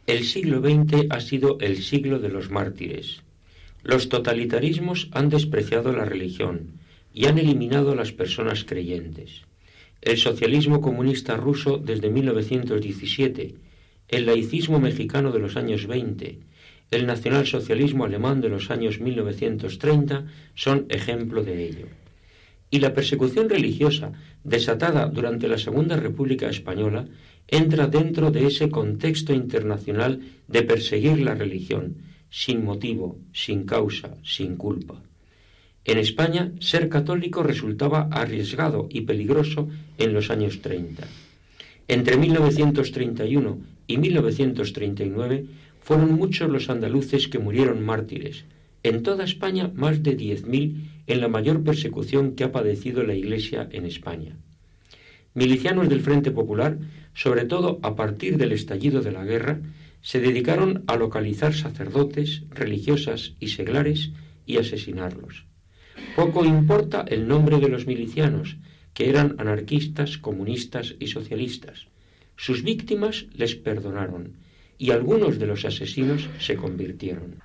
El 0.06 0.24
siglo 0.24 0.60
XX 0.60 1.06
ha 1.10 1.20
sido 1.20 1.58
el 1.60 1.82
siglo 1.82 2.18
de 2.18 2.30
los 2.30 2.50
mártires. 2.50 3.22
Los 3.82 4.08
totalitarismos 4.08 5.08
han 5.12 5.28
despreciado 5.28 5.92
la 5.92 6.04
religión 6.04 6.78
y 7.12 7.26
han 7.26 7.38
eliminado 7.38 7.92
a 7.92 7.96
las 7.96 8.12
personas 8.12 8.64
creyentes. 8.64 9.42
El 10.00 10.16
socialismo 10.16 10.80
comunista 10.80 11.36
ruso 11.36 11.78
desde 11.78 12.08
1917 12.10 13.54
el 14.08 14.24
laicismo 14.24 14.80
mexicano 14.80 15.32
de 15.32 15.38
los 15.38 15.56
años 15.56 15.86
20, 15.86 16.38
el 16.90 17.06
nacionalsocialismo 17.06 18.04
alemán 18.04 18.40
de 18.40 18.48
los 18.48 18.70
años 18.70 19.00
1930 19.00 20.26
son 20.54 20.86
ejemplo 20.88 21.42
de 21.42 21.64
ello. 21.66 21.86
y 22.70 22.80
la 22.80 22.92
persecución 22.92 23.48
religiosa 23.48 24.12
desatada 24.44 25.06
durante 25.06 25.48
la 25.48 25.56
Segunda 25.56 25.96
República 25.96 26.50
Española 26.50 27.06
entra 27.46 27.86
dentro 27.86 28.30
de 28.30 28.46
ese 28.46 28.68
contexto 28.68 29.32
internacional 29.32 30.20
de 30.48 30.62
perseguir 30.62 31.18
la 31.20 31.34
religión, 31.34 31.96
sin 32.28 32.64
motivo, 32.64 33.16
sin 33.32 33.64
causa, 33.64 34.16
sin 34.22 34.56
culpa. 34.56 35.00
En 35.84 35.96
España, 35.96 36.52
ser 36.60 36.90
católico 36.90 37.42
resultaba 37.42 38.08
arriesgado 38.10 38.88
y 38.90 39.02
peligroso 39.02 39.70
en 39.96 40.12
los 40.12 40.30
años 40.30 40.60
30. 40.60 41.06
Entre 41.88 42.18
1931 42.18 43.58
y 43.86 43.96
1939 43.96 45.46
fueron 45.88 46.12
muchos 46.16 46.50
los 46.50 46.68
andaluces 46.68 47.28
que 47.28 47.38
murieron 47.38 47.82
mártires, 47.82 48.44
en 48.82 49.02
toda 49.02 49.24
España 49.24 49.72
más 49.74 50.02
de 50.02 50.18
10.000 50.18 50.84
en 51.06 51.20
la 51.22 51.28
mayor 51.28 51.64
persecución 51.64 52.32
que 52.32 52.44
ha 52.44 52.52
padecido 52.52 53.04
la 53.04 53.14
Iglesia 53.14 53.66
en 53.72 53.86
España. 53.86 54.36
Milicianos 55.32 55.88
del 55.88 56.02
Frente 56.02 56.30
Popular, 56.30 56.76
sobre 57.14 57.46
todo 57.46 57.80
a 57.82 57.96
partir 57.96 58.36
del 58.36 58.52
estallido 58.52 59.00
de 59.00 59.12
la 59.12 59.24
guerra, 59.24 59.62
se 60.02 60.20
dedicaron 60.20 60.84
a 60.88 60.96
localizar 60.96 61.54
sacerdotes, 61.54 62.42
religiosas 62.50 63.32
y 63.40 63.48
seglares 63.48 64.10
y 64.44 64.58
asesinarlos. 64.58 65.46
Poco 66.14 66.44
importa 66.44 67.06
el 67.08 67.26
nombre 67.26 67.60
de 67.60 67.70
los 67.70 67.86
milicianos, 67.86 68.58
que 68.92 69.08
eran 69.08 69.36
anarquistas, 69.38 70.18
comunistas 70.18 70.96
y 71.00 71.06
socialistas. 71.06 71.86
Sus 72.36 72.62
víctimas 72.62 73.24
les 73.32 73.54
perdonaron 73.54 74.36
y 74.78 74.92
algunos 74.92 75.38
de 75.38 75.46
los 75.46 75.64
asesinos 75.64 76.28
se 76.38 76.56
convirtieron. 76.56 77.42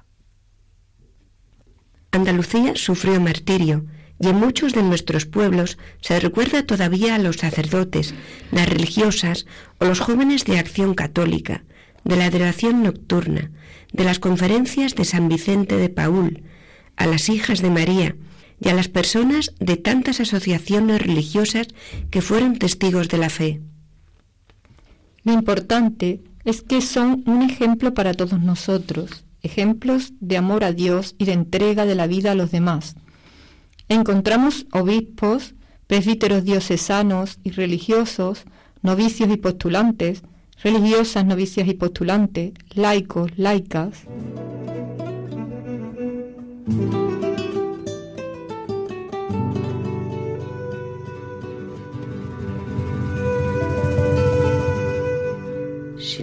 Andalucía 2.11 2.75
sufrió 2.75 3.19
martirio 3.19 3.85
y 4.19 4.27
en 4.27 4.35
muchos 4.35 4.73
de 4.73 4.83
nuestros 4.83 5.25
pueblos 5.25 5.79
se 5.99 6.19
recuerda 6.19 6.65
todavía 6.65 7.15
a 7.15 7.19
los 7.19 7.37
sacerdotes, 7.37 8.13
las 8.51 8.69
religiosas 8.69 9.47
o 9.79 9.85
los 9.85 9.99
jóvenes 9.99 10.45
de 10.45 10.59
acción 10.59 10.93
católica, 10.93 11.63
de 12.03 12.15
la 12.15 12.25
adoración 12.25 12.83
nocturna, 12.83 13.51
de 13.91 14.03
las 14.03 14.19
conferencias 14.19 14.93
de 14.95 15.05
San 15.05 15.27
Vicente 15.27 15.75
de 15.75 15.89
Paul, 15.89 16.43
a 16.95 17.07
las 17.07 17.29
hijas 17.29 17.61
de 17.61 17.71
María 17.71 18.15
y 18.59 18.69
a 18.69 18.73
las 18.75 18.87
personas 18.87 19.53
de 19.59 19.77
tantas 19.77 20.19
asociaciones 20.19 21.01
religiosas 21.01 21.67
que 22.11 22.21
fueron 22.21 22.59
testigos 22.59 23.09
de 23.09 23.17
la 23.17 23.29
fe. 23.29 23.61
Lo 25.23 25.33
importante 25.33 26.21
es 26.45 26.61
que 26.61 26.81
son 26.81 27.23
un 27.25 27.41
ejemplo 27.41 27.93
para 27.93 28.13
todos 28.13 28.41
nosotros 28.41 29.25
ejemplos 29.43 30.13
de 30.21 30.37
amor 30.37 30.63
a 30.63 30.71
Dios 30.71 31.15
y 31.17 31.25
de 31.25 31.33
entrega 31.33 31.85
de 31.85 31.95
la 31.95 32.07
vida 32.07 32.31
a 32.31 32.35
los 32.35 32.51
demás. 32.51 32.95
Encontramos 33.89 34.65
obispos, 34.71 35.53
presbíteros 35.85 36.45
diocesanos 36.45 37.39
y 37.43 37.51
religiosos, 37.51 38.45
novicios 38.81 39.29
y 39.29 39.37
postulantes, 39.37 40.23
religiosas, 40.63 41.25
novicias 41.25 41.67
y 41.67 41.73
postulantes, 41.73 42.53
laicos, 42.73 43.31
laicas. 43.37 44.05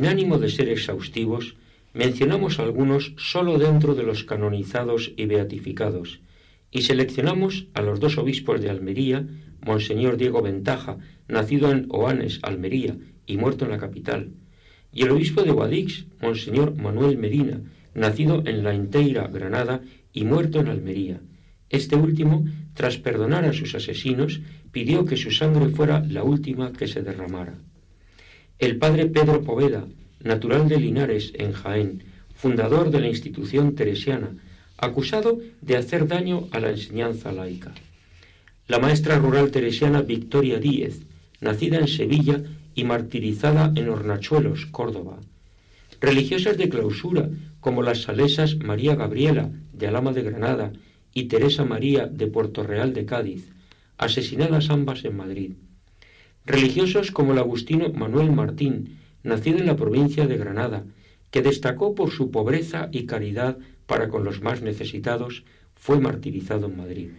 Sin 0.01 0.09
ánimo 0.09 0.39
de 0.39 0.49
ser 0.49 0.71
exhaustivos, 0.71 1.57
Mencionamos 1.93 2.59
algunos 2.59 3.13
solo 3.19 3.59
dentro 3.59 3.95
de 3.95 4.03
los 4.03 4.25
canonizados 4.25 5.13
y 5.15 5.27
beatificados, 5.27 6.23
y 6.71 6.81
seleccionamos 6.83 7.67
a 7.75 7.83
los 7.83 8.01
dos 8.01 8.17
obispos 8.17 8.63
de 8.63 8.71
Almería, 8.71 9.27
Monseñor 9.61 10.17
Diego 10.17 10.41
Ventaja, 10.41 10.97
nacido 11.29 11.71
en 11.71 11.85
Oanes, 11.91 12.39
Almería, 12.43 12.97
y 13.27 13.37
muerto 13.37 13.67
en 13.67 13.73
la 13.73 13.77
capital, 13.77 14.31
y 14.91 15.03
el 15.03 15.11
obispo 15.11 15.43
de 15.43 15.51
Guadix, 15.51 16.07
Monseñor 16.23 16.77
Manuel 16.77 17.19
Medina, 17.19 17.61
nacido 17.93 18.43
en 18.47 18.65
La 18.65 18.73
Inteira, 18.73 19.27
Granada, 19.27 19.83
y 20.15 20.25
muerto 20.25 20.61
en 20.61 20.69
Almería. 20.69 21.21
Este 21.69 21.97
último, 21.97 22.47
tras 22.73 22.97
perdonar 22.97 23.45
a 23.45 23.53
sus 23.53 23.75
asesinos, 23.75 24.41
pidió 24.73 25.05
que 25.05 25.19
su 25.19 25.31
sangre 25.31 25.69
fuera 25.69 26.03
la 26.09 26.23
última 26.23 26.73
que 26.73 26.89
se 26.89 27.03
derramara. 27.03 27.59
El 28.61 28.77
padre 28.77 29.07
Pedro 29.07 29.41
Poveda, 29.41 29.87
natural 30.23 30.69
de 30.69 30.79
Linares, 30.79 31.33
en 31.37 31.53
Jaén, 31.53 32.05
fundador 32.35 32.91
de 32.91 33.01
la 33.01 33.09
institución 33.09 33.75
teresiana, 33.75 34.37
acusado 34.77 35.39
de 35.63 35.79
hacer 35.79 36.07
daño 36.07 36.47
a 36.51 36.61
la 36.61 36.69
enseñanza 36.69 37.33
laica. 37.33 37.73
La 38.69 38.79
maestra 38.79 39.17
rural 39.17 39.51
teresiana 39.51 40.03
Victoria 40.03 40.59
Díez, 40.59 41.07
nacida 41.41 41.79
en 41.79 41.89
Sevilla 41.89 42.43
y 42.75 42.85
martirizada 42.85 43.73
en 43.77 43.89
Hornachuelos, 43.89 44.67
Córdoba. 44.67 45.21
Religiosas 45.99 46.59
de 46.59 46.69
clausura, 46.69 47.31
como 47.61 47.83
las 47.83 48.03
salesas 48.03 48.59
María 48.59 48.95
Gabriela, 48.95 49.51
de 49.73 49.87
Alama 49.87 50.13
de 50.13 50.23
Granada, 50.23 50.71
y 51.15 51.25
Teresa 51.25 51.65
María, 51.65 52.09
de 52.09 52.27
Puerto 52.27 52.63
Real 52.63 52.93
de 52.93 53.07
Cádiz, 53.07 53.49
asesinadas 53.97 54.69
ambas 54.69 55.07
en 55.07 55.17
Madrid. 55.17 55.53
Religiosos 56.51 57.13
como 57.13 57.33
el 57.33 57.39
agustino 57.39 57.93
Manuel 57.93 58.33
Martín, 58.33 58.99
nacido 59.23 59.59
en 59.59 59.67
la 59.67 59.77
provincia 59.77 60.27
de 60.27 60.37
Granada, 60.37 60.85
que 61.31 61.43
destacó 61.43 61.95
por 61.95 62.11
su 62.11 62.33
pobreza 62.33 62.89
y 62.91 63.07
caridad 63.07 63.57
para 63.87 64.09
con 64.09 64.25
los 64.25 64.43
más 64.43 64.61
necesitados, 64.61 65.45
fue 65.77 66.01
martirizado 66.01 66.67
en 66.67 66.77
Madrid. 66.77 67.11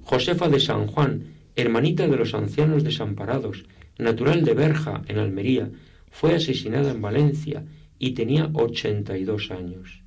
Josefa 0.00 0.48
de 0.48 0.58
San 0.58 0.86
Juan, 0.86 1.34
hermanita 1.54 2.08
de 2.08 2.16
los 2.16 2.32
ancianos 2.32 2.82
desamparados, 2.82 3.66
natural 3.98 4.42
de 4.42 4.54
Berja, 4.54 5.02
en 5.06 5.18
Almería, 5.18 5.70
fue 6.10 6.34
asesinada 6.34 6.92
en 6.92 7.02
Valencia 7.02 7.62
y 7.98 8.12
tenía 8.12 8.48
82 8.54 9.50
años. 9.50 10.00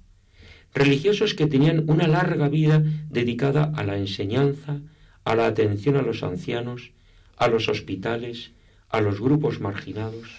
Religiosos 0.73 1.35
que 1.35 1.45
tenían 1.45 1.87
una 1.87 2.07
larga 2.07 2.49
vida 2.49 2.83
dedicada 3.11 3.71
a 3.75 3.83
la 3.83 3.99
enseñanza, 3.99 4.81
a 5.23 5.35
la 5.35 5.45
atención 5.45 5.97
a 5.97 6.01
los 6.01 6.23
ancianos, 6.23 6.93
a 7.39 7.47
los 7.47 7.69
hospitales, 7.69 8.51
a 8.89 9.01
los 9.01 9.19
grupos 9.19 9.59
marginados. 9.59 10.29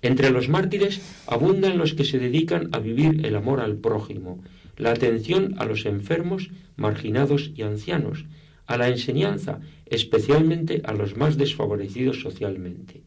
Entre 0.00 0.30
los 0.30 0.48
mártires 0.48 1.00
abundan 1.26 1.76
los 1.76 1.92
que 1.94 2.04
se 2.04 2.18
dedican 2.18 2.70
a 2.72 2.78
vivir 2.78 3.26
el 3.26 3.34
amor 3.34 3.60
al 3.60 3.76
prójimo, 3.76 4.42
la 4.76 4.92
atención 4.92 5.56
a 5.58 5.64
los 5.64 5.86
enfermos, 5.86 6.50
marginados 6.76 7.50
y 7.54 7.62
ancianos, 7.62 8.26
a 8.66 8.76
la 8.76 8.88
enseñanza, 8.88 9.60
especialmente 9.86 10.82
a 10.84 10.92
los 10.92 11.16
más 11.16 11.36
desfavorecidos 11.36 12.20
socialmente, 12.20 13.02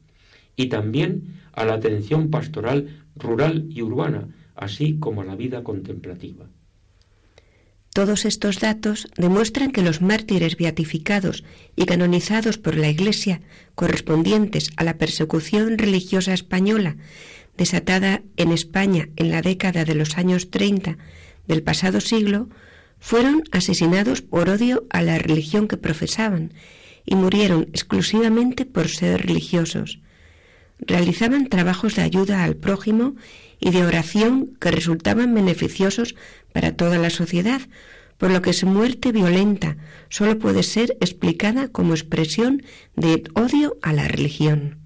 y 0.57 0.67
también 0.67 1.39
a 1.53 1.63
la 1.63 1.75
atención 1.75 2.29
pastoral 2.29 3.05
rural 3.15 3.67
y 3.69 3.83
urbana, 3.83 4.27
así 4.55 4.97
como 4.99 5.21
a 5.21 5.25
la 5.25 5.35
vida 5.35 5.63
contemplativa. 5.63 6.49
Todos 7.93 8.23
estos 8.23 8.59
datos 8.59 9.09
demuestran 9.17 9.71
que 9.71 9.81
los 9.81 10.01
mártires 10.01 10.55
beatificados 10.55 11.43
y 11.75 11.85
canonizados 11.85 12.57
por 12.57 12.77
la 12.77 12.89
Iglesia, 12.89 13.41
correspondientes 13.75 14.71
a 14.77 14.85
la 14.85 14.97
persecución 14.97 15.77
religiosa 15.77 16.33
española 16.33 16.95
desatada 17.57 18.23
en 18.37 18.51
España 18.51 19.09
en 19.17 19.29
la 19.29 19.41
década 19.41 19.83
de 19.83 19.93
los 19.93 20.17
años 20.17 20.49
30 20.49 20.97
del 21.47 21.63
pasado 21.63 21.99
siglo, 21.99 22.49
fueron 22.99 23.43
asesinados 23.51 24.21
por 24.21 24.49
odio 24.49 24.85
a 24.89 25.01
la 25.01 25.17
religión 25.17 25.67
que 25.67 25.77
profesaban 25.77 26.53
y 27.05 27.15
murieron 27.15 27.63
exclusivamente 27.73 28.65
por 28.65 28.87
ser 28.87 29.25
religiosos. 29.25 29.99
Realizaban 30.81 31.47
trabajos 31.47 31.95
de 31.95 32.01
ayuda 32.01 32.43
al 32.43 32.55
prójimo 32.55 33.15
y 33.59 33.69
de 33.71 33.85
oración 33.85 34.57
que 34.59 34.71
resultaban 34.71 35.33
beneficiosos 35.33 36.15
para 36.51 36.75
toda 36.75 36.97
la 36.97 37.09
sociedad, 37.09 37.61
por 38.17 38.31
lo 38.31 38.41
que 38.41 38.53
su 38.53 38.67
muerte 38.67 39.11
violenta 39.11 39.77
solo 40.09 40.37
puede 40.37 40.63
ser 40.63 40.97
explicada 40.99 41.69
como 41.69 41.93
expresión 41.93 42.63
de 42.95 43.23
odio 43.35 43.77
a 43.81 43.93
la 43.93 44.07
religión. 44.07 44.79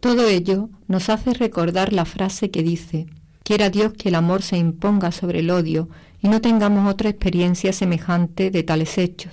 Todo 0.00 0.28
ello 0.28 0.68
nos 0.88 1.08
hace 1.08 1.32
recordar 1.32 1.92
la 1.92 2.04
frase 2.04 2.50
que 2.50 2.62
dice, 2.62 3.06
quiera 3.44 3.70
Dios 3.70 3.92
que 3.92 4.08
el 4.08 4.14
amor 4.14 4.42
se 4.42 4.56
imponga 4.56 5.12
sobre 5.12 5.40
el 5.40 5.50
odio 5.50 5.88
y 6.20 6.28
no 6.28 6.40
tengamos 6.40 6.90
otra 6.90 7.08
experiencia 7.08 7.72
semejante 7.72 8.50
de 8.50 8.62
tales 8.62 8.98
hechos. 8.98 9.32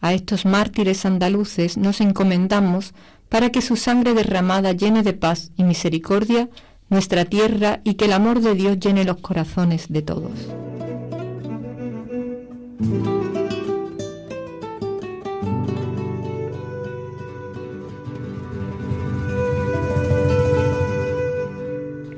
A 0.00 0.12
estos 0.12 0.44
mártires 0.44 1.04
andaluces 1.04 1.76
nos 1.76 2.00
encomendamos 2.00 2.94
para 3.28 3.50
que 3.50 3.62
su 3.62 3.76
sangre 3.76 4.14
derramada 4.14 4.72
llene 4.72 5.02
de 5.02 5.12
paz 5.12 5.50
y 5.56 5.64
misericordia 5.64 6.48
nuestra 6.88 7.24
tierra 7.24 7.80
y 7.84 7.94
que 7.94 8.06
el 8.06 8.12
amor 8.12 8.40
de 8.40 8.54
Dios 8.54 8.78
llene 8.78 9.04
los 9.04 9.18
corazones 9.18 9.86
de 9.88 10.02
todos. 10.02 10.32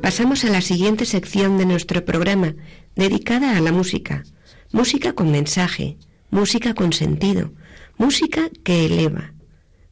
Pasamos 0.00 0.44
a 0.44 0.50
la 0.50 0.60
siguiente 0.60 1.04
sección 1.04 1.56
de 1.56 1.66
nuestro 1.66 2.04
programa, 2.04 2.54
dedicada 2.96 3.56
a 3.56 3.60
la 3.60 3.70
música, 3.70 4.24
música 4.72 5.12
con 5.12 5.30
mensaje, 5.30 5.98
música 6.30 6.74
con 6.74 6.92
sentido, 6.92 7.52
música 7.96 8.50
que 8.64 8.86
eleva, 8.86 9.34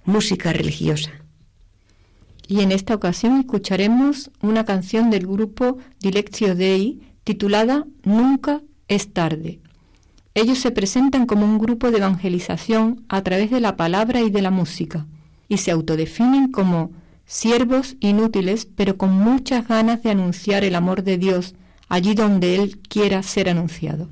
música 0.08 0.54
religiosa. 0.54 1.10
Y 2.48 2.62
en 2.62 2.72
esta 2.72 2.94
ocasión 2.94 3.38
escucharemos 3.38 4.30
una 4.40 4.64
canción 4.64 5.10
del 5.10 5.26
grupo 5.26 5.76
Dilectio 6.00 6.54
Dei 6.54 6.98
titulada 7.24 7.86
Nunca 8.04 8.62
es 8.88 9.12
tarde. 9.12 9.60
Ellos 10.32 10.58
se 10.58 10.70
presentan 10.70 11.26
como 11.26 11.44
un 11.44 11.58
grupo 11.58 11.90
de 11.90 11.98
evangelización 11.98 13.04
a 13.10 13.22
través 13.22 13.50
de 13.50 13.60
la 13.60 13.76
palabra 13.76 14.22
y 14.22 14.30
de 14.30 14.40
la 14.40 14.50
música, 14.50 15.06
y 15.46 15.58
se 15.58 15.72
autodefinen 15.72 16.50
como 16.50 16.90
siervos 17.26 17.96
inútiles, 18.00 18.64
pero 18.64 18.96
con 18.96 19.10
muchas 19.12 19.68
ganas 19.68 20.02
de 20.02 20.10
anunciar 20.10 20.64
el 20.64 20.74
amor 20.74 21.02
de 21.02 21.18
Dios 21.18 21.54
allí 21.90 22.14
donde 22.14 22.56
Él 22.56 22.78
quiera 22.78 23.22
ser 23.22 23.50
anunciado. 23.50 24.08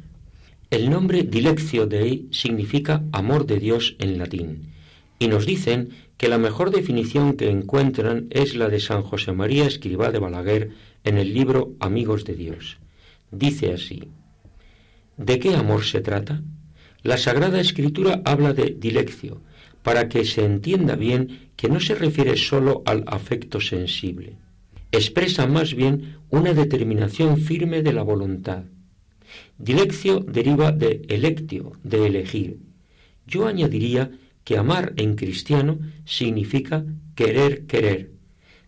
El 0.68 0.90
nombre 0.90 1.22
Dilectio 1.22 1.86
Dei 1.86 2.28
significa 2.32 3.02
amor 3.12 3.46
de 3.46 3.58
Dios 3.60 3.96
en 3.98 4.18
latín, 4.18 4.75
y 5.18 5.28
nos 5.28 5.46
dicen 5.46 5.90
que 6.16 6.28
la 6.28 6.38
mejor 6.38 6.70
definición 6.70 7.34
que 7.34 7.50
encuentran 7.50 8.26
es 8.30 8.56
la 8.56 8.68
de 8.68 8.80
San 8.80 9.02
José 9.02 9.32
María 9.32 9.66
Escribá 9.66 10.10
de 10.10 10.18
Balaguer 10.18 10.70
en 11.04 11.18
el 11.18 11.34
libro 11.34 11.74
Amigos 11.80 12.24
de 12.24 12.34
Dios. 12.34 12.78
Dice 13.30 13.72
así, 13.72 14.08
¿de 15.16 15.38
qué 15.38 15.54
amor 15.54 15.84
se 15.84 16.00
trata? 16.00 16.42
La 17.02 17.18
Sagrada 17.18 17.60
Escritura 17.60 18.22
habla 18.24 18.52
de 18.52 18.76
dileccio, 18.78 19.40
para 19.82 20.08
que 20.08 20.24
se 20.24 20.44
entienda 20.44 20.96
bien 20.96 21.50
que 21.54 21.68
no 21.68 21.78
se 21.78 21.94
refiere 21.94 22.36
sólo 22.36 22.82
al 22.86 23.04
afecto 23.06 23.60
sensible. 23.60 24.36
Expresa 24.90 25.46
más 25.46 25.74
bien 25.74 26.16
una 26.30 26.54
determinación 26.54 27.38
firme 27.38 27.82
de 27.82 27.92
la 27.92 28.02
voluntad. 28.02 28.64
Dileccio 29.58 30.20
deriva 30.20 30.72
de 30.72 31.02
electio, 31.08 31.72
de 31.82 32.06
elegir. 32.06 32.58
Yo 33.26 33.46
añadiría 33.46 34.10
que 34.46 34.56
amar 34.56 34.94
en 34.96 35.16
cristiano 35.16 35.80
significa 36.04 36.86
querer 37.16 37.66
querer, 37.66 38.12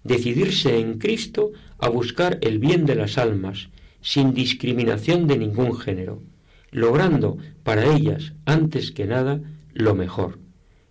decidirse 0.03 0.81
en 0.81 0.99
Cristo 0.99 1.53
a 1.79 1.89
buscar 1.89 2.39
el 2.43 2.59
bien 2.59 2.85
de 2.85 2.97
las 2.97 3.17
almas, 3.17 3.69
sin 4.01 4.35
discriminación 4.35 5.29
de 5.29 5.39
ningún 5.39 5.79
género, 5.79 6.25
logrando 6.73 7.39
para 7.63 7.95
ellas, 7.95 8.33
antes 8.45 8.91
que 8.91 9.07
nada, 9.07 9.41
lo 9.73 9.95
mejor, 9.95 10.41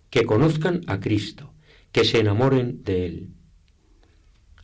que 0.08 0.24
conozcan 0.24 0.80
a 0.86 1.00
Cristo, 1.00 1.52
que 1.92 2.06
se 2.06 2.20
enamoren 2.20 2.82
de 2.82 3.04
Él. 3.04 3.28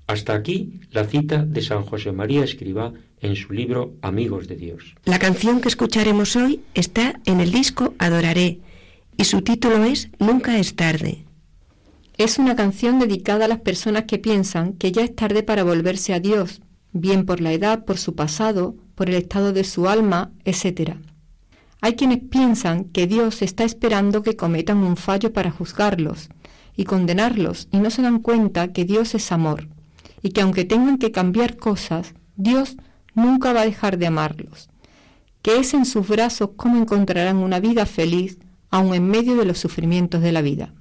Hasta 0.06 0.34
aquí 0.34 0.80
la 0.90 1.04
cita 1.04 1.44
de 1.44 1.60
San 1.60 1.82
José 1.82 2.12
María 2.12 2.44
Escribá 2.44 2.94
en 3.20 3.36
su 3.36 3.52
libro 3.52 3.92
Amigos 4.00 4.48
de 4.48 4.56
Dios. 4.56 4.94
La 5.04 5.18
canción 5.18 5.60
que 5.60 5.68
escucharemos 5.68 6.34
hoy 6.36 6.62
está 6.72 7.20
en 7.26 7.40
el 7.40 7.52
disco 7.52 7.94
Adoraré, 7.98 8.60
y 9.16 9.24
su 9.24 9.42
título 9.42 9.84
es 9.84 10.08
Nunca 10.18 10.58
es 10.58 10.76
tarde. 10.76 11.24
Es 12.16 12.38
una 12.38 12.54
canción 12.54 12.98
dedicada 12.98 13.46
a 13.46 13.48
las 13.48 13.60
personas 13.60 14.04
que 14.04 14.18
piensan 14.18 14.74
que 14.74 14.92
ya 14.92 15.02
es 15.02 15.14
tarde 15.14 15.42
para 15.42 15.64
volverse 15.64 16.14
a 16.14 16.20
Dios, 16.20 16.60
bien 16.92 17.26
por 17.26 17.40
la 17.40 17.52
edad, 17.52 17.84
por 17.84 17.98
su 17.98 18.14
pasado, 18.14 18.76
por 18.94 19.08
el 19.08 19.16
estado 19.16 19.52
de 19.52 19.64
su 19.64 19.88
alma, 19.88 20.30
etc. 20.44 20.96
Hay 21.80 21.94
quienes 21.94 22.20
piensan 22.20 22.84
que 22.84 23.06
Dios 23.06 23.42
está 23.42 23.64
esperando 23.64 24.22
que 24.22 24.36
cometan 24.36 24.78
un 24.78 24.96
fallo 24.96 25.32
para 25.32 25.50
juzgarlos 25.50 26.28
y 26.76 26.84
condenarlos 26.84 27.68
y 27.72 27.78
no 27.78 27.90
se 27.90 28.02
dan 28.02 28.20
cuenta 28.20 28.72
que 28.72 28.84
Dios 28.84 29.14
es 29.14 29.32
amor 29.32 29.68
y 30.22 30.30
que 30.30 30.40
aunque 30.40 30.64
tengan 30.64 30.98
que 30.98 31.12
cambiar 31.12 31.56
cosas, 31.56 32.14
Dios 32.36 32.76
nunca 33.14 33.52
va 33.52 33.62
a 33.62 33.66
dejar 33.66 33.98
de 33.98 34.06
amarlos, 34.06 34.70
que 35.42 35.58
es 35.58 35.74
en 35.74 35.84
sus 35.84 36.08
brazos 36.08 36.50
como 36.56 36.78
encontrarán 36.78 37.36
una 37.36 37.60
vida 37.60 37.86
feliz 37.86 38.38
aun 38.74 38.92
en 38.92 39.06
medio 39.06 39.36
de 39.36 39.44
los 39.44 39.58
sufrimientos 39.58 40.20
de 40.20 40.32
la 40.32 40.42
vida. 40.42 40.74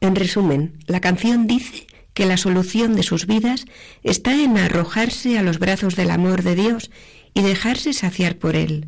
En 0.00 0.16
resumen, 0.16 0.78
la 0.86 1.02
canción 1.02 1.46
dice 1.46 1.86
que 2.14 2.24
la 2.24 2.38
solución 2.38 2.96
de 2.96 3.02
sus 3.02 3.26
vidas 3.26 3.66
está 4.02 4.42
en 4.42 4.56
arrojarse 4.56 5.36
a 5.36 5.42
los 5.42 5.58
brazos 5.58 5.94
del 5.94 6.10
amor 6.10 6.42
de 6.42 6.54
Dios 6.54 6.90
y 7.34 7.42
dejarse 7.42 7.92
saciar 7.92 8.38
por 8.38 8.56
él. 8.56 8.86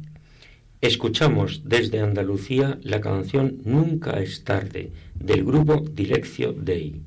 Escuchamos 0.81 1.65
desde 1.67 2.01
Andalucía 2.01 2.79
la 2.83 3.03
canción 3.03 3.59
Nunca 3.67 4.13
es 4.21 4.43
tarde 4.43 4.91
del 5.15 5.45
grupo 5.45 5.85
Dileccio 5.93 6.55
Dei. 6.55 7.03